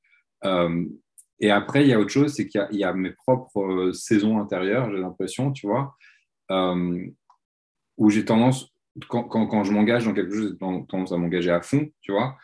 Et 1.40 1.52
après, 1.52 1.84
il 1.84 1.88
y 1.88 1.94
a 1.94 2.00
autre 2.00 2.10
chose, 2.10 2.34
c'est 2.34 2.48
qu'il 2.48 2.68
y, 2.72 2.84
a 2.84 2.94
mes 2.94 3.12
propres 3.12 3.92
saisons 3.94 4.40
intérieures, 4.40 4.92
j'ai 4.92 4.98
l'impression, 4.98 5.52
tu 5.52 5.68
vois, 5.68 5.96
où 7.98 8.10
j'ai 8.10 8.26
tendance, 8.26 8.74
quand, 9.08 9.64
je 9.64 9.72
m'engage 9.72 10.06
dans 10.06 10.14
quelque 10.14 10.34
chose, 10.34 10.52
j'ai 10.52 10.58
tendance 10.58 11.12
à 11.12 11.18
m'engager 11.18 11.52
à 11.52 11.62
fond, 11.62 11.88
tu 12.02 12.12
vois. 12.12 12.38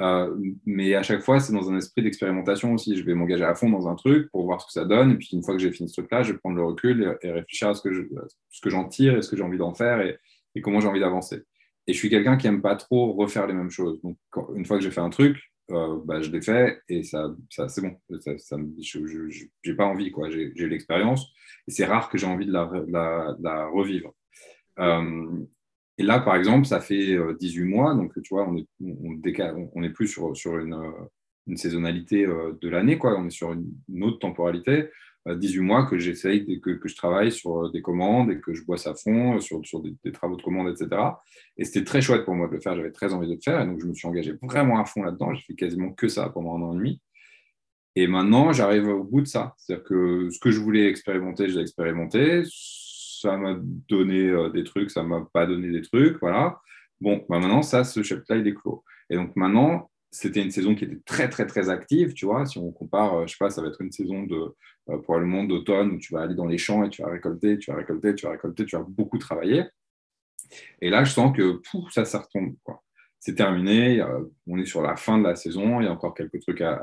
Euh, 0.00 0.34
mais 0.66 0.94
à 0.94 1.02
chaque 1.02 1.22
fois, 1.22 1.38
c'est 1.38 1.52
dans 1.52 1.70
un 1.70 1.76
esprit 1.76 2.02
d'expérimentation 2.02 2.72
aussi. 2.72 2.96
Je 2.96 3.04
vais 3.04 3.14
m'engager 3.14 3.44
à 3.44 3.54
fond 3.54 3.70
dans 3.70 3.88
un 3.88 3.94
truc 3.94 4.30
pour 4.30 4.44
voir 4.44 4.60
ce 4.60 4.66
que 4.66 4.72
ça 4.72 4.84
donne. 4.84 5.12
Et 5.12 5.16
puis, 5.16 5.28
une 5.32 5.42
fois 5.42 5.54
que 5.54 5.60
j'ai 5.60 5.70
fini 5.70 5.88
ce 5.88 6.00
truc-là, 6.00 6.22
je 6.22 6.32
vais 6.32 6.38
prendre 6.38 6.56
le 6.56 6.64
recul 6.64 7.16
et, 7.22 7.30
réfléchir 7.30 7.68
à 7.68 7.74
ce 7.74 7.82
que, 7.82 8.70
j'en 8.70 8.88
tire 8.88 9.16
et 9.16 9.22
ce 9.22 9.30
que 9.30 9.36
j'ai 9.36 9.42
envie 9.42 9.58
d'en 9.58 9.74
faire 9.74 10.00
et, 10.00 10.18
et 10.54 10.60
comment 10.60 10.80
j'ai 10.80 10.88
envie 10.88 11.00
d'avancer. 11.00 11.42
Et 11.86 11.92
je 11.92 11.98
suis 11.98 12.10
quelqu'un 12.10 12.36
qui 12.36 12.46
n'aime 12.46 12.62
pas 12.62 12.76
trop 12.76 13.12
refaire 13.12 13.46
les 13.46 13.54
mêmes 13.54 13.70
choses. 13.70 14.00
Donc, 14.02 14.16
une 14.54 14.64
fois 14.64 14.78
que 14.78 14.82
j'ai 14.82 14.90
fait 14.90 15.00
un 15.00 15.10
truc, 15.10 15.38
euh, 15.70 16.00
bah, 16.04 16.20
je 16.20 16.30
l'ai 16.30 16.42
fait 16.42 16.80
et 16.88 17.02
ça, 17.02 17.34
c'est 17.50 17.82
bon. 17.82 17.96
Ça, 18.20 18.56
je 18.80 19.70
n'ai 19.70 19.76
pas 19.76 19.86
envie, 19.86 20.10
quoi. 20.10 20.30
J'ai, 20.30 20.52
l'expérience 20.56 21.26
et 21.68 21.70
c'est 21.70 21.84
rare 21.84 22.08
que 22.08 22.18
j'ai 22.18 22.26
envie 22.26 22.46
de 22.46 22.52
la 22.52 23.66
revivre. 23.66 24.12
Euh, 24.78 25.44
et 26.02 26.04
là, 26.04 26.18
par 26.18 26.34
exemple, 26.36 26.66
ça 26.66 26.80
fait 26.80 27.16
18 27.38 27.62
euh, 27.62 27.64
mois, 27.64 27.94
donc 27.94 28.12
tu 28.22 28.34
vois, 28.34 28.48
on 28.48 28.56
est, 28.56 29.90
plus 29.90 30.08
sur, 30.08 30.36
sur 30.36 30.58
une, 30.58 30.76
saisonnalité 31.56 32.26
de 32.26 32.68
l'année, 32.68 32.98
quoi. 32.98 33.16
On 33.18 33.26
est 33.26 33.30
sur 33.30 33.52
une, 33.52 34.02
autre 34.02 34.18
temporalité. 34.18 34.88
18 35.24 35.60
mois 35.60 35.86
que 35.86 35.98
j'essaye, 35.98 36.60
que, 36.60 36.70
que 36.70 36.88
je 36.88 36.96
travaille 36.96 37.30
sur 37.30 37.70
des 37.70 37.80
commandes 37.80 38.32
et 38.32 38.40
que 38.40 38.52
je 38.54 38.64
bosse 38.64 38.88
à 38.88 38.94
fond 38.94 39.38
sur, 39.38 39.64
sur 39.64 39.80
des, 39.80 40.10
travaux 40.10 40.34
de 40.34 40.42
commande, 40.42 40.68
etc. 40.68 41.00
Et 41.56 41.64
c'était 41.64 41.84
très 41.84 42.02
chouette 42.02 42.24
pour 42.24 42.34
moi 42.34 42.48
de 42.48 42.54
le 42.54 42.60
faire, 42.60 42.74
j'avais 42.74 42.90
très 42.90 43.14
envie 43.14 43.28
de 43.28 43.34
le 43.34 43.40
faire, 43.40 43.60
et 43.60 43.66
donc 43.66 43.80
je 43.80 43.86
me 43.86 43.94
suis 43.94 44.08
engagé 44.08 44.34
vraiment 44.42 44.80
à 44.80 44.84
fond 44.84 45.04
là-dedans, 45.04 45.32
j'ai 45.34 45.42
fait 45.42 45.54
quasiment 45.54 45.92
que 45.92 46.08
ça 46.08 46.28
pendant 46.30 46.56
un 46.56 46.62
an 46.62 46.72
et 46.72 46.78
demi. 46.78 47.00
Et 47.94 48.08
maintenant, 48.08 48.52
j'arrive 48.52 48.88
au 48.88 49.04
bout 49.04 49.20
de 49.20 49.26
ça. 49.26 49.54
C'est-à-dire 49.58 49.84
que 49.84 50.28
ce 50.30 50.40
que 50.40 50.50
je 50.50 50.58
voulais 50.58 50.86
expérimenter, 50.88 51.48
je 51.48 51.56
l'ai 51.56 51.62
expérimenté. 51.62 52.42
Ça 53.22 53.36
m'a 53.36 53.56
donné 53.88 54.30
euh, 54.30 54.50
des 54.50 54.64
trucs, 54.64 54.90
ça 54.90 55.04
m'a 55.04 55.24
pas 55.32 55.46
donné 55.46 55.70
des 55.70 55.82
trucs, 55.82 56.18
voilà. 56.18 56.60
Bon, 57.00 57.24
bah 57.28 57.38
maintenant, 57.38 57.62
ça, 57.62 57.84
ce 57.84 58.02
chapitre-là, 58.02 58.40
il 58.40 58.48
est 58.48 58.54
clos. 58.54 58.82
Et 59.10 59.14
donc 59.14 59.36
maintenant, 59.36 59.90
c'était 60.10 60.42
une 60.42 60.50
saison 60.50 60.74
qui 60.74 60.84
était 60.84 61.00
très, 61.04 61.28
très, 61.28 61.46
très 61.46 61.70
active, 61.70 62.14
tu 62.14 62.26
vois. 62.26 62.46
Si 62.46 62.58
on 62.58 62.72
compare, 62.72 63.14
euh, 63.14 63.26
je 63.28 63.32
sais 63.32 63.38
pas, 63.38 63.50
ça 63.50 63.62
va 63.62 63.68
être 63.68 63.80
une 63.80 63.92
saison 63.92 64.24
de, 64.24 64.56
euh, 64.90 64.98
probablement 64.98 65.44
d'automne 65.44 65.92
où 65.92 65.98
tu 65.98 66.12
vas 66.12 66.22
aller 66.22 66.34
dans 66.34 66.46
les 66.46 66.58
champs 66.58 66.84
et 66.84 66.90
tu 66.90 67.02
vas 67.02 67.10
récolter, 67.10 67.58
tu 67.58 67.70
vas 67.70 67.76
récolter, 67.76 68.14
tu 68.16 68.26
vas 68.26 68.32
récolter, 68.32 68.66
tu 68.66 68.76
vas 68.76 68.84
beaucoup 68.88 69.18
travailler. 69.18 69.66
Et 70.80 70.90
là, 70.90 71.04
je 71.04 71.12
sens 71.12 71.36
que 71.36 71.60
ça, 71.90 72.04
ça 72.04 72.18
retombe. 72.18 72.56
C'est 73.20 73.36
terminé, 73.36 74.04
on 74.48 74.58
est 74.58 74.66
sur 74.66 74.82
la 74.82 74.96
fin 74.96 75.18
de 75.18 75.24
la 75.24 75.36
saison, 75.36 75.80
il 75.80 75.84
y 75.84 75.88
a 75.88 75.92
encore 75.92 76.12
quelques 76.12 76.40
trucs 76.40 76.60
à, 76.60 76.80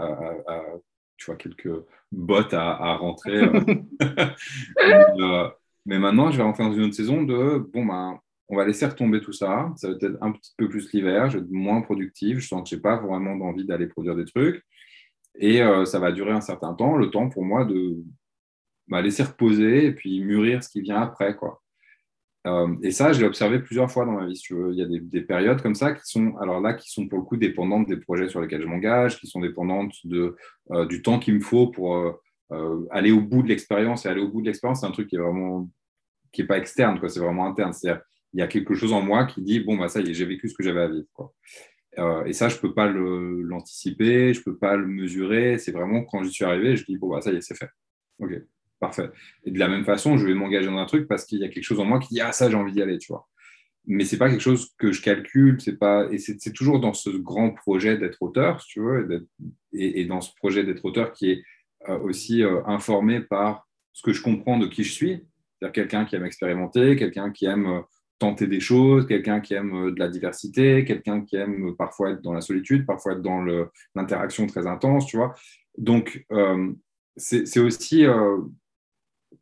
tu 1.19 1.25
vois, 1.25 1.35
quelques 1.35 1.69
bottes 2.11 2.53
à, 2.53 2.95
rentrer. 2.95 3.37
Euh, 3.37 3.61
mais, 5.89 5.99
maintenant, 5.99 6.31
je 6.31 6.37
vais 6.37 6.43
rentrer 6.43 6.63
dans 6.63 6.73
une 6.73 6.83
autre 6.83 6.93
saison 6.95 7.23
de, 7.23 7.57
bon, 7.73 7.85
ben, 7.85 8.19
on 8.49 8.55
va 8.55 8.65
laisser 8.65 8.85
retomber 8.85 9.21
tout 9.21 9.31
ça. 9.31 9.71
Ça 9.75 9.89
va 9.89 9.95
être 9.95 10.17
un 10.21 10.31
petit 10.31 10.53
peu 10.57 10.67
plus 10.67 10.91
l'hiver. 10.91 11.29
Je 11.29 11.37
vais 11.37 11.43
être 11.43 11.51
moins 11.51 11.81
productif. 11.81 12.39
Je 12.39 12.47
sens 12.47 12.63
que 12.63 12.69
je 12.69 12.75
n'ai 12.75 12.81
pas 12.81 12.97
vraiment 12.97 13.33
envie 13.45 13.65
d'aller 13.65 13.87
produire 13.87 14.15
des 14.15 14.25
trucs. 14.25 14.63
Et 15.35 15.61
euh, 15.61 15.85
ça 15.85 15.99
va 15.99 16.11
durer 16.11 16.31
un 16.31 16.41
certain 16.41 16.73
temps, 16.73 16.97
le 16.97 17.11
temps 17.11 17.29
pour 17.29 17.45
moi 17.45 17.63
de 17.63 17.97
bah, 18.87 19.01
laisser 19.01 19.23
reposer 19.23 19.85
et 19.85 19.91
puis 19.93 20.19
mûrir 20.21 20.63
ce 20.63 20.69
qui 20.69 20.81
vient 20.81 21.01
après. 21.01 21.35
Quoi. 21.35 21.61
Euh, 22.47 22.75
et 22.81 22.91
ça, 22.91 23.13
je 23.13 23.21
l'ai 23.21 23.27
observé 23.27 23.59
plusieurs 23.59 23.91
fois 23.91 24.05
dans 24.05 24.13
ma 24.13 24.25
vie. 24.25 24.41
Il 24.49 24.75
y 24.75 24.81
a 24.81 24.87
des, 24.87 25.21
périodes 25.21 25.61
comme 25.61 25.75
ça 25.75 25.93
qui 25.93 26.01
sont, 26.05 26.35
alors 26.37 26.59
là, 26.59 26.73
qui 26.73 26.89
sont 26.89 27.07
pour 27.07 27.19
le 27.19 27.25
coup 27.25 27.37
dépendantes 27.37 27.87
des 27.87 27.97
projets 27.97 28.29
sur 28.29 28.41
lesquels 28.41 28.63
je 28.63 28.67
m'engage, 28.67 29.19
qui 29.19 29.27
sont 29.27 29.41
dépendantes 29.41 29.93
de, 30.05 30.35
euh, 30.71 30.85
du 30.87 31.03
temps 31.03 31.19
qu'il 31.19 31.35
me 31.35 31.41
faut 31.41 31.67
pour 31.67 32.19
aller 32.89 33.11
au 33.11 33.21
bout 33.21 33.43
de 33.43 33.47
l'expérience. 33.47 34.05
Et 34.05 34.09
aller 34.09 34.21
au 34.21 34.29
bout 34.29 34.41
de 34.41 34.47
l'expérience, 34.47 34.81
c'est 34.81 34.87
un 34.87 34.91
truc 34.91 35.07
qui 35.07 35.17
est 35.17 35.19
vraiment 35.19 35.69
qui 36.31 36.41
n'est 36.41 36.47
pas 36.47 36.57
externe, 36.57 36.99
c'est 37.07 37.19
vraiment 37.19 37.47
interne. 37.47 37.73
C'est-à-dire 37.73 38.01
il 38.33 38.39
y 38.39 38.43
a 38.43 38.47
quelque 38.47 38.75
chose 38.75 38.93
en 38.93 39.01
moi 39.01 39.25
qui 39.25 39.41
dit 39.41 39.59
bon 39.59 39.77
bah 39.77 39.89
ça 39.89 40.01
y 40.01 40.09
est, 40.09 40.13
j'ai 40.13 40.25
vécu 40.25 40.49
ce 40.49 40.55
que 40.55 40.63
j'avais 40.63 40.81
à 40.81 40.87
vivre. 40.87 41.07
Quoi. 41.13 41.33
Euh, 41.97 42.23
et 42.25 42.33
ça, 42.33 42.49
je 42.49 42.57
peux 42.57 42.73
pas 42.73 42.87
l'anticiper, 42.87 44.33
je 44.33 44.41
peux 44.41 44.57
pas 44.57 44.75
le 44.75 44.87
mesurer. 44.87 45.57
C'est 45.57 45.71
vraiment 45.71 46.03
quand 46.03 46.23
je 46.23 46.29
suis 46.29 46.45
arrivé, 46.45 46.75
je 46.75 46.85
dis 46.85 46.97
bon 46.97 47.09
bah 47.09 47.21
ça 47.21 47.31
y 47.31 47.37
est, 47.37 47.41
c'est 47.41 47.57
fait. 47.57 47.69
Ok, 48.19 48.31
parfait. 48.79 49.09
Et 49.45 49.51
de 49.51 49.59
la 49.59 49.67
même 49.67 49.85
façon, 49.85 50.17
je 50.17 50.25
vais 50.25 50.33
m'engager 50.33 50.67
dans 50.67 50.77
un 50.77 50.85
truc 50.85 51.07
parce 51.07 51.25
qu'il 51.25 51.39
y 51.39 51.43
a 51.45 51.49
quelque 51.49 51.63
chose 51.63 51.79
en 51.79 51.85
moi 51.85 51.99
qui 51.99 52.13
dit 52.13 52.21
ah 52.21 52.31
ça 52.31 52.49
j'ai 52.49 52.55
envie 52.55 52.71
d'y 52.71 52.81
aller, 52.81 52.97
tu 52.97 53.11
vois. 53.11 53.27
Mais 53.87 54.05
c'est 54.05 54.17
pas 54.17 54.29
quelque 54.29 54.41
chose 54.41 54.73
que 54.77 54.91
je 54.91 55.01
calcule, 55.01 55.59
c'est 55.61 55.77
pas 55.77 56.07
et 56.11 56.19
c'est 56.19 56.53
toujours 56.53 56.79
dans 56.79 56.93
ce 56.93 57.09
grand 57.09 57.51
projet 57.51 57.97
d'être 57.97 58.21
auteur, 58.21 58.61
si 58.61 58.67
tu 58.67 58.81
veux, 58.81 59.27
et, 59.73 60.01
et, 60.01 60.05
dans 60.05 60.21
ce 60.21 60.31
projet 60.35 60.63
d'être 60.63 60.85
auteur 60.85 61.11
qui 61.13 61.31
est 61.31 61.43
euh, 61.87 61.97
aussi 61.99 62.43
euh, 62.43 62.61
informé 62.65 63.21
par 63.21 63.67
ce 63.93 64.03
que 64.03 64.13
je 64.13 64.21
comprends 64.21 64.59
de 64.59 64.67
qui 64.67 64.83
je 64.83 64.91
suis, 64.91 65.25
c'est-à-dire 65.59 65.73
quelqu'un 65.73 66.05
qui 66.05 66.15
aime 66.15 66.25
expérimenter, 66.25 66.95
quelqu'un 66.95 67.31
qui 67.31 67.45
aime 67.45 67.83
tenter 68.19 68.47
des 68.47 68.59
choses, 68.59 69.07
quelqu'un 69.07 69.39
qui 69.39 69.53
aime 69.53 69.73
euh, 69.73 69.91
de 69.91 69.99
la 69.99 70.09
diversité, 70.09 70.83
quelqu'un 70.85 71.21
qui 71.21 71.37
aime 71.37 71.75
parfois 71.77 72.11
être 72.11 72.21
dans 72.21 72.33
la 72.33 72.41
solitude, 72.41 72.85
parfois 72.85 73.13
être 73.13 73.21
dans 73.21 73.41
l'interaction 73.95 74.45
très 74.45 74.67
intense, 74.67 75.07
tu 75.07 75.17
vois. 75.17 75.33
Donc, 75.77 76.25
euh, 76.31 76.71
c'est 77.15 77.59
aussi, 77.59 78.05
euh, 78.05 78.37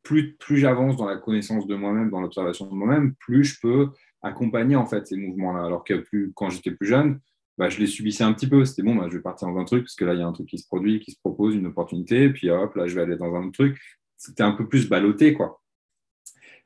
plus, 0.04 0.36
plus 0.36 0.58
j'avance 0.58 0.96
dans 0.96 1.06
la 1.06 1.18
connaissance 1.18 1.68
de 1.68 1.76
moi-même, 1.76 2.10
dans 2.10 2.22
l'observation 2.22 2.68
de 2.68 2.74
moi-même, 2.74 3.14
plus 3.16 3.44
je 3.44 3.60
peux 3.60 3.90
accompagner 4.22 4.76
en 4.76 4.86
fait 4.86 5.06
ces 5.08 5.18
mouvements-là. 5.18 5.66
Alors 5.66 5.84
que 5.84 6.06
quand 6.34 6.50
j'étais 6.50 6.72
plus 6.72 6.88
jeune, 6.88 7.20
bah, 7.58 7.70
je 7.70 7.80
les 7.80 7.88
subissais 7.88 8.24
un 8.24 8.34
petit 8.34 8.48
peu. 8.48 8.66
C'était 8.66 8.84
bon, 8.84 8.96
bah, 8.96 9.08
je 9.10 9.18
vais 9.18 9.22
partir 9.22 9.48
dans 9.48 9.58
un 9.58 9.66
truc 9.66 9.84
parce 9.84 9.96
que 9.96 10.06
là, 10.06 10.14
il 10.14 10.20
y 10.20 10.24
a 10.24 10.28
un 10.28 10.32
truc 10.32 10.48
qui 10.48 10.58
se 10.58 10.68
produit, 10.68 11.00
qui 11.00 11.12
se 11.12 11.20
propose, 11.20 11.56
une 11.56 11.68
opportunité, 11.68 12.30
puis 12.30 12.50
hop, 12.50 12.76
là, 12.76 12.88
je 12.88 12.96
vais 12.96 13.02
aller 13.02 13.16
dans 13.16 13.34
un 13.36 13.44
autre 13.44 13.52
truc. 13.52 13.80
C'était 14.18 14.44
un 14.44 14.54
peu 14.54 14.68
plus 14.68 14.90
ballotté, 14.90 15.34
quoi. 15.34 15.62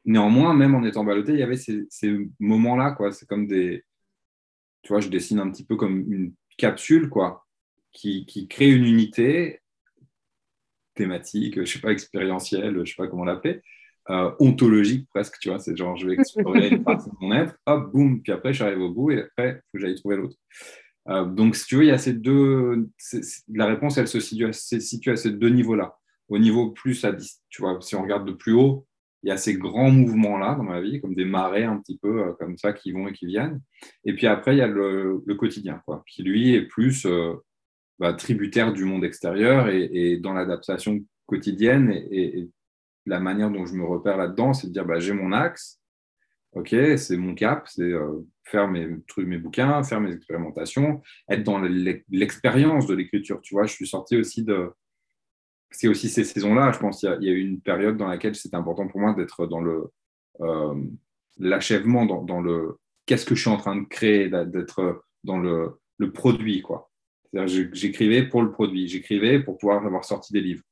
Néanmoins, 0.05 0.53
même 0.53 0.75
en 0.75 0.83
étant 0.83 1.03
ballotté, 1.03 1.33
il 1.33 1.39
y 1.39 1.43
avait 1.43 1.57
ces, 1.57 1.87
moments-là, 2.39 2.91
quoi. 2.91 3.11
C'est 3.11 3.27
comme 3.27 3.47
des. 3.47 3.83
Tu 4.81 4.93
vois, 4.93 4.99
je 4.99 5.09
dessine 5.09 5.39
un 5.39 5.49
petit 5.51 5.65
peu 5.65 5.75
comme 5.75 6.11
une 6.11 6.33
capsule, 6.57 7.09
quoi, 7.09 7.45
qui, 7.91 8.47
crée 8.49 8.71
une 8.71 8.85
unité 8.85 9.61
thématique, 10.95 11.59
je 11.63 11.71
sais 11.71 11.79
pas, 11.79 11.91
expérientielle, 11.91 12.79
je 12.83 12.91
sais 12.91 12.95
pas 12.97 13.07
comment 13.07 13.25
l'appeler, 13.25 13.61
euh, 14.09 14.31
ontologique 14.39 15.07
presque, 15.09 15.37
tu 15.39 15.49
vois, 15.49 15.59
c'est 15.59 15.75
genre 15.77 15.95
je 15.95 16.07
vais 16.07 16.13
explorer 16.13 16.69
une 16.69 16.83
partie 16.83 17.09
de 17.09 17.15
mon 17.21 17.31
être, 17.31 17.55
hop, 17.65 17.91
boum, 17.91 18.21
puis 18.21 18.31
après 18.31 18.53
j'arrive 18.53 18.81
au 18.81 18.91
bout 18.91 19.11
et 19.11 19.21
après 19.21 19.49
il 19.49 19.55
faut 19.55 19.61
que 19.73 19.79
j'aille 19.79 19.95
trouver 19.95 20.17
l'autre. 20.17 20.35
Euh, 21.07 21.25
donc 21.25 21.55
si 21.55 21.65
tu 21.65 21.77
veux, 21.77 21.83
il 21.83 21.87
y 21.89 21.91
a 21.91 21.97
ces 21.97 22.13
deux, 22.13 22.89
la 23.53 23.67
réponse 23.67 23.97
elle 23.97 24.07
se 24.07 24.19
situe 24.19 24.47
à, 24.47 24.53
situe 24.53 25.11
à 25.11 25.15
ces 25.15 25.31
deux 25.31 25.49
niveaux-là. 25.49 25.97
Au 26.29 26.39
niveau 26.39 26.71
plus 26.71 27.03
à, 27.05 27.13
tu 27.49 27.61
vois, 27.61 27.79
si 27.81 27.95
on 27.95 28.01
regarde 28.01 28.27
de 28.27 28.33
plus 28.33 28.53
haut, 28.53 28.87
il 29.23 29.29
y 29.29 29.31
a 29.31 29.37
ces 29.37 29.55
grands 29.55 29.91
mouvements-là 29.91 30.55
dans 30.55 30.63
ma 30.63 30.81
vie, 30.81 30.99
comme 30.99 31.13
des 31.13 31.25
marées 31.25 31.63
un 31.63 31.77
petit 31.77 31.97
peu 31.97 32.21
euh, 32.21 32.33
comme 32.39 32.57
ça 32.57 32.73
qui 32.73 32.91
vont 32.91 33.07
et 33.07 33.13
qui 33.13 33.25
viennent. 33.25 33.61
Et 34.05 34.13
puis 34.13 34.27
après, 34.27 34.55
il 34.55 34.59
y 34.59 34.61
a 34.61 34.67
le, 34.67 35.21
quotidien, 35.37 35.81
quoi, 35.85 36.03
qui 36.07 36.23
lui 36.23 36.53
est 36.53 36.63
plus 36.63 37.07
bah, 37.99 38.13
tributaire 38.13 38.73
du 38.73 38.83
monde 38.83 39.05
extérieur 39.05 39.69
et, 39.69 40.17
dans 40.17 40.33
l'adaptation 40.33 40.99
quotidienne 41.27 41.91
et, 41.91 42.49
la 43.07 43.19
manière 43.19 43.49
dont 43.49 43.65
je 43.65 43.73
me 43.73 43.83
repère 43.83 44.17
là-dedans, 44.17 44.53
c'est 44.53 44.67
de 44.67 44.73
dire 44.73 44.85
bah, 44.85 44.99
j'ai 44.99 45.13
mon 45.13 45.31
axe, 45.31 45.79
ok, 46.53 46.75
c'est 46.97 47.17
mon 47.17 47.33
cap, 47.33 47.67
c'est 47.67 47.81
euh, 47.81 48.21
faire 48.43 48.67
mes 48.67 48.87
mes 49.17 49.37
bouquins, 49.37 49.83
faire 49.83 50.01
mes 50.01 50.13
expérimentations, 50.13 51.01
être 51.29 51.43
dans 51.43 51.59
l'expérience 52.09 52.87
de 52.87 52.93
l'écriture. 52.93 53.39
Tu 53.41 53.55
vois, 53.55 53.65
je 53.65 53.73
suis 53.73 53.87
sorti 53.87 54.17
aussi 54.17 54.43
de 54.43 54.71
c'est 55.71 55.87
aussi 55.87 56.09
ces 56.09 56.23
saisons-là. 56.23 56.71
Je 56.71 56.79
pense 56.79 56.99
qu'il 56.99 57.09
y, 57.21 57.29
a 57.29 57.33
eu 57.33 57.41
une 57.41 57.61
période 57.61 57.97
dans 57.97 58.07
laquelle 58.07 58.35
c'était 58.35 58.55
important 58.55 58.87
pour 58.87 58.99
moi 58.99 59.13
d'être 59.13 59.47
dans 59.47 59.61
le 59.61 59.85
euh, 60.41 60.75
l'achèvement, 61.37 62.05
dans, 62.05 62.41
le 62.41 62.77
qu'est-ce 63.05 63.25
que 63.25 63.35
je 63.35 63.41
suis 63.41 63.49
en 63.49 63.57
train 63.57 63.75
de 63.75 63.85
créer, 63.85 64.29
d'être 64.29 65.03
dans 65.23 65.37
le, 65.37 65.79
le 65.97 66.11
produit, 66.11 66.61
quoi. 66.61 66.89
J'écrivais 67.33 68.27
pour 68.27 68.41
le 68.41 68.51
produit, 68.51 68.87
j'écrivais 68.87 69.39
pour 69.41 69.57
pouvoir 69.57 69.85
avoir 69.85 70.03
sorti 70.03 70.33
des 70.33 70.41
livres. 70.41 70.63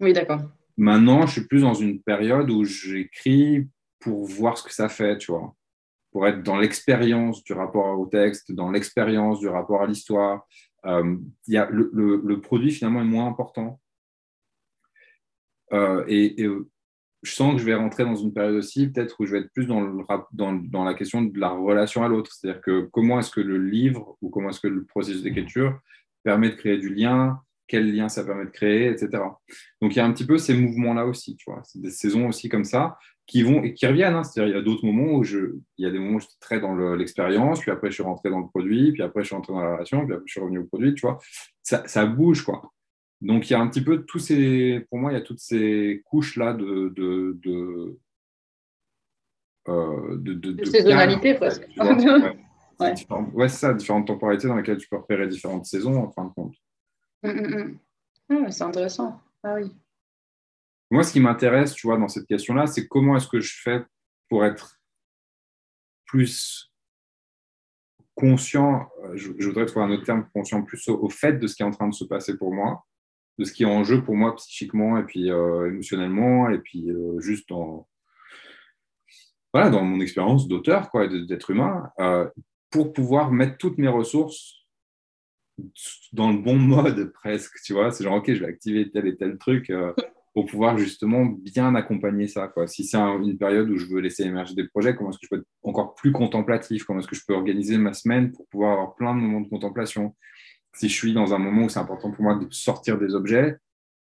Oui, 0.00 0.12
d'accord. 0.12 0.42
Maintenant, 0.76 1.26
je 1.26 1.32
suis 1.32 1.46
plus 1.46 1.62
dans 1.62 1.74
une 1.74 2.00
période 2.00 2.50
où 2.50 2.64
j'écris 2.64 3.66
pour 3.98 4.26
voir 4.26 4.56
ce 4.58 4.62
que 4.62 4.72
ça 4.72 4.88
fait, 4.88 5.18
tu 5.18 5.32
vois, 5.32 5.54
pour 6.12 6.26
être 6.28 6.42
dans 6.42 6.56
l'expérience 6.56 7.42
du 7.42 7.52
rapport 7.52 7.98
au 7.98 8.06
texte, 8.06 8.52
dans 8.52 8.70
l'expérience 8.70 9.40
du 9.40 9.48
rapport 9.48 9.82
à 9.82 9.86
l'histoire. 9.86 10.46
Euh, 10.84 11.16
le, 11.48 11.90
le, 11.92 12.22
le, 12.24 12.40
produit, 12.40 12.70
finalement, 12.70 13.00
est 13.00 13.04
moins 13.04 13.26
important. 13.26 13.80
Euh, 15.72 16.04
et, 16.08 16.42
et, 16.42 16.48
je 17.26 17.32
sens 17.32 17.54
que 17.54 17.58
je 17.58 17.64
vais 17.64 17.74
rentrer 17.74 18.04
dans 18.04 18.14
une 18.14 18.32
période 18.32 18.54
aussi, 18.54 18.88
peut-être 18.88 19.16
où 19.18 19.26
je 19.26 19.32
vais 19.32 19.40
être 19.40 19.52
plus 19.52 19.66
dans, 19.66 20.84
la 20.84 20.94
question 20.94 21.22
de 21.22 21.38
la 21.38 21.48
relation 21.50 22.04
à 22.04 22.08
l'autre. 22.08 22.32
C'est-à-dire 22.32 22.60
que 22.60 22.88
comment 22.92 23.18
est-ce 23.18 23.30
que 23.30 23.40
le 23.40 23.58
livre 23.58 24.16
ou 24.22 24.30
comment 24.30 24.50
est-ce 24.50 24.60
que 24.60 24.68
le 24.68 24.84
processus 24.84 25.22
d'écriture 25.22 25.78
permet 26.22 26.50
de 26.50 26.54
créer 26.54 26.78
du 26.78 26.94
lien, 26.94 27.40
quel 27.66 27.92
lien 27.92 28.08
ça 28.08 28.24
permet 28.24 28.44
de 28.44 28.50
créer, 28.50 28.88
etc. 28.88 29.08
Donc 29.80 29.94
il 29.94 29.96
y 29.96 30.00
a 30.00 30.06
un 30.06 30.12
petit 30.12 30.26
peu 30.26 30.38
ces 30.38 30.54
mouvements-là 30.54 31.04
aussi, 31.06 31.36
tu 31.36 31.50
vois. 31.50 31.62
C'est 31.64 31.80
des 31.80 31.90
saisons 31.90 32.28
aussi 32.28 32.48
comme 32.48 32.64
ça 32.64 32.96
qui 33.26 33.42
vont 33.42 33.64
et 33.64 33.74
qui 33.74 33.86
reviennent. 33.86 34.14
Hein. 34.14 34.22
C'est-à-dire 34.22 34.54
il 34.54 34.56
y 34.56 34.60
a 34.60 34.62
d'autres 34.62 34.86
moments 34.86 35.14
où 35.14 35.24
je, 35.24 35.56
il 35.78 35.84
y 35.84 35.88
a 35.88 35.90
des 35.90 35.98
moments 35.98 36.18
où 36.18 36.20
j'étais 36.20 36.34
très 36.38 36.60
dans 36.60 36.74
l'expérience, 36.94 37.60
puis 37.60 37.72
après 37.72 37.88
je 37.88 37.94
suis 37.94 38.04
rentré 38.04 38.30
dans 38.30 38.38
le 38.38 38.46
produit, 38.46 38.92
puis 38.92 39.02
après 39.02 39.22
je 39.22 39.26
suis 39.26 39.34
rentré 39.34 39.52
dans 39.52 39.62
la 39.62 39.72
relation, 39.72 40.04
puis 40.06 40.14
après 40.14 40.26
je 40.26 40.32
suis 40.32 40.40
revenu 40.40 40.58
au 40.60 40.64
produit, 40.64 40.94
tu 40.94 41.00
vois. 41.00 41.18
Ça 41.62 42.06
bouge, 42.06 42.42
quoi. 42.42 42.62
Donc 43.20 43.48
il 43.48 43.52
y 43.52 43.56
a 43.56 43.60
un 43.60 43.68
petit 43.68 43.82
peu 43.82 44.04
tous 44.04 44.18
ces, 44.18 44.86
pour 44.88 44.98
moi, 44.98 45.12
il 45.12 45.14
y 45.14 45.18
a 45.18 45.22
toutes 45.22 45.40
ces 45.40 46.02
couches 46.04 46.36
là 46.36 46.52
de 46.52 46.92
de, 46.94 47.38
de, 47.42 47.98
euh, 49.68 50.16
de, 50.18 50.34
de, 50.34 50.64
saisonnalité 50.64 51.34
presque. 51.34 51.66
ouais, 52.80 53.48
c'est 53.48 53.56
ça, 53.56 53.74
différentes 53.74 54.06
temporalités 54.06 54.48
dans 54.48 54.56
lesquelles 54.56 54.78
tu 54.78 54.88
peux 54.88 54.96
repérer 54.96 55.26
différentes 55.28 55.66
saisons 55.66 55.96
en 55.96 56.10
fin 56.10 56.24
de 56.24 56.30
compte. 56.30 56.54
Mm, 57.22 57.30
mm, 57.30 57.78
mm. 58.28 58.44
Ah, 58.46 58.50
c'est 58.50 58.64
intéressant. 58.64 59.20
Ah 59.42 59.54
oui. 59.54 59.72
Moi, 60.90 61.02
ce 61.02 61.12
qui 61.12 61.20
m'intéresse, 61.20 61.74
tu 61.74 61.86
vois, 61.86 61.98
dans 61.98 62.08
cette 62.08 62.26
question-là, 62.26 62.66
c'est 62.66 62.86
comment 62.86 63.16
est-ce 63.16 63.28
que 63.28 63.40
je 63.40 63.60
fais 63.62 63.82
pour 64.28 64.44
être 64.44 64.78
plus 66.06 66.72
conscient, 68.14 68.88
euh, 69.04 69.16
je, 69.16 69.30
voudrais 69.46 69.66
trouver 69.66 69.84
un 69.86 69.90
autre 69.90 70.04
terme, 70.04 70.26
conscient 70.32 70.62
plus 70.62 70.88
au, 70.88 71.08
fait 71.08 71.34
de 71.34 71.46
ce 71.46 71.54
qui 71.54 71.62
est 71.62 71.66
en 71.66 71.70
train 71.70 71.88
de 71.88 71.94
se 71.94 72.04
passer 72.04 72.36
pour 72.36 72.52
moi, 72.52 72.84
de 73.38 73.44
ce 73.44 73.52
qui 73.52 73.64
est 73.64 73.66
en 73.66 73.84
jeu 73.84 74.02
pour 74.02 74.16
moi 74.16 74.34
psychiquement 74.36 74.98
et 74.98 75.04
puis 75.04 75.30
euh, 75.30 75.68
émotionnellement 75.68 76.48
et 76.50 76.58
puis 76.58 76.90
euh, 76.90 77.20
juste 77.20 77.48
dans 77.48 77.88
voilà 79.52 79.70
dans 79.70 79.82
mon 79.82 80.00
expérience 80.00 80.48
d'auteur 80.48 80.90
quoi 80.90 81.06
d'être 81.06 81.50
humain 81.50 81.90
euh, 82.00 82.28
pour 82.70 82.92
pouvoir 82.92 83.30
mettre 83.30 83.58
toutes 83.58 83.78
mes 83.78 83.88
ressources 83.88 84.66
dans 86.12 86.30
le 86.30 86.38
bon 86.38 86.56
mode 86.56 87.12
presque 87.14 87.60
tu 87.64 87.72
vois. 87.72 87.90
C'est 87.90 88.04
genre 88.04 88.16
ok 88.16 88.32
je 88.32 88.40
vais 88.40 88.46
activer 88.46 88.90
tel 88.90 89.06
et 89.06 89.16
tel 89.16 89.38
truc 89.38 89.72
pour 90.34 90.44
pouvoir 90.44 90.76
justement 90.76 91.24
bien 91.24 91.74
accompagner 91.74 92.28
ça 92.28 92.48
quoi. 92.48 92.66
Si 92.66 92.84
c'est 92.84 92.98
une 92.98 93.38
période 93.38 93.70
où 93.70 93.78
je 93.78 93.86
veux 93.86 94.00
laisser 94.00 94.24
émerger 94.24 94.54
des 94.54 94.68
projets 94.68 94.94
comment 94.94 95.10
est-ce 95.10 95.18
que 95.18 95.26
je 95.26 95.30
peux 95.30 95.40
être 95.40 95.48
encore 95.62 95.94
plus 95.94 96.12
contemplatif? 96.12 96.84
Comment 96.84 97.00
est-ce 97.00 97.08
que 97.08 97.16
je 97.16 97.24
peux 97.26 97.34
organiser 97.34 97.78
ma 97.78 97.94
semaine 97.94 98.32
pour 98.32 98.46
pouvoir 98.48 98.72
avoir 98.72 98.94
plein 98.96 99.14
de 99.14 99.20
moments 99.20 99.40
de 99.40 99.48
contemplation? 99.48 100.14
Si 100.76 100.88
je 100.88 100.94
suis 100.94 101.12
dans 101.12 101.34
un 101.34 101.38
moment 101.38 101.64
où 101.64 101.68
c'est 101.68 101.78
important 101.78 102.10
pour 102.10 102.22
moi 102.22 102.36
de 102.36 102.46
sortir 102.50 102.98
des 102.98 103.14
objets, 103.14 103.56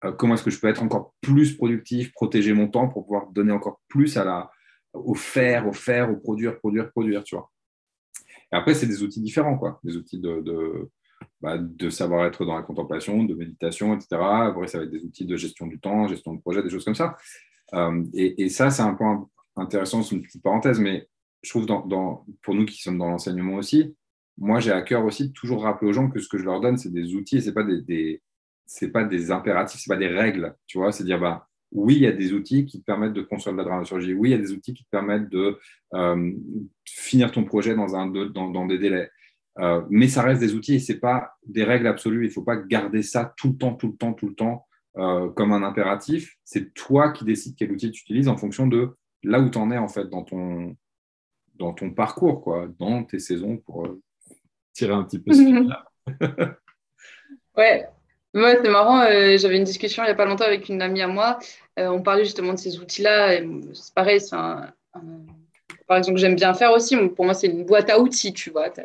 euh, 0.04 0.12
comment 0.12 0.36
est-ce 0.36 0.44
que 0.44 0.52
je 0.52 0.60
peux 0.60 0.68
être 0.68 0.84
encore 0.84 1.16
plus 1.22 1.56
productif, 1.56 2.12
protéger 2.12 2.54
mon 2.54 2.68
temps 2.68 2.88
pour 2.88 3.06
pouvoir 3.06 3.28
donner 3.32 3.52
encore 3.52 3.82
plus 3.88 4.18
à 4.18 4.26
la, 4.26 4.52
au 4.94 5.16
faire, 5.16 5.68
au 5.68 5.74
faire, 5.74 6.12
au 6.12 6.18
produire, 6.18 6.58
produire, 6.60 6.92
produire, 6.92 7.24
tu 7.24 7.36
vois. 7.36 7.50
Et 8.52 8.56
après, 8.56 8.74
c'est 8.74 8.88
des 8.88 9.04
outils 9.04 9.22
différents, 9.22 9.58
quoi. 9.58 9.80
Des 9.84 9.98
outils 9.98 10.20
de, 10.20 10.42
de, 10.42 10.90
bah, 11.42 11.58
savoir 11.90 12.26
être 12.26 12.46
dans 12.46 12.56
la 12.56 12.64
contemplation, 12.64 13.24
de 13.24 13.34
méditation, 13.34 13.96
etc. 13.96 14.08
Après, 14.22 14.68
ça 14.68 14.80
va 14.80 14.84
être 14.86 14.92
des 14.92 15.04
outils 15.04 15.26
de 15.26 15.36
gestion 15.36 15.68
du 15.68 15.80
temps, 15.80 16.08
gestion 16.08 16.34
de 16.34 16.42
projet, 16.42 16.64
des 16.64 16.70
choses 16.70 16.86
comme 16.86 16.96
ça. 16.96 17.18
Euh, 17.74 18.04
et, 18.14 18.50
ça, 18.50 18.70
c'est 18.70 18.84
un 18.84 18.94
point 18.94 19.28
intéressant, 19.56 20.04
c'est 20.04 20.16
une 20.16 20.22
petite 20.22 20.44
parenthèse, 20.44 20.80
mais 20.80 21.08
je 21.42 21.50
trouve 21.50 21.66
pour 22.42 22.56
nous 22.56 22.66
qui 22.66 22.82
sommes 22.82 22.98
dans 22.98 23.10
l'enseignement 23.10 23.56
aussi, 23.56 23.96
moi, 24.38 24.60
j'ai 24.60 24.72
à 24.72 24.82
cœur 24.82 25.04
aussi 25.04 25.30
de 25.30 25.34
toujours 25.34 25.64
rappeler 25.64 25.90
aux 25.90 25.94
gens 25.94 26.10
que 26.10 26.20
ce 26.20 26.30
que 26.30 26.38
je 26.38 26.44
leur 26.44 26.60
donne, 26.62 26.78
c'est 26.78 26.92
des 26.92 27.16
outils 27.16 27.38
et 27.38 27.42
ce 27.42 27.48
n'est 27.48 27.54
pas 27.54 27.64
des, 27.64 28.22
pas 28.94 29.04
des 29.04 29.32
impératifs, 29.32 29.82
c'est 29.84 29.92
pas 29.92 29.98
des 30.00 30.08
règles, 30.08 30.56
tu 30.68 30.78
vois. 30.78 30.92
C'est 30.92 31.04
dire, 31.04 31.20
bah, 31.20 31.48
oui, 31.72 31.96
il 31.96 32.02
y 32.02 32.08
a 32.08 32.12
des 32.12 32.34
outils 32.34 32.66
qui 32.66 32.80
te 32.80 32.86
permettent 32.86 33.14
de 33.14 33.22
construire 33.22 33.56
de 33.56 33.58
la 33.58 33.66
dramaturgie. 33.66 34.14
Oui, 34.14 34.30
il 34.30 34.32
y 34.32 34.36
a 34.36 34.40
des 34.40 34.52
outils 34.52 34.74
qui 34.74 34.84
te 34.84 34.90
permettent 34.90 35.30
de 35.30 35.60
euh, 35.94 36.32
finir 36.86 37.32
ton 37.32 37.44
projet 37.44 37.76
dans, 37.76 37.96
un, 37.96 38.08
dans, 38.08 38.66
des 38.68 38.78
délais. 38.78 39.10
Euh, 39.60 39.82
mais 39.90 40.08
ça 40.08 40.22
reste 40.22 40.40
des 40.40 40.54
outils 40.54 40.76
et 40.76 40.80
c'est 40.80 41.00
pas 41.00 41.32
des 41.46 41.64
règles 41.64 41.88
absolues. 41.88 42.26
Il 42.26 42.32
faut 42.32 42.44
pas 42.44 42.58
garder 42.58 43.02
ça 43.02 43.34
tout 43.38 43.50
le 43.50 43.58
temps, 43.58 43.74
tout 43.74 43.88
le 43.88 43.98
temps, 43.98 44.14
tout 44.14 44.28
le 44.28 44.36
temps 44.36 44.68
euh, 44.98 45.30
comme 45.30 45.52
un 45.52 45.64
impératif. 45.64 46.38
C'est 46.44 46.74
toi 46.76 47.12
qui 47.12 47.26
décides 47.26 47.56
quel 47.58 47.72
outil 47.72 47.92
tu 47.92 48.04
utilises 48.04 48.28
en 48.28 48.38
fonction 48.38 48.68
de 48.68 48.92
là 49.24 49.40
où 49.40 49.50
tu 49.50 49.58
en 49.58 49.72
es 49.72 49.78
en 49.78 49.88
fait 49.88 50.10
dans 50.10 50.24
ton, 50.24 50.78
dans 51.56 51.74
ton 51.74 51.92
parcours, 51.92 52.42
quoi, 52.42 52.68
dans 52.78 53.04
tes 53.04 53.20
saisons 53.20 53.58
pour, 53.58 53.98
tirer 54.78 54.94
un 54.94 55.04
petit 55.04 55.20
peu 55.20 55.32
ouais, 57.58 57.88
ouais 58.34 58.60
c'est 58.62 58.70
marrant. 58.70 59.02
Euh, 59.02 59.38
j'avais 59.38 59.58
une 59.58 59.64
discussion 59.64 60.04
il 60.04 60.06
n'y 60.06 60.12
a 60.12 60.16
pas 60.16 60.26
longtemps 60.26 60.46
avec 60.46 60.70
une 60.70 60.82
amie 60.82 61.02
à 61.02 61.08
moi. 61.08 61.40
Euh, 61.80 61.88
on 61.90 62.02
parlait 62.02 62.24
justement 62.24 62.54
de 62.54 62.60
ces 62.60 62.80
outils-là. 62.80 63.40
C'est 63.74 63.94
pareil, 63.94 64.22
c'est 64.22 64.36
un, 64.36 64.72
par 65.88 65.98
exemple, 65.98 66.20
j'aime 66.20 66.36
bien 66.36 66.54
faire 66.54 66.72
aussi. 66.72 66.96
Pour 67.10 67.26
moi, 67.26 67.34
c'est 67.34 67.48
une 67.48 67.66
boîte 67.66 67.90
à 67.90 68.00
outils, 68.00 68.34
tu 68.34 68.52
vois. 68.52 68.70
tu 68.70 68.84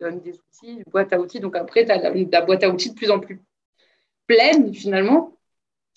donnes 0.00 0.20
des 0.20 0.32
outils, 0.32 0.78
une 0.78 0.84
boîte 0.90 1.12
à 1.12 1.20
outils. 1.20 1.40
Donc 1.40 1.56
après, 1.56 1.84
tu 1.84 1.92
as 1.92 2.10
la, 2.10 2.40
boîte 2.42 2.64
à 2.64 2.68
outils 2.68 2.90
de 2.90 2.94
plus 2.94 3.10
en 3.10 3.20
plus 3.20 3.40
pleine, 4.26 4.74
finalement. 4.74 5.36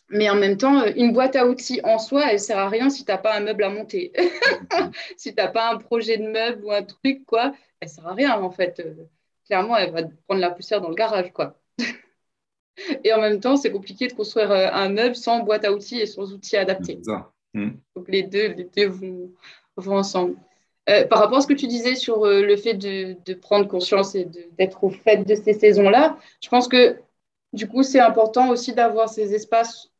Mais 0.09 0.29
en 0.29 0.35
même 0.35 0.57
temps, 0.57 0.85
une 0.85 1.11
boîte 1.11 1.35
à 1.35 1.45
outils 1.45 1.81
en 1.83 1.99
soi, 1.99 2.27
elle 2.27 2.33
ne 2.33 2.37
sert 2.37 2.57
à 2.57 2.69
rien 2.69 2.89
si 2.89 3.03
tu 3.03 3.11
n'as 3.11 3.17
pas 3.17 3.35
un 3.35 3.41
meuble 3.41 3.63
à 3.63 3.69
monter. 3.69 4.13
si 5.17 5.35
tu 5.35 5.41
n'as 5.41 5.49
pas 5.49 5.71
un 5.71 5.77
projet 5.77 6.17
de 6.17 6.27
meuble 6.27 6.63
ou 6.63 6.71
un 6.71 6.83
truc, 6.83 7.25
quoi, 7.25 7.53
elle 7.81 7.89
ne 7.89 7.93
sert 7.93 8.07
à 8.07 8.13
rien, 8.13 8.39
en 8.39 8.49
fait 8.49 8.81
clairement, 9.47 9.75
elle 9.77 9.91
va 9.91 10.03
prendre 10.27 10.41
la 10.41 10.51
poussière 10.51 10.81
dans 10.81 10.89
le 10.89 10.95
garage, 10.95 11.31
quoi. 11.33 11.57
et 13.03 13.13
en 13.13 13.21
même 13.21 13.39
temps, 13.39 13.57
c'est 13.57 13.71
compliqué 13.71 14.07
de 14.07 14.13
construire 14.13 14.51
euh, 14.51 14.67
un 14.71 14.89
meuble 14.89 15.15
sans 15.15 15.39
boîte 15.39 15.65
à 15.65 15.71
outils 15.71 15.99
et 15.99 16.05
sans 16.05 16.33
outils 16.33 16.57
adaptés. 16.57 16.99
Hmm. 17.53 17.71
Donc 17.95 18.07
les 18.09 18.23
deux, 18.23 18.49
les 18.49 18.65
deux 18.65 18.87
vont, 18.87 19.31
vont 19.77 19.97
ensemble. 19.97 20.35
Euh, 20.89 21.05
par 21.05 21.19
rapport 21.19 21.39
à 21.39 21.41
ce 21.41 21.47
que 21.47 21.53
tu 21.53 21.67
disais 21.67 21.95
sur 21.95 22.25
euh, 22.25 22.41
le 22.43 22.55
fait 22.55 22.75
de, 22.75 23.17
de, 23.25 23.33
prendre 23.33 23.67
conscience 23.67 24.15
et 24.15 24.25
d'être 24.57 24.83
au 24.85 24.89
fait 24.89 25.17
de 25.25 25.35
ces 25.35 25.53
saisons-là, 25.53 26.17
je 26.41 26.47
pense 26.47 26.69
que 26.69 26.97
du 27.51 27.67
coup, 27.67 27.83
c'est 27.83 27.99
important 27.99 28.49
aussi 28.49 28.73
d'avoir 28.73 29.09
ces 29.09 29.33
espaces, 29.33 29.91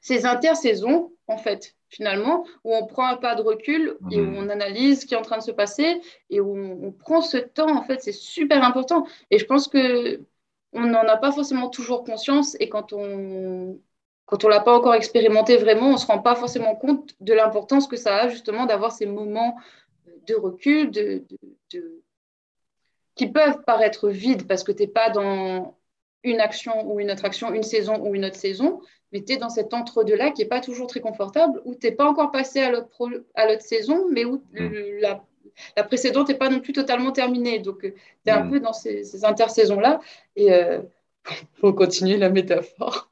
ces 0.00 0.24
intersaisons, 0.24 1.12
en 1.26 1.36
fait, 1.36 1.76
finalement, 1.88 2.44
où 2.64 2.74
on 2.74 2.86
prend 2.86 3.06
un 3.06 3.16
pas 3.16 3.34
de 3.34 3.42
recul 3.42 3.96
et 4.10 4.20
où 4.20 4.26
Mhm. 4.26 4.36
on 4.36 4.48
analyse 4.50 5.00
ce 5.00 5.06
qui 5.06 5.14
est 5.14 5.16
en 5.16 5.22
train 5.22 5.38
de 5.38 5.42
se 5.42 5.50
passer 5.50 6.00
et 6.30 6.40
où 6.40 6.56
on, 6.56 6.88
on 6.88 6.92
prend 6.92 7.20
ce 7.20 7.38
temps, 7.38 7.74
en 7.76 7.82
fait, 7.82 8.02
c'est 8.02 8.12
super 8.12 8.62
important. 8.64 9.06
Et 9.30 9.38
je 9.38 9.46
pense 9.46 9.68
que 9.68 10.20
on 10.74 10.82
n'en 10.82 11.00
a 11.08 11.16
pas 11.16 11.32
forcément 11.32 11.70
toujours 11.70 12.04
conscience 12.04 12.56
et 12.60 12.68
quand 12.68 12.92
on 12.92 13.80
quand 14.26 14.44
on 14.44 14.48
l'a 14.48 14.60
pas 14.60 14.76
encore 14.76 14.94
expérimenté 14.94 15.56
vraiment, 15.56 15.88
on 15.92 15.96
se 15.96 16.06
rend 16.06 16.18
pas 16.18 16.34
forcément 16.34 16.76
compte 16.76 17.14
de 17.20 17.32
l'importance 17.32 17.86
que 17.88 17.96
ça 17.96 18.14
a 18.16 18.28
justement 18.28 18.66
d'avoir 18.66 18.92
ces 18.92 19.06
moments 19.06 19.56
de 20.26 20.34
recul, 20.34 20.90
de, 20.90 21.24
de, 21.30 21.38
de- 21.72 22.02
qui 23.14 23.26
peuvent 23.26 23.62
paraître 23.64 24.10
vides 24.10 24.46
parce 24.46 24.62
que 24.64 24.72
tu 24.72 24.82
n'es 24.82 24.88
pas 24.88 25.08
dans 25.08 25.76
une 26.24 26.40
action 26.40 26.90
ou 26.92 27.00
une 27.00 27.10
autre 27.10 27.24
action, 27.24 27.54
une 27.54 27.62
saison 27.62 27.96
ou 28.06 28.14
une 28.14 28.26
autre 28.26 28.36
saison, 28.36 28.80
mais 29.12 29.22
tu 29.22 29.32
es 29.34 29.36
dans 29.36 29.48
cet 29.50 29.74
entre-deux-là 29.74 30.30
qui 30.32 30.42
n'est 30.42 30.48
pas 30.48 30.60
toujours 30.60 30.86
très 30.86 31.00
confortable, 31.00 31.60
où 31.64 31.74
tu 31.74 31.86
n'es 31.86 31.92
pas 31.92 32.06
encore 32.06 32.30
passé 32.32 32.60
à 32.60 32.70
l'autre, 32.70 32.88
pro- 32.88 33.08
à 33.34 33.46
l'autre 33.46 33.62
saison, 33.62 34.06
mais 34.10 34.24
où 34.24 34.42
le- 34.52 35.00
la, 35.00 35.24
la 35.76 35.84
précédente 35.84 36.28
n'est 36.28 36.34
pas 36.36 36.50
non 36.50 36.60
plus 36.60 36.72
totalement 36.72 37.12
terminée. 37.12 37.58
Donc, 37.60 37.80
tu 37.82 37.94
es 38.26 38.30
un 38.30 38.44
Mhm. 38.44 38.50
peu 38.50 38.60
dans 38.60 38.72
ces, 38.72 39.04
ces 39.04 39.24
intersaisons-là. 39.24 40.00
Et 40.36 40.46
il 40.46 40.82
faut 41.60 41.72
continuer 41.72 42.16
la 42.18 42.28
métaphore. 42.30 43.10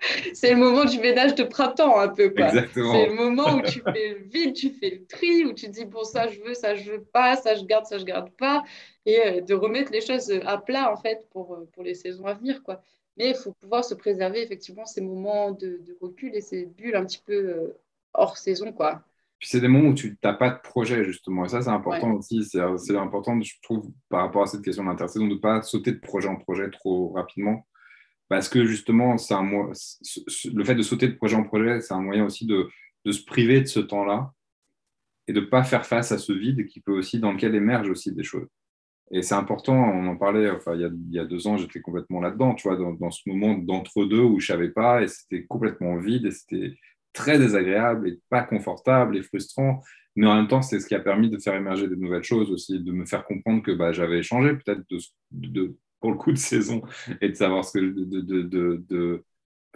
C'est 0.34 0.50
le 0.50 0.56
moment 0.56 0.84
du 0.84 0.98
ménage 0.98 1.34
de 1.34 1.44
printemps, 1.44 1.98
un 1.98 2.08
peu, 2.08 2.30
quoi. 2.30 2.46
Exactement. 2.46 2.92
C'est 2.92 3.06
le 3.06 3.14
moment 3.14 3.54
où 3.54 3.62
tu 3.62 3.80
fais 3.92 4.08
le 4.14 4.24
vide, 4.28 4.54
tu 4.54 4.70
fais 4.70 4.90
le 4.90 5.06
tri, 5.06 5.44
où 5.44 5.52
tu 5.52 5.68
dis, 5.68 5.84
bon, 5.84 6.04
ça 6.04 6.28
je 6.28 6.40
veux, 6.40 6.54
ça 6.54 6.74
je 6.74 6.90
veux 6.92 7.02
pas, 7.04 7.36
ça 7.36 7.54
je 7.54 7.64
garde, 7.64 7.86
ça 7.86 7.98
je 7.98 8.04
garde 8.04 8.30
pas, 8.30 8.62
et 9.06 9.20
euh, 9.20 9.40
de 9.40 9.54
remettre 9.54 9.92
les 9.92 10.00
choses 10.00 10.32
à 10.44 10.58
plat, 10.58 10.92
en 10.92 10.96
fait, 10.96 11.26
pour, 11.30 11.54
euh, 11.54 11.68
pour 11.72 11.82
les 11.82 11.94
saisons 11.94 12.26
à 12.26 12.34
venir, 12.34 12.62
quoi. 12.62 12.82
Mais 13.16 13.30
il 13.30 13.34
faut 13.36 13.52
pouvoir 13.60 13.84
se 13.84 13.94
préserver, 13.94 14.42
effectivement, 14.42 14.86
ces 14.86 15.00
moments 15.02 15.52
de, 15.52 15.80
de 15.86 15.96
recul 16.00 16.34
et 16.34 16.40
ces 16.40 16.66
bulles 16.66 16.96
un 16.96 17.04
petit 17.04 17.22
peu 17.24 17.34
euh, 17.34 17.78
hors 18.14 18.38
saison, 18.38 18.72
quoi. 18.72 19.04
Puis 19.38 19.48
c'est 19.50 19.60
des 19.60 19.68
moments 19.68 19.88
où 19.90 19.94
tu 19.94 20.16
n'as 20.22 20.34
pas 20.34 20.50
de 20.50 20.60
projet, 20.60 21.04
justement. 21.04 21.44
Et 21.44 21.48
ça, 21.48 21.60
c'est 21.62 21.68
important 21.68 22.12
Ouais. 22.12 22.18
aussi. 22.18 22.44
C'est 22.44 22.60
c'est 22.78 22.96
important, 22.96 23.40
je 23.40 23.54
trouve, 23.62 23.90
par 24.08 24.20
rapport 24.20 24.42
à 24.44 24.46
cette 24.46 24.62
question 24.62 24.84
d'intersaison, 24.84 25.26
de 25.26 25.34
ne 25.34 25.38
pas 25.40 25.62
sauter 25.62 25.92
de 25.92 25.98
projet 25.98 26.28
en 26.28 26.36
projet 26.36 26.70
trop 26.70 27.10
rapidement. 27.12 27.66
Parce 28.28 28.48
que, 28.48 28.64
justement, 28.64 29.18
c'est 29.18 29.34
un 29.34 29.42
le 29.42 30.64
fait 30.64 30.74
de 30.76 30.82
sauter 30.82 31.08
de 31.08 31.16
projet 31.16 31.36
en 31.36 31.42
projet, 31.42 31.80
c'est 31.80 31.92
un 31.92 32.00
moyen 32.00 32.24
aussi 32.24 32.46
de, 32.46 32.68
de 33.04 33.12
se 33.12 33.24
priver 33.24 33.60
de 33.60 33.66
ce 33.66 33.80
temps-là 33.80 34.32
et 35.28 35.32
de 35.32 35.40
ne 35.40 35.46
pas 35.46 35.64
faire 35.64 35.84
face 35.84 36.12
à 36.12 36.18
ce 36.18 36.32
vide 36.32 36.66
qui 36.66 36.80
peut 36.80 36.92
aussi, 36.96 37.18
dans 37.18 37.32
lequel 37.32 37.54
émergent 37.54 37.90
aussi 37.90 38.12
des 38.12 38.24
choses. 38.24 38.48
Et 39.14 39.22
c'est 39.22 39.34
important, 39.34 39.74
on 39.74 40.06
en 40.06 40.16
parlait, 40.16 40.42
il 40.74 40.80
y 40.80 40.84
a, 40.84 40.88
il 40.88 41.14
y 41.14 41.18
a 41.18 41.24
deux 41.26 41.46
ans, 41.46 41.58
j'étais 41.58 41.80
complètement 41.82 42.20
là-dedans, 42.20 42.54
tu 42.54 42.66
vois, 42.68 42.76
dans, 42.78 42.92
dans 42.92 43.10
ce 43.10 43.28
moment 43.28 43.54
d'entre-deux 43.58 44.20
où 44.22 44.40
je 44.40 44.46
savais 44.46 44.70
pas 44.70 45.02
et 45.02 45.08
c'était 45.08 45.44
complètement 45.44 45.96
vide 45.98 46.24
et 46.26 46.30
c'était 46.30 46.74
très 47.12 47.38
désagréable 47.38 48.08
et 48.08 48.20
pas 48.30 48.42
confortable 48.42 49.16
et 49.18 49.22
frustrant. 49.22 49.82
Mais 50.16 50.26
en 50.26 50.34
même 50.36 50.48
temps, 50.48 50.62
c'est 50.62 50.80
ce 50.80 50.86
qui 50.86 50.94
a 50.94 51.00
permis 51.00 51.28
de 51.30 51.38
faire 51.38 51.54
émerger 51.54 51.88
de 51.88 51.94
nouvelles 51.94 52.22
choses 52.22 52.50
aussi, 52.50 52.80
de 52.80 52.92
me 52.92 53.04
faire 53.04 53.24
comprendre 53.24 53.62
que 53.62 53.72
bah, 53.72 53.92
j'avais 53.92 54.22
changé 54.22 54.54
peut-être 54.54 54.82
de, 54.90 54.98
de- 55.30 55.76
pour 56.00 56.10
le 56.10 56.16
coup 56.16 56.32
de 56.32 56.38
saison 56.38 56.82
et 57.20 57.28
de 57.28 57.34
savoir 57.34 57.64
ce 57.66 57.72
que, 57.78 57.84
de, 57.84 58.20
de- 58.88 59.24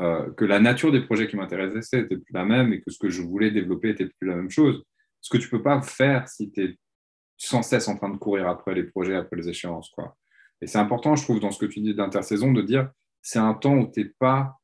euh, 0.01 0.30
que 0.34 0.45
la 0.45 0.61
nature 0.61 0.93
des 0.93 1.01
projets 1.03 1.26
qui 1.28 1.37
m'intéressaient 1.37 2.01
était 2.01 2.18
plus 2.18 2.32
la 2.34 2.45
même 2.45 2.72
et 2.72 2.80
que 2.80 2.91
ce 2.91 2.99
que 2.99 3.09
je 3.09 3.22
voulais 3.22 3.51
développer 3.51 3.91
était 3.91 4.07
plus 4.07 4.28
la 4.28 4.37
même 4.37 4.51
chose. 4.51 4.82
Ce 5.20 5.30
que 5.30 5.39
tu 5.43 5.49
peux 5.49 5.62
pas 5.62 5.80
faire 5.82 6.28
si 6.28 6.51
tu 6.51 6.62
es 6.64 6.76
sans 7.37 7.62
cesse 7.62 7.89
en 7.89 7.97
train 7.97 8.09
de 8.09 8.16
courir 8.16 8.49
après 8.49 8.74
les 8.74 8.84
projets, 8.84 9.16
après 9.16 9.37
les 9.37 9.49
échéances. 9.49 9.91
Quoi. 9.91 10.16
Et 10.61 10.66
c'est 10.66 10.78
important, 10.78 11.16
je 11.16 11.22
trouve, 11.22 11.41
dans 11.41 11.51
ce 11.51 11.59
que 11.59 11.66
tu 11.66 11.80
dis 11.80 11.95
d'intersaison, 11.95 12.53
de 12.53 12.62
dire 12.62 12.91
c'est 13.22 13.39
un 13.39 13.55
temps 13.55 13.74
où 13.74 13.91
tu 13.91 14.01
n'es 14.01 14.12
pas 14.18 14.59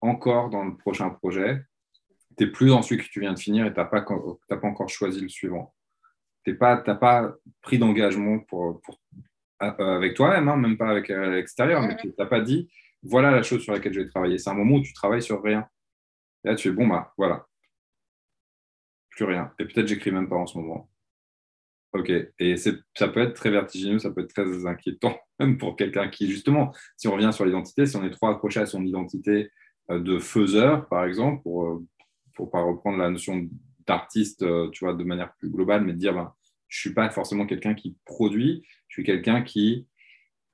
encore 0.00 0.50
dans 0.50 0.64
le 0.64 0.76
prochain 0.76 1.10
projet, 1.10 1.62
tu 2.36 2.44
n'es 2.44 2.50
plus 2.50 2.68
dans 2.68 2.82
celui 2.82 3.02
que 3.02 3.08
tu 3.08 3.20
viens 3.20 3.32
de 3.32 3.38
finir 3.38 3.66
et 3.66 3.72
tu 3.72 3.78
n'as 3.78 3.86
pas, 3.86 4.02
pas 4.02 4.66
encore 4.66 4.88
choisi 4.88 5.20
le 5.20 5.28
suivant. 5.28 5.74
Tu 6.44 6.56
n'as 6.60 6.82
pas, 6.94 7.34
pris 7.62 7.78
d'engagement 7.78 8.38
pour, 8.40 8.80
pour, 8.82 9.00
euh, 9.62 9.96
avec 9.96 10.14
toi-même, 10.14 10.48
hein, 10.48 10.56
même 10.56 10.76
pas 10.76 10.88
avec 10.88 11.10
euh, 11.10 11.30
l'extérieur, 11.30 11.82
mais 11.82 11.96
tu 11.96 12.12
n'as 12.18 12.26
pas 12.26 12.40
dit 12.40 12.70
voilà 13.02 13.30
la 13.30 13.42
chose 13.42 13.62
sur 13.62 13.72
laquelle 13.72 13.92
je 13.92 14.00
vais 14.00 14.08
travailler. 14.08 14.38
C'est 14.38 14.50
un 14.50 14.54
moment 14.54 14.76
où 14.76 14.82
tu 14.82 14.92
travailles 14.92 15.22
sur 15.22 15.42
rien. 15.42 15.68
Et 16.44 16.48
là, 16.48 16.54
tu 16.54 16.68
fais 16.68 16.74
bon, 16.74 16.86
bah 16.86 17.12
voilà, 17.16 17.46
plus 19.10 19.24
rien. 19.24 19.52
Et 19.58 19.64
peut-être 19.64 19.86
j'écris 19.86 20.10
même 20.10 20.28
pas 20.28 20.36
en 20.36 20.46
ce 20.46 20.58
moment. 20.58 20.88
Ok, 21.94 22.12
et 22.38 22.56
ça 22.56 23.08
peut 23.08 23.20
être 23.20 23.32
très 23.32 23.50
vertigineux, 23.50 23.98
ça 23.98 24.10
peut 24.10 24.20
être 24.20 24.34
très 24.34 24.66
inquiétant, 24.66 25.18
même 25.38 25.56
pour 25.56 25.74
quelqu'un 25.74 26.08
qui, 26.08 26.30
justement, 26.30 26.74
si 26.96 27.08
on 27.08 27.12
revient 27.14 27.32
sur 27.32 27.46
l'identité, 27.46 27.86
si 27.86 27.96
on 27.96 28.04
est 28.04 28.10
trop 28.10 28.28
accroché 28.28 28.60
à 28.60 28.66
son 28.66 28.84
identité 28.84 29.50
euh, 29.90 29.98
de 29.98 30.18
faiseur, 30.18 30.86
par 30.88 31.04
exemple, 31.06 31.42
pour 31.42 31.80
ne 31.80 31.86
pour 32.34 32.50
pas 32.50 32.62
reprendre 32.62 32.98
la 32.98 33.10
notion 33.10 33.48
d'artiste, 33.86 34.42
euh, 34.42 34.68
tu 34.70 34.84
vois, 34.84 34.94
de 34.94 35.02
manière 35.02 35.32
plus 35.38 35.48
globale, 35.50 35.84
mais 35.84 35.94
de 35.94 35.98
dire, 35.98 36.14
ben, 36.14 36.32
je 36.68 36.78
suis 36.78 36.92
pas 36.92 37.08
forcément 37.10 37.46
quelqu'un 37.46 37.74
qui 37.74 37.96
produit, 38.04 38.62
je 38.88 38.96
suis 38.96 39.04
quelqu'un 39.04 39.42
qui, 39.42 39.88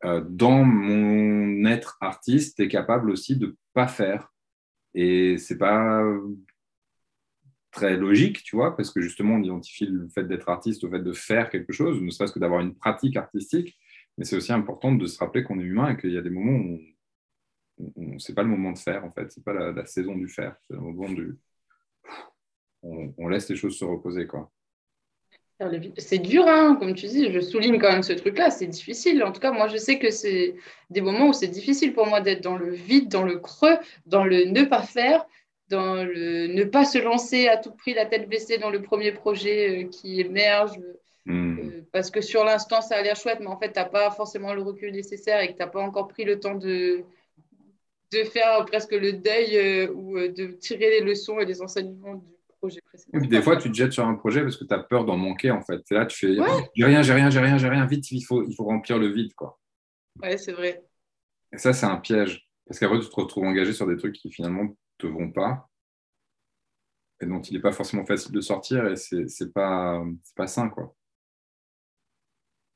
euh, 0.05 0.23
dans 0.29 0.63
mon 0.63 1.65
être 1.67 1.99
artiste, 2.01 2.61
est 2.61 2.69
capable 2.69 3.11
aussi 3.11 3.37
de 3.37 3.57
pas 3.73 3.89
faire. 3.89 4.33
Et 4.95 5.37
c'est 5.39 5.59
pas 5.59 6.05
très 7.75 7.97
logique, 7.97 8.43
tu 8.45 8.57
vois, 8.57 8.77
parce 8.77 8.91
que 8.91 9.01
justement, 9.01 9.35
on 9.35 9.43
identifie 9.43 9.87
le 9.87 10.09
fait 10.09 10.25
d'être 10.25 10.49
artiste 10.49 10.85
au 10.85 10.91
fait 10.91 11.01
de 11.01 11.13
faire 11.13 11.51
quelque 11.51 11.73
chose, 11.73 12.01
ne 12.01 12.11
serait-ce 12.11 12.33
que 12.33 12.39
d'avoir 12.39 12.61
une 12.61 12.75
pratique 12.75 13.17
artistique, 13.17 13.77
mais 14.17 14.25
c'est 14.25 14.37
aussi 14.37 14.53
important 14.53 14.93
de 14.93 15.07
se 15.07 15.19
rappeler 15.19 15.43
qu'on 15.43 15.59
est 15.59 15.65
humain 15.65 15.91
et 15.91 16.01
qu'il 16.01 16.13
y 16.13 16.19
a 16.19 16.23
des 16.23 16.31
moments 16.31 16.59
où 16.59 16.81
on, 17.97 18.19
c'est 18.19 18.35
pas 18.35 18.45
le 18.45 18.49
moment 18.49 18.73
de 18.73 18.79
faire, 18.79 19.05
en 19.05 19.11
fait, 19.11 19.31
c'est 19.33 19.45
pas 19.45 19.53
la, 19.53 19.73
la, 19.73 19.85
saison 19.85 20.15
du 20.15 20.29
faire, 20.29 20.57
c'est 20.67 20.75
le 20.75 20.81
moment 20.81 21.09
du... 21.13 21.37
On, 22.83 23.13
on, 23.19 23.29
laisse 23.29 23.49
les 23.49 23.57
choses 23.57 23.77
se 23.77 23.85
reposer, 23.85 24.27
quoi. 24.27 24.53
C'est 25.99 26.19
dur, 26.19 26.47
hein, 26.47 26.77
comme 26.79 26.95
tu 26.95 27.07
dis, 27.07 27.33
je 27.33 27.41
souligne 27.41 27.79
quand 27.79 27.91
même 27.91 28.03
ce 28.03 28.13
truc-là, 28.13 28.51
c'est 28.51 28.67
difficile. 28.67 29.23
En 29.23 29.33
tout 29.33 29.41
cas, 29.41 29.53
moi, 29.53 29.69
je 29.69 29.77
sais 29.77 29.99
que 29.99 30.11
c'est 30.11 30.57
des 30.91 31.01
moments 31.01 31.29
où 31.29 31.33
c'est 31.33 31.49
difficile 31.49 31.93
pour 31.95 32.07
moi 32.07 32.21
d'être 32.21 32.43
dans 32.43 32.57
le 32.57 32.71
vide, 32.71 33.09
dans 33.09 33.23
le 33.23 33.39
creux, 33.39 33.79
dans 34.05 34.25
le 34.25 34.45
ne 34.45 34.65
pas 34.65 34.83
faire, 34.83 35.25
dans 35.75 36.05
le 36.05 36.47
ne 36.47 36.65
pas 36.65 36.85
se 36.85 36.99
lancer 36.99 37.49
à 37.49 37.57
tout 37.57 37.73
prix 37.73 37.95
la 37.95 38.07
tête 38.07 38.29
baissée 38.29 38.59
dans 38.59 38.71
le 38.71 38.81
premier 38.81 39.13
projet 39.13 39.85
euh, 39.85 39.89
qui 39.89 40.21
émerge. 40.21 40.79
Mm. 41.27 41.59
Euh, 41.59 41.87
parce 41.93 42.11
que 42.11 42.21
sur 42.21 42.45
l'instant, 42.45 42.81
ça 42.81 42.97
a 42.97 43.03
l'air 43.03 43.17
chouette, 43.17 43.39
mais 43.41 43.47
en 43.47 43.59
fait, 43.59 43.73
tu 43.73 43.79
n'as 43.79 43.87
pas 43.87 44.11
forcément 44.11 44.55
le 44.55 44.63
recul 44.63 44.93
nécessaire 44.93 45.41
et 45.41 45.49
que 45.49 45.53
tu 45.53 45.59
n'as 45.59 45.67
pas 45.67 45.81
encore 45.81 46.09
pris 46.09 46.25
le 46.25 46.39
temps 46.39 46.55
de, 46.55 47.03
de 48.13 48.25
faire 48.25 48.65
presque 48.67 48.93
le 48.93 49.15
deuil 49.15 49.57
euh, 49.57 49.93
ou 49.93 50.19
de 50.19 50.53
tirer 50.53 50.91
les 50.91 51.01
leçons 51.01 51.41
et 51.41 51.45
les 51.45 51.61
enseignements 51.61 52.15
du 52.15 52.27
projet 52.61 52.81
précédent. 52.85 53.21
Et 53.21 53.27
des 53.27 53.43
fois, 53.43 53.57
tu 53.57 53.71
te 53.71 53.77
jettes 53.77 53.93
sur 53.93 54.07
un 54.07 54.15
projet 54.15 54.43
parce 54.43 54.57
que 54.57 54.65
tu 54.65 54.75
as 54.75 54.79
peur 54.79 55.05
d'en 55.05 55.17
manquer, 55.17 55.51
en 55.51 55.63
fait. 55.63 55.81
Et 55.91 55.95
là, 55.95 56.07
tu 56.07 56.27
fais 56.27 56.41
ouais. 56.41 56.71
j'ai 56.75 56.85
rien, 56.85 57.03
j'ai 57.03 57.15
rien, 57.15 57.31
j'ai 57.31 57.41
rien, 57.41 57.59
j'ai 57.59 57.69
rien, 57.69 57.87
vite, 57.87 58.11
il 58.13 58.23
faut, 58.23 58.45
il 58.45 58.55
faut 58.55 58.65
remplir 58.65 58.99
le 58.99 59.09
vide, 59.09 59.35
quoi. 59.35 59.59
Ouais, 60.23 60.37
c'est 60.37 60.53
vrai. 60.53 60.85
Et 61.53 61.59
ça, 61.59 61.73
c'est 61.73 61.87
un 61.87 61.97
piège. 61.97 62.47
Parce 62.67 62.79
qu'après, 62.79 62.99
tu 63.01 63.09
te 63.09 63.17
retrouves 63.17 63.45
engagé 63.45 63.73
sur 63.73 63.87
des 63.87 63.97
trucs 63.97 64.15
qui 64.15 64.31
finalement 64.31 64.75
te 64.99 65.07
vont 65.07 65.31
pas 65.31 65.69
et 67.21 67.27
dont 67.27 67.41
il 67.41 67.55
n'est 67.55 67.63
pas 67.63 67.73
forcément 67.73 68.05
facile 68.05 68.33
de 68.33 68.41
sortir 68.41 68.87
et 68.87 68.97
c'est 68.97 69.53
pas, 69.53 70.03
pas 70.37 70.47
sain, 70.47 70.69
quoi. 70.69 70.95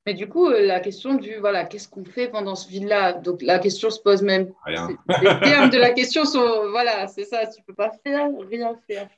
Mais 0.06 0.14
du 0.14 0.26
coup, 0.26 0.48
euh, 0.48 0.64
la 0.64 0.80
question 0.80 1.16
du 1.16 1.36
voilà, 1.36 1.66
qu'est-ce 1.66 1.86
qu'on 1.86 2.04
fait 2.04 2.28
pendant 2.28 2.54
ce 2.54 2.66
vide-là? 2.70 3.12
Donc 3.12 3.42
la 3.42 3.58
question 3.58 3.90
se 3.90 4.00
pose 4.00 4.22
même. 4.22 4.54
Rien. 4.64 4.88
Les 5.20 5.40
termes 5.40 5.68
de 5.68 5.76
la 5.76 5.90
question 5.90 6.24
sont 6.24 6.70
voilà, 6.70 7.06
c'est 7.08 7.24
ça, 7.24 7.46
tu 7.46 7.62
peux 7.62 7.74
pas 7.74 7.90
faire, 8.02 8.30
rien 8.48 8.74
faire. 8.86 9.10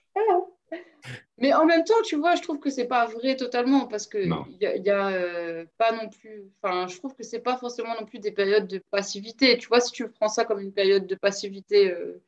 Mais 1.38 1.55
en 1.55 1.64
même 1.64 1.84
temps, 1.84 2.03
tu 2.05 2.16
vois, 2.16 2.34
je 2.34 2.42
trouve 2.42 2.59
que 2.59 2.70
c'est 2.70 2.88
pas 2.88 3.07
vrai 3.07 3.36
totalement 3.36 3.86
parce 3.86 4.09
que 4.09 4.18
il 4.18 4.57
y 4.61 4.66
a, 4.66 4.76
y 4.76 4.90
a 4.90 5.11
euh, 5.11 5.64
pas 5.78 5.92
non 5.92 6.09
plus. 6.09 6.51
Enfin, 6.61 6.88
je 6.88 6.96
trouve 6.98 7.14
que 7.14 7.22
c'est 7.22 7.38
pas 7.38 7.57
forcément 7.57 7.94
non 7.98 8.05
plus 8.05 8.18
des 8.18 8.32
périodes 8.32 8.66
de 8.66 8.82
passivité. 8.90 9.59
Tu 9.59 9.68
vois, 9.68 9.80
si 9.80 9.92
tu 9.92 10.09
prends 10.09 10.28
ça 10.28 10.44
comme 10.44 10.59
une 10.59 10.72
période 10.72 11.07
de 11.07 11.14
passivité 11.14 11.92
euh, 11.92 12.20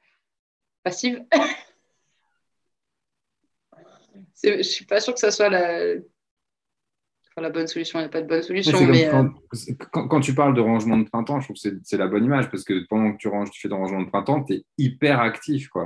passive, 0.82 1.24
je 4.44 4.62
suis 4.62 4.84
pas 4.84 5.00
sûre 5.00 5.14
que 5.14 5.20
ça 5.20 5.30
soit 5.30 5.48
la 5.48 5.96
Enfin, 7.34 7.40
la 7.40 7.50
bonne 7.50 7.66
solution, 7.66 7.98
il 7.98 8.02
n'y 8.02 8.06
a 8.06 8.10
pas 8.10 8.20
de 8.20 8.26
bonne 8.26 8.42
solution. 8.42 8.78
Mais, 8.86 9.08
quand, 9.08 9.24
euh... 9.24 9.74
quand, 9.90 10.08
quand, 10.08 10.20
tu 10.20 10.34
parles 10.34 10.54
de 10.54 10.60
rangement 10.60 10.98
de 10.98 11.08
printemps, 11.08 11.40
je 11.40 11.46
trouve 11.46 11.56
que 11.56 11.80
c'est 11.82 11.96
la 11.96 12.06
bonne 12.06 12.24
image 12.24 12.50
parce 12.50 12.62
que 12.62 12.86
pendant 12.88 13.12
que 13.12 13.16
tu 13.16 13.28
ranges, 13.28 13.50
tu 13.50 13.60
fais 13.60 13.70
ton 13.70 13.78
rangement 13.78 14.02
de 14.02 14.10
printemps, 14.10 14.44
tu 14.44 14.54
es 14.54 14.64
hyper 14.76 15.18
actif. 15.20 15.70
Tu 15.72 15.78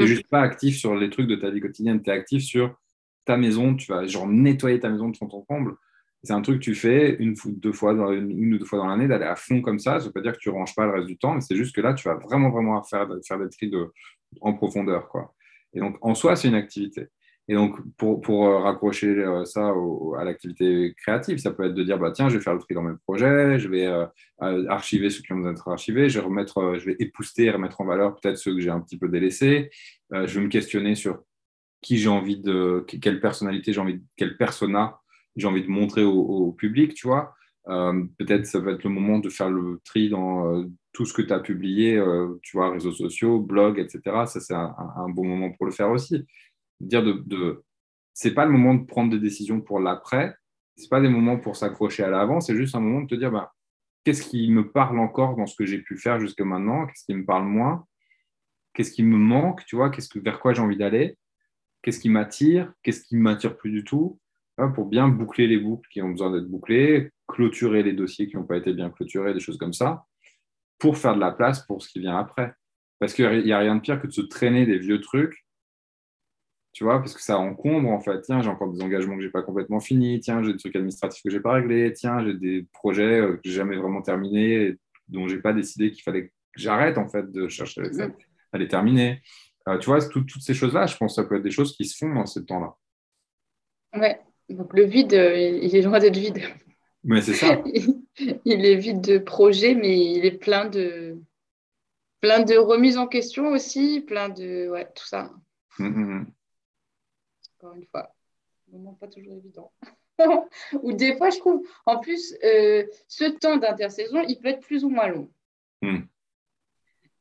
n'es 0.00 0.04
mm. 0.04 0.06
juste 0.06 0.28
pas 0.28 0.42
actif 0.42 0.76
sur 0.76 0.94
les 0.94 1.08
trucs 1.08 1.26
de 1.26 1.36
ta 1.36 1.48
vie 1.48 1.60
quotidienne, 1.60 2.02
tu 2.02 2.10
es 2.10 2.12
actif 2.12 2.42
sur 2.42 2.78
ta 3.24 3.38
maison, 3.38 3.74
tu 3.74 3.90
vas 3.90 4.04
genre 4.06 4.26
nettoyer 4.26 4.78
ta 4.78 4.90
maison 4.90 5.08
de 5.08 5.16
fond 5.16 5.28
en 5.32 5.40
comble. 5.40 5.74
C'est 6.22 6.32
un 6.34 6.42
truc 6.42 6.58
que 6.58 6.64
tu 6.64 6.74
fais 6.74 7.16
une, 7.18 7.34
deux 7.46 7.72
fois 7.72 7.92
une, 7.92 8.54
ou 8.54 8.58
deux 8.58 8.64
fois 8.64 8.78
dans 8.78 8.86
l'année, 8.86 9.08
d'aller 9.08 9.24
à 9.24 9.36
fond 9.36 9.62
comme 9.62 9.78
ça. 9.78 9.92
Ça 9.92 9.98
ne 10.00 10.04
veut 10.06 10.12
pas 10.12 10.20
dire 10.20 10.32
que 10.32 10.38
tu 10.38 10.50
ne 10.50 10.54
ranges 10.54 10.74
pas 10.74 10.84
le 10.84 10.92
reste 10.92 11.06
du 11.06 11.16
temps, 11.16 11.34
mais 11.34 11.40
c'est 11.40 11.56
juste 11.56 11.74
que 11.74 11.80
là, 11.80 11.94
tu 11.94 12.08
vas 12.08 12.14
vraiment, 12.14 12.50
vraiment 12.50 12.82
faire, 12.82 13.08
faire 13.26 13.38
des 13.38 13.48
tris 13.48 13.70
de, 13.70 13.90
en 14.40 14.52
profondeur. 14.52 15.08
Quoi. 15.08 15.34
Et 15.72 15.80
donc, 15.80 15.96
en 16.02 16.14
soi, 16.14 16.36
c'est 16.36 16.48
une 16.48 16.54
activité. 16.54 17.08
Et 17.50 17.54
donc, 17.54 17.80
pour, 17.96 18.20
pour 18.20 18.46
euh, 18.46 18.58
raccrocher 18.58 19.08
euh, 19.08 19.44
ça 19.44 19.72
à 20.18 20.22
l'activité 20.22 20.94
créative, 20.96 21.38
ça 21.38 21.50
peut 21.50 21.64
être 21.64 21.74
de 21.74 21.82
dire, 21.82 21.98
bah, 21.98 22.12
tiens, 22.12 22.28
je 22.28 22.36
vais 22.36 22.42
faire 22.44 22.54
le 22.54 22.60
tri 22.60 22.74
dans 22.74 22.82
mes 22.82 22.96
projets, 23.04 23.58
je 23.58 23.68
vais 23.68 23.86
euh, 23.86 24.06
archiver 24.68 25.10
ceux 25.10 25.22
qui 25.22 25.32
ont 25.32 25.36
besoin 25.36 25.52
d'être 25.52 25.66
archivés, 25.66 26.08
je 26.08 26.20
vais, 26.20 26.26
remettre, 26.26 26.76
je 26.78 26.84
vais 26.84 26.96
épouster 27.00 27.46
et 27.46 27.50
remettre 27.50 27.80
en 27.80 27.86
valeur 27.86 28.14
peut-être 28.14 28.38
ceux 28.38 28.54
que 28.54 28.60
j'ai 28.60 28.70
un 28.70 28.80
petit 28.80 28.98
peu 28.98 29.08
délaissés. 29.08 29.68
je 30.12 30.32
vais 30.32 30.40
me 30.40 30.48
questionner 30.48 30.94
sur 30.94 31.24
qui 31.82 31.96
j'ai 31.96 32.08
envie 32.08 32.38
de, 32.38 32.84
quelle 32.86 33.20
personnalité 33.20 33.72
j'ai 33.72 33.80
envie, 33.80 34.00
quel 34.16 34.36
persona 34.36 34.99
j'ai 35.36 35.46
envie 35.46 35.62
de 35.62 35.70
montrer 35.70 36.04
au, 36.04 36.52
public, 36.52 36.94
tu 36.94 37.06
vois. 37.06 37.34
peut-être 37.66 38.46
ça 38.46 38.60
va 38.60 38.72
être 38.72 38.84
le 38.84 38.90
moment 38.90 39.18
de 39.18 39.28
faire 39.28 39.50
le 39.50 39.80
tri 39.84 40.08
dans 40.08 40.64
tout 40.92 41.06
ce 41.06 41.12
que 41.12 41.22
tu 41.22 41.32
as 41.32 41.40
publié, 41.40 42.02
tu 42.42 42.56
vois, 42.56 42.70
réseaux 42.70 42.92
sociaux, 42.92 43.40
blogs, 43.40 43.78
etc. 43.78 44.00
Ça, 44.26 44.40
c'est 44.40 44.54
un, 44.54 45.08
bon 45.08 45.24
moment 45.24 45.52
pour 45.52 45.66
le 45.66 45.72
faire 45.72 45.90
aussi. 45.90 46.26
Dire 46.80 47.02
de, 47.02 47.12
de 47.26 47.62
c'est 48.14 48.34
pas 48.34 48.44
le 48.44 48.52
moment 48.52 48.74
de 48.74 48.84
prendre 48.84 49.10
des 49.10 49.18
décisions 49.18 49.60
pour 49.60 49.80
l'après, 49.80 50.34
c'est 50.76 50.88
pas 50.88 51.00
des 51.00 51.08
moments 51.08 51.38
pour 51.38 51.56
s'accrocher 51.56 52.02
à 52.02 52.10
l'avant, 52.10 52.40
c'est 52.40 52.56
juste 52.56 52.74
un 52.74 52.80
moment 52.80 53.02
de 53.02 53.06
te 53.06 53.14
dire 53.14 53.30
bah, 53.30 53.52
qu'est-ce 54.04 54.22
qui 54.22 54.50
me 54.50 54.70
parle 54.70 54.98
encore 54.98 55.36
dans 55.36 55.46
ce 55.46 55.56
que 55.56 55.66
j'ai 55.66 55.78
pu 55.78 55.96
faire 55.96 56.20
jusqu'à 56.20 56.44
maintenant, 56.44 56.86
qu'est-ce 56.86 57.04
qui 57.04 57.14
me 57.14 57.24
parle 57.24 57.44
moins, 57.44 57.86
qu'est-ce 58.74 58.92
qui 58.92 59.02
me 59.02 59.16
manque, 59.16 59.64
tu 59.66 59.76
vois, 59.76 59.90
qu'est-ce 59.90 60.08
que 60.08 60.18
vers 60.18 60.40
quoi 60.40 60.52
j'ai 60.52 60.62
envie 60.62 60.76
d'aller, 60.76 61.16
qu'est-ce 61.82 62.00
qui 62.00 62.08
m'attire, 62.08 62.72
qu'est-ce 62.82 63.04
qui 63.04 63.16
m'attire 63.16 63.56
plus 63.56 63.70
du 63.70 63.84
tout, 63.84 64.18
pour 64.74 64.86
bien 64.86 65.08
boucler 65.08 65.46
les 65.46 65.58
boucles 65.58 65.88
qui 65.90 66.02
ont 66.02 66.10
besoin 66.10 66.30
d'être 66.30 66.48
bouclées, 66.48 67.10
clôturer 67.26 67.82
les 67.82 67.92
dossiers 67.92 68.28
qui 68.28 68.36
n'ont 68.36 68.44
pas 68.44 68.56
été 68.56 68.72
bien 68.72 68.90
clôturés, 68.90 69.32
des 69.32 69.40
choses 69.40 69.58
comme 69.58 69.72
ça, 69.72 70.04
pour 70.78 70.98
faire 70.98 71.14
de 71.14 71.20
la 71.20 71.30
place 71.30 71.64
pour 71.66 71.82
ce 71.82 71.88
qui 71.88 72.00
vient 72.00 72.16
après. 72.16 72.52
Parce 72.98 73.14
qu'il 73.14 73.44
n'y 73.44 73.52
a 73.52 73.58
rien 73.58 73.76
de 73.76 73.80
pire 73.80 74.00
que 74.00 74.06
de 74.06 74.12
se 74.12 74.20
traîner 74.20 74.66
des 74.66 74.78
vieux 74.78 75.00
trucs 75.00 75.46
tu 76.72 76.84
vois, 76.84 76.98
parce 76.98 77.14
que 77.14 77.22
ça 77.22 77.38
encombre 77.38 77.90
en 77.90 78.00
fait. 78.00 78.20
Tiens, 78.22 78.42
j'ai 78.42 78.48
encore 78.48 78.72
des 78.72 78.82
engagements 78.82 79.16
que 79.16 79.22
j'ai 79.22 79.30
pas 79.30 79.42
complètement 79.42 79.80
finis. 79.80 80.20
Tiens, 80.20 80.42
j'ai 80.42 80.52
des 80.52 80.58
trucs 80.58 80.76
administratifs 80.76 81.22
que 81.22 81.30
j'ai 81.30 81.40
pas 81.40 81.52
réglés. 81.52 81.92
Tiens, 81.92 82.24
j'ai 82.24 82.34
des 82.34 82.66
projets 82.72 83.20
euh, 83.20 83.34
que 83.34 83.40
j'ai 83.44 83.52
jamais 83.52 83.76
vraiment 83.76 84.02
terminés, 84.02 84.76
dont 85.08 85.26
j'ai 85.26 85.38
pas 85.38 85.52
décidé 85.52 85.90
qu'il 85.90 86.02
fallait 86.02 86.28
que 86.28 86.32
j'arrête 86.56 86.96
en 86.96 87.08
fait 87.08 87.30
de 87.30 87.48
chercher 87.48 87.82
à 88.52 88.58
les 88.58 88.68
terminer. 88.68 89.20
Euh, 89.68 89.78
tu 89.78 89.86
vois, 89.86 90.00
toutes 90.08 90.30
ces 90.40 90.54
choses-là, 90.54 90.86
je 90.86 90.96
pense 90.96 91.16
que 91.16 91.22
ça 91.22 91.28
peut 91.28 91.36
être 91.36 91.42
des 91.42 91.50
choses 91.50 91.76
qui 91.76 91.84
se 91.84 91.96
font 91.96 92.14
dans 92.14 92.26
ce 92.26 92.38
temps-là. 92.40 92.76
Ouais, 94.00 94.20
donc 94.54 94.72
le 94.74 94.84
vide, 94.84 95.14
euh, 95.14 95.36
il 95.36 95.74
est 95.74 95.82
loin 95.82 95.98
d'être 95.98 96.16
vide. 96.16 96.42
Mais 97.04 97.22
c'est 97.22 97.34
ça. 97.34 97.62
il 98.44 98.66
est 98.66 98.76
vide 98.76 99.00
de 99.00 99.18
projets, 99.18 99.74
mais 99.74 100.12
il 100.12 100.24
est 100.24 100.38
plein 100.38 100.66
de 100.66 101.18
plein 102.20 102.42
de 102.42 102.56
remises 102.56 102.98
en 102.98 103.06
question 103.06 103.48
aussi, 103.48 104.02
plein 104.02 104.28
de 104.28 104.68
ouais, 104.68 104.86
tout 104.94 105.06
ça. 105.06 105.30
Mmh, 105.78 105.86
mmh, 105.86 106.14
mmh 106.14 106.26
encore 107.58 107.74
une 107.76 107.86
fois. 107.86 108.14
Moment 108.72 108.94
pas 108.94 109.08
toujours 109.08 109.34
évident. 109.34 109.72
ou 110.82 110.92
des 110.92 111.16
fois, 111.16 111.30
je 111.30 111.38
trouve, 111.38 111.66
en 111.86 111.98
plus, 111.98 112.34
euh, 112.44 112.84
ce 113.08 113.24
temps 113.24 113.56
d'intersaison, 113.56 114.22
il 114.28 114.38
peut 114.38 114.48
être 114.48 114.60
plus 114.60 114.84
ou 114.84 114.88
moins 114.88 115.08
long. 115.08 115.30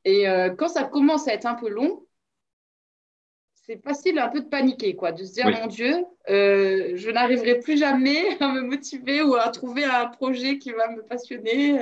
Et 0.06 0.28
euh, 0.28 0.50
quand 0.56 0.68
ça 0.68 0.84
commence 0.84 1.28
à 1.28 1.34
être 1.34 1.46
un 1.46 1.56
peu 1.56 1.70
long, 1.70 2.06
c'est 3.70 3.84
facile 3.84 4.18
un 4.18 4.30
peu 4.30 4.42
de 4.42 4.48
paniquer, 4.48 4.96
quoi, 4.96 5.12
de 5.12 5.24
se 5.24 5.34
dire, 5.34 5.48
mon 5.48 5.68
Dieu, 5.68 6.04
euh, 6.28 6.94
je 6.96 7.12
n'arriverai 7.12 7.60
plus 7.60 7.78
jamais 7.78 8.18
à 8.40 8.52
me 8.52 8.62
motiver 8.62 9.22
ou 9.22 9.36
à 9.36 9.50
trouver 9.50 9.84
un 9.84 10.08
projet 10.08 10.58
qui 10.58 10.72
va 10.72 10.90
me 10.90 11.04
passionner. 11.04 11.80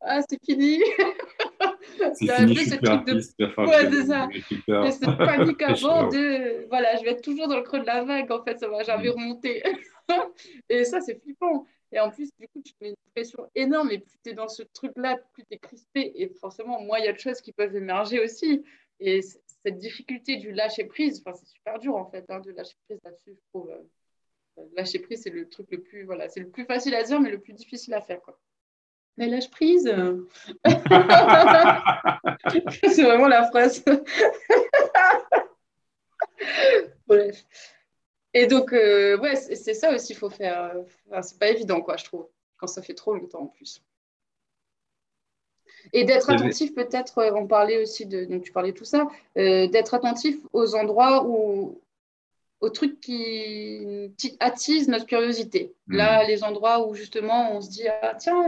ah, 0.00 0.20
c'est 0.28 0.40
fini. 0.44 0.82
C'est 2.14 2.32
fini, 2.34 2.54
je 2.54 2.60
suis 2.60 2.78
truc 2.78 3.04
de... 3.04 3.14
Ouais, 3.58 3.90
c'est 3.90 4.06
ça. 4.06 4.28
Et 4.86 4.90
cette 4.90 5.18
panique 5.18 5.60
avant 5.62 6.08
de... 6.08 6.66
Voilà, 6.68 6.96
je 6.96 7.04
vais 7.04 7.10
être 7.10 7.22
toujours 7.22 7.46
dans 7.46 7.56
le 7.56 7.62
creux 7.62 7.80
de 7.80 7.86
la 7.86 8.04
vague, 8.04 8.30
en 8.32 8.42
fait, 8.42 8.58
ça 8.58 8.68
va 8.68 8.82
jamais 8.82 9.08
mm. 9.08 9.12
remonter. 9.12 9.62
et 10.68 10.84
ça, 10.84 11.00
c'est 11.00 11.20
flippant. 11.20 11.66
Et 11.92 12.00
en 12.00 12.10
plus, 12.10 12.30
du 12.38 12.48
coup, 12.48 12.62
tu 12.64 12.72
mets 12.80 12.90
une 12.90 12.96
pression 13.14 13.46
énorme 13.54 13.90
et 13.90 13.98
plus 13.98 14.18
tu 14.24 14.30
es 14.30 14.34
dans 14.34 14.48
ce 14.48 14.62
truc-là, 14.62 15.18
plus 15.34 15.44
tu 15.44 15.54
es 15.54 15.58
crispé. 15.58 16.12
Et 16.14 16.28
forcément, 16.40 16.80
moi, 16.80 16.98
il 17.00 17.04
y 17.04 17.08
a 17.08 17.12
des 17.12 17.18
choses 17.18 17.40
qui 17.40 17.52
peuvent 17.52 17.76
émerger 17.76 18.20
aussi. 18.20 18.64
Et 19.00 19.20
cette 19.64 19.78
difficulté 19.78 20.36
du 20.36 20.52
lâcher 20.52 20.84
prise, 20.84 21.22
c'est 21.24 21.46
super 21.46 21.78
dur, 21.78 21.96
en 21.96 22.10
fait, 22.10 22.24
hein, 22.28 22.40
de 22.40 22.50
lâcher 22.52 22.76
prise 22.86 23.00
là-dessus, 23.04 23.34
je 23.34 23.40
trouve. 23.50 23.70
Euh, 23.70 23.82
lâcher 24.76 24.98
prise, 24.98 25.22
c'est 25.22 25.30
le 25.30 25.48
truc 25.48 25.68
le 25.70 25.82
plus, 25.82 26.04
voilà, 26.04 26.28
c'est 26.28 26.40
le 26.40 26.50
plus 26.50 26.64
facile 26.64 26.94
à 26.94 27.02
dire, 27.02 27.20
mais 27.20 27.30
le 27.30 27.40
plus 27.40 27.52
difficile 27.52 27.94
à 27.94 28.00
faire, 28.00 28.20
quoi. 28.22 28.38
Mais 29.16 29.26
lâche 29.26 29.50
prise. 29.50 29.84
c'est 30.64 30.72
vraiment 33.02 33.28
la 33.28 33.48
phrase. 33.50 33.84
Bref. 37.06 37.44
Et 38.32 38.46
donc, 38.46 38.72
euh, 38.72 39.18
ouais, 39.18 39.36
c'est 39.36 39.74
ça 39.74 39.94
aussi, 39.94 40.12
il 40.12 40.16
faut 40.16 40.30
faire. 40.30 40.72
c'est 41.22 41.38
pas 41.38 41.48
évident, 41.48 41.82
quoi, 41.82 41.96
je 41.96 42.04
trouve, 42.04 42.28
quand 42.56 42.68
ça 42.68 42.82
fait 42.82 42.94
trop 42.94 43.14
longtemps 43.14 43.42
en 43.42 43.48
plus. 43.48 43.82
Et 45.92 46.04
d'être 46.04 46.30
attentif, 46.30 46.74
peut-être, 46.74 47.18
euh, 47.18 47.32
on 47.34 47.46
parlait 47.46 47.82
aussi 47.82 48.06
de. 48.06 48.24
Donc, 48.24 48.42
tu 48.42 48.52
parlais 48.52 48.72
de 48.72 48.76
tout 48.76 48.84
ça, 48.84 49.08
euh, 49.38 49.66
d'être 49.68 49.94
attentif 49.94 50.36
aux 50.52 50.74
endroits 50.74 51.24
où. 51.26 51.80
aux 52.60 52.70
trucs 52.70 53.00
qui, 53.00 54.12
attisent 54.40 54.88
notre 54.88 55.06
curiosité. 55.06 55.74
Là, 55.88 56.24
hmm. 56.24 56.28
les 56.28 56.44
endroits 56.44 56.86
où 56.86 56.94
justement 56.94 57.56
on 57.56 57.60
se 57.60 57.70
dit, 57.70 57.88
ah 57.88 58.14
tiens, 58.18 58.44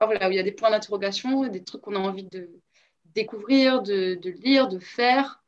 voilà, 0.00 0.28
il 0.30 0.34
y 0.34 0.38
a 0.38 0.42
des 0.42 0.52
points 0.52 0.70
d'interrogation, 0.70 1.46
des 1.48 1.62
trucs 1.62 1.82
qu'on 1.82 1.96
a 1.96 1.98
envie 1.98 2.24
de 2.24 2.48
découvrir, 3.14 3.82
de, 3.82 4.18
lire, 4.42 4.68
de 4.68 4.78
faire. 4.78 5.42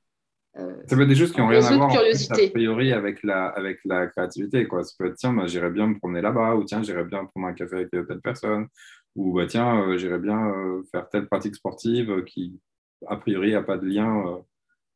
Euh, 0.57 0.77
ça 0.87 0.95
peut 0.95 1.03
être 1.03 1.09
des 1.09 1.17
choses 1.17 1.33
qui 1.33 1.41
n'ont 1.41 1.49
rien 1.49 1.65
à 1.65 1.77
voir 1.77 1.91
a 1.91 2.49
priori 2.53 2.93
avec 2.93 3.25
la, 3.25 3.47
avec 3.47 3.81
la 3.85 4.07
créativité. 4.07 4.67
Quoi. 4.69 4.85
Ça 4.85 4.93
peut 4.99 5.07
être, 5.07 5.17
tiens, 5.17 5.35
j'irais 5.47 5.71
bien 5.71 5.89
me 5.89 5.99
promener 5.99 6.21
là-bas, 6.21 6.55
ou 6.55 6.65
tiens, 6.65 6.83
j'irais 6.83 7.05
bien 7.05 7.25
prendre 7.25 7.49
un 7.49 7.55
café 7.55 7.77
avec 7.77 7.91
telle 7.91 8.21
personne, 8.23 8.69
ou 9.15 9.35
bah, 9.35 9.47
tiens, 9.47 9.81
euh, 9.83 9.97
j'irais 9.97 10.19
bien 10.19 10.51
euh, 10.51 10.83
faire 10.91 11.09
telle 11.09 11.27
pratique 11.27 11.55
sportive 11.55 12.25
qui, 12.25 12.61
a 13.07 13.17
priori, 13.17 13.53
n'a 13.53 13.63
pas 13.63 13.79
de 13.79 13.87
lien 13.87 14.43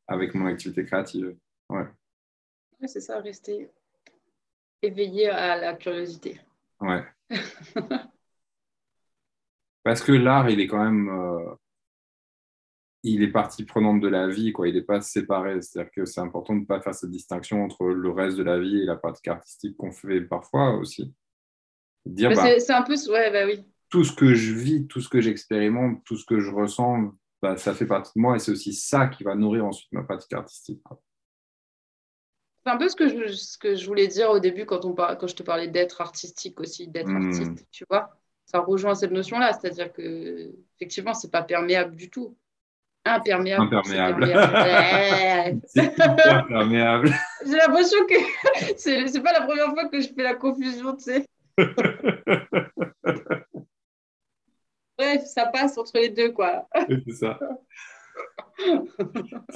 avec 0.07 0.33
mon 0.33 0.45
activité 0.45 0.85
créative. 0.85 1.35
Ouais. 1.69 1.85
ouais 2.79 2.87
c'est 2.87 3.01
ça, 3.01 3.19
rester 3.19 3.69
éveillé 4.81 5.29
à 5.29 5.57
la 5.57 5.73
curiosité. 5.75 6.39
Ouais. 6.79 7.03
Parce 9.83 10.01
que 10.03 10.11
l'art, 10.11 10.49
il 10.49 10.59
est 10.59 10.67
quand 10.67 10.83
même. 10.83 11.09
Euh, 11.09 11.55
il 13.03 13.23
est 13.23 13.31
partie 13.31 13.63
prenante 13.63 14.01
de 14.01 14.09
la 14.09 14.27
vie, 14.27 14.51
quoi. 14.51 14.67
Il 14.67 14.75
n'est 14.75 14.81
pas 14.81 14.99
séparé. 14.99 15.61
C'est-à-dire 15.61 15.91
que 15.91 16.03
c'est 16.05 16.19
important 16.19 16.53
de 16.53 16.59
ne 16.61 16.65
pas 16.65 16.81
faire 16.81 16.93
cette 16.93 17.11
distinction 17.11 17.63
entre 17.63 17.85
le 17.85 18.09
reste 18.11 18.37
de 18.37 18.43
la 18.43 18.59
vie 18.59 18.81
et 18.81 18.85
la 18.85 18.97
pratique 18.97 19.29
artistique 19.29 19.77
qu'on 19.77 19.91
fait 19.91 20.21
parfois 20.21 20.75
aussi. 20.75 21.13
Dire, 22.05 22.29
bah, 22.33 22.59
c'est 22.59 22.73
un 22.73 22.81
peu. 22.83 22.95
Ouais, 23.09 23.31
bah 23.31 23.45
oui. 23.45 23.63
Tout 23.89 24.03
ce 24.03 24.13
que 24.13 24.33
je 24.33 24.53
vis, 24.53 24.87
tout 24.87 25.01
ce 25.01 25.09
que 25.09 25.21
j'expérimente, 25.21 26.03
tout 26.05 26.15
ce 26.15 26.25
que 26.25 26.39
je 26.39 26.51
ressens, 26.51 27.13
bah, 27.41 27.57
ça 27.57 27.73
fait 27.73 27.85
partie 27.85 28.11
de 28.15 28.21
moi 28.21 28.35
et 28.35 28.39
c'est 28.39 28.51
aussi 28.51 28.73
ça 28.73 29.07
qui 29.07 29.23
va 29.23 29.35
nourrir 29.35 29.65
ensuite 29.65 29.91
ma 29.91 30.03
pratique 30.03 30.33
artistique. 30.33 30.81
C'est 32.63 32.71
un 32.71 32.77
peu 32.77 32.89
ce 32.89 32.95
que, 32.95 33.07
je, 33.07 33.33
ce 33.33 33.57
que 33.57 33.75
je 33.75 33.87
voulais 33.87 34.07
dire 34.07 34.29
au 34.29 34.39
début 34.39 34.65
quand, 34.65 34.85
on 34.85 34.93
quand 34.93 35.27
je 35.27 35.35
te 35.35 35.43
parlais 35.43 35.69
d'être 35.69 36.01
artistique 36.01 36.59
aussi, 36.59 36.87
d'être 36.87 37.09
hmm. 37.09 37.27
artiste, 37.27 37.65
tu 37.71 37.85
vois 37.89 38.19
ça 38.49 38.59
rejoint 38.59 38.95
cette 38.95 39.11
notion-là, 39.11 39.53
c'est-à-dire 39.53 39.93
que 39.93 40.51
effectivement, 40.75 41.13
c'est 41.13 41.31
pas 41.31 41.43
perméable 41.43 41.95
du 41.95 42.09
tout. 42.09 42.35
Imperméable. 43.05 43.75
Imperméable. 43.75 45.61
c'est 45.65 45.99
imperméable. 46.01 47.13
J'ai 47.45 47.57
l'impression 47.57 47.99
que 48.07 48.15
c'est 48.77 49.21
pas 49.21 49.33
la 49.33 49.41
première 49.41 49.69
fois 49.69 49.87
que 49.87 50.01
je 50.01 50.09
fais 50.09 50.23
la 50.23 50.33
confusion, 50.33 50.95
tu 50.95 51.03
sais. 51.03 51.25
Bref, 54.99 55.23
ça 55.27 55.45
passe 55.45 55.77
entre 55.77 55.97
les 55.97 56.09
deux, 56.09 56.33
quoi. 56.33 56.67
c'est 57.07 57.13
ça. 57.13 57.39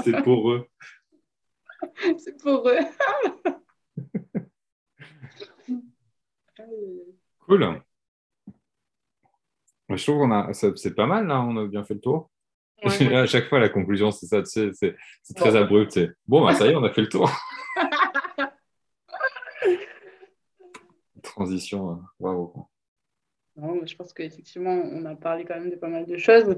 C'est 0.02 0.24
pour 0.24 0.52
eux. 0.52 0.66
C'est 2.18 2.42
pour 2.42 2.70
eux. 2.70 2.80
cool. 7.40 7.82
Je 9.90 10.02
trouve 10.02 10.20
qu'on 10.20 10.32
a, 10.32 10.54
c'est 10.54 10.96
pas 10.96 11.08
mal 11.08 11.28
là, 11.28 11.42
on 11.42 11.58
a 11.58 11.68
bien 11.68 11.84
fait 11.84 11.96
le 11.96 12.00
tour. 12.00 12.32
à 12.84 13.26
chaque 13.26 13.50
fois, 13.50 13.60
la 13.60 13.68
conclusion, 13.68 14.12
c'est 14.12 14.28
ça, 14.28 14.46
c'est 14.46 14.96
très 15.36 15.58
abrupt. 15.58 16.00
Bon, 16.26 16.46
bah, 16.46 16.56
ça 16.56 16.68
y 16.68 16.70
est, 16.70 16.76
on 16.76 16.86
a 16.86 16.94
fait 16.94 17.02
le 17.02 17.10
tour. 17.10 17.30
Transition, 21.22 21.92
hein. 21.92 22.02
Je 23.56 23.96
pense 23.96 24.14
qu'effectivement, 24.14 24.72
on 24.72 25.06
a 25.06 25.16
parlé 25.16 25.46
quand 25.46 25.56
même 25.56 25.70
de 25.70 25.76
pas 25.76 25.88
mal 25.88 26.06
de 26.06 26.18
choses. 26.18 26.56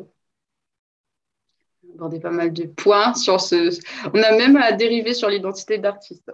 On 1.84 1.92
a 1.92 1.94
abordé 1.96 2.20
pas 2.20 2.32
mal 2.32 2.54
de 2.54 2.66
points 2.66 3.14
sur 3.14 3.42
ce. 3.42 3.78
On 4.14 4.22
a 4.22 4.38
même 4.38 4.58
à 4.58 4.72
dériver 4.72 5.14
sur 5.14 5.30
l'identité 5.30 5.78
d'artiste 5.78 6.32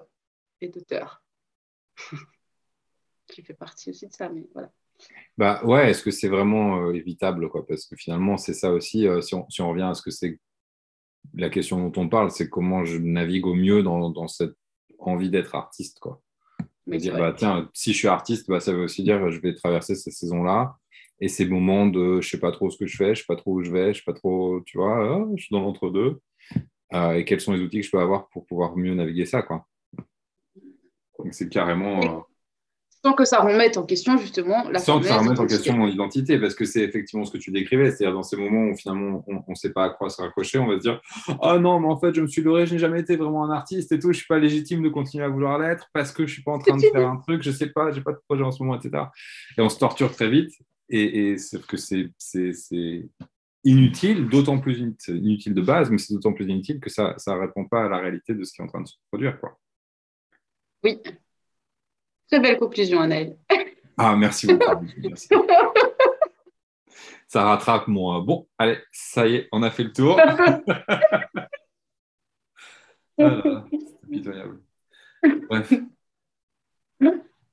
et 0.62 0.70
d'auteur, 0.70 1.24
qui 3.28 3.42
fait 3.42 3.54
partie 3.54 3.90
aussi 3.90 4.08
de 4.08 4.14
ça, 4.14 4.30
mais 4.30 4.48
voilà. 4.54 4.72
Bah 5.38 5.62
ouais, 5.66 5.90
est-ce 5.90 6.04
que 6.04 6.12
c'est 6.12 6.28
vraiment 6.28 6.84
euh, 6.84 6.94
évitable 6.94 7.50
Parce 7.68 7.86
que 7.86 7.96
finalement, 7.96 8.38
c'est 8.38 8.54
ça 8.54 8.72
aussi, 8.72 9.08
euh, 9.08 9.22
si, 9.22 9.34
on, 9.34 9.70
revient 9.70 9.90
à 9.90 9.94
ce 9.94 10.02
que 10.02 10.12
c'est 10.12 10.40
la 11.34 11.50
question 11.50 11.80
dont 11.80 12.02
on 12.02 12.10
parle, 12.10 12.32
c'est 12.32 12.50
comment 12.50 12.84
je 12.86 12.98
navigue 12.98 13.48
au 13.48 13.56
mieux 13.56 13.84
dans, 13.84 14.28
cette 14.28 14.56
envie 15.00 15.30
d'être 15.30 15.56
artiste. 15.56 16.00
Mais 16.88 16.98
dire, 16.98 17.18
bah, 17.18 17.34
tiens, 17.36 17.70
si 17.74 17.94
je 17.94 17.98
suis 17.98 18.08
artiste, 18.08 18.48
bah, 18.48 18.60
ça 18.60 18.74
veut 18.74 18.84
aussi 18.84 19.04
dire 19.04 19.20
que 19.20 19.32
je 19.32 19.40
vais 19.40 19.54
traverser 19.54 19.96
ces 19.96 20.12
saisons-là 20.12 20.76
et 21.20 21.28
ces 21.28 21.46
moments 21.46 21.86
de 21.86 22.20
je 22.20 22.30
sais 22.30 22.40
pas 22.40 22.52
trop 22.52 22.70
ce 22.70 22.78
que 22.78 22.88
je 22.88 22.98
fais, 22.98 23.14
je 23.14 23.20
sais 23.20 23.26
pas 23.28 23.36
trop 23.36 23.54
où 23.54 23.64
je 23.64 23.72
vais, 23.72 23.94
je 23.94 24.00
sais 24.00 24.06
pas 24.06 24.14
trop, 24.14 24.60
tu 24.66 24.78
vois, 24.78 25.18
ah, 25.18 25.26
je 25.36 25.44
suis 25.44 25.54
dans 25.54 25.62
l'entre-deux. 25.62 26.20
Euh, 26.94 27.14
et 27.14 27.26
quels 27.26 27.40
sont 27.40 27.54
les 27.54 27.62
outils 27.62 27.80
que 27.80 27.86
je 27.86 27.92
peux 27.92 28.00
avoir 28.00 28.28
pour 28.30 28.46
pouvoir 28.46 28.76
mieux 28.76 28.94
naviguer 28.94 29.26
ça, 29.26 29.42
quoi. 29.42 29.66
Donc, 31.20 31.34
c'est 31.34 31.50
carrément. 31.50 32.26
Sans 33.04 33.14
que 33.14 33.26
ça 33.26 33.40
remette 33.40 33.78
en 33.78 33.84
question 33.84 34.18
justement 34.18 34.70
la 34.70 34.78
sans 34.78 35.00
que 35.00 35.08
ça 35.08 35.18
remette 35.18 35.40
en 35.40 35.48
question 35.48 35.76
mon 35.76 35.88
identité, 35.88 36.38
parce 36.38 36.54
que 36.54 36.66
c'est 36.66 36.82
effectivement 36.82 37.26
ce 37.26 37.32
que 37.32 37.40
tu 37.40 37.50
décrivais, 37.50 37.90
c'est-à-dire 37.90 38.14
dans 38.14 38.22
ces 38.22 38.38
moments 38.38 38.70
où 38.70 38.76
finalement 38.76 39.24
on 39.28 39.44
ne 39.48 39.56
sait 39.56 39.72
pas 39.72 39.86
à 39.86 39.90
quoi 39.90 40.10
se 40.10 40.22
raccrocher, 40.22 40.60
on 40.60 40.68
va 40.68 40.76
se 40.78 40.82
dire 40.82 41.02
Ah 41.42 41.58
non, 41.58 41.80
mais 41.80 41.88
en 41.88 41.98
fait, 41.98 42.14
je 42.14 42.22
me 42.22 42.28
suis 42.28 42.44
leurré, 42.44 42.68
je 42.68 42.74
n'ai 42.74 42.80
jamais 42.80 43.00
été 43.00 43.16
vraiment 43.16 43.44
un 43.44 43.50
artiste 43.50 43.92
et 43.92 43.98
tout, 43.98 44.08
je 44.08 44.10
ne 44.10 44.14
suis 44.14 44.28
pas 44.28 44.38
légitime 44.38 44.84
de 44.84 44.90
continuer 44.90 45.24
à 45.24 45.30
vouloir 45.30 45.58
l'être 45.58 45.90
parce 45.94 46.12
que 46.12 46.28
je 46.28 46.32
ne 46.32 46.34
suis 46.34 46.44
pas 46.44 46.52
en 46.52 46.60
train 46.60 46.78
de 46.78 46.82
faire 46.82 47.10
un 47.10 47.18
truc, 47.18 47.42
je 47.42 47.50
ne 47.50 47.56
sais 47.56 47.68
pas, 47.68 47.92
je 47.92 47.98
n'ai 47.98 48.04
pas 48.04 48.12
de 48.12 48.20
projet 48.28 48.44
en 48.44 48.52
ce 48.52 48.62
moment, 48.62 48.80
etc. 48.80 49.06
Et 49.58 49.62
on 49.62 49.70
se 49.70 49.80
torture 49.80 50.12
très 50.12 50.30
vite, 50.30 50.52
et, 50.88 51.32
et 51.32 51.38
sauf 51.40 51.66
que 51.66 51.78
c'est 51.78 52.12
inutile, 53.64 54.28
d'autant 54.28 54.60
plus 54.60 54.80
inutile 55.08 55.54
de 55.54 55.62
base, 55.62 55.90
mais 55.90 55.98
c'est 55.98 56.14
d'autant 56.14 56.34
plus 56.34 56.48
inutile 56.48 56.80
que 56.80 56.90
ça 56.90 57.16
ne 57.28 57.40
répond 57.40 57.66
pas 57.66 57.86
à 57.86 57.90
la 57.90 57.98
réalité 57.98 58.34
de 58.34 58.44
ce 58.44 58.54
qui 58.54 58.62
est 58.62 58.64
en 58.64 58.68
train 58.68 58.82
de 58.82 58.88
se 58.88 58.96
produire. 59.10 59.40
Quoi. 59.40 59.58
Oui. 60.84 61.00
Très 62.32 62.40
belle 62.40 62.58
conclusion, 62.58 63.02
Anaël. 63.02 63.36
Ah, 63.98 64.16
merci 64.16 64.48
beaucoup. 64.48 64.86
Merci. 65.04 65.28
Ça 67.28 67.44
rattrape 67.44 67.88
mon. 67.88 68.22
Bon, 68.22 68.48
allez, 68.58 68.78
ça 68.92 69.28
y 69.28 69.36
est, 69.36 69.50
on 69.52 69.62
a 69.64 69.70
fait 69.70 69.84
le 69.84 69.94
tour. 69.94 70.20
Ah 73.24 73.66
c'est 73.70 74.10
pitoyable. 74.10 74.62
Bref. 75.48 75.74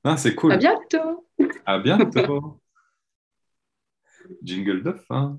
Ah, 0.02 0.16
c'est 0.16 0.34
cool. 0.34 0.52
À 0.52 0.56
bientôt. 0.56 1.26
À 1.66 1.78
bientôt. 1.78 2.62
Jingle 4.42 4.82
de 4.82 4.92
fin. 4.92 5.38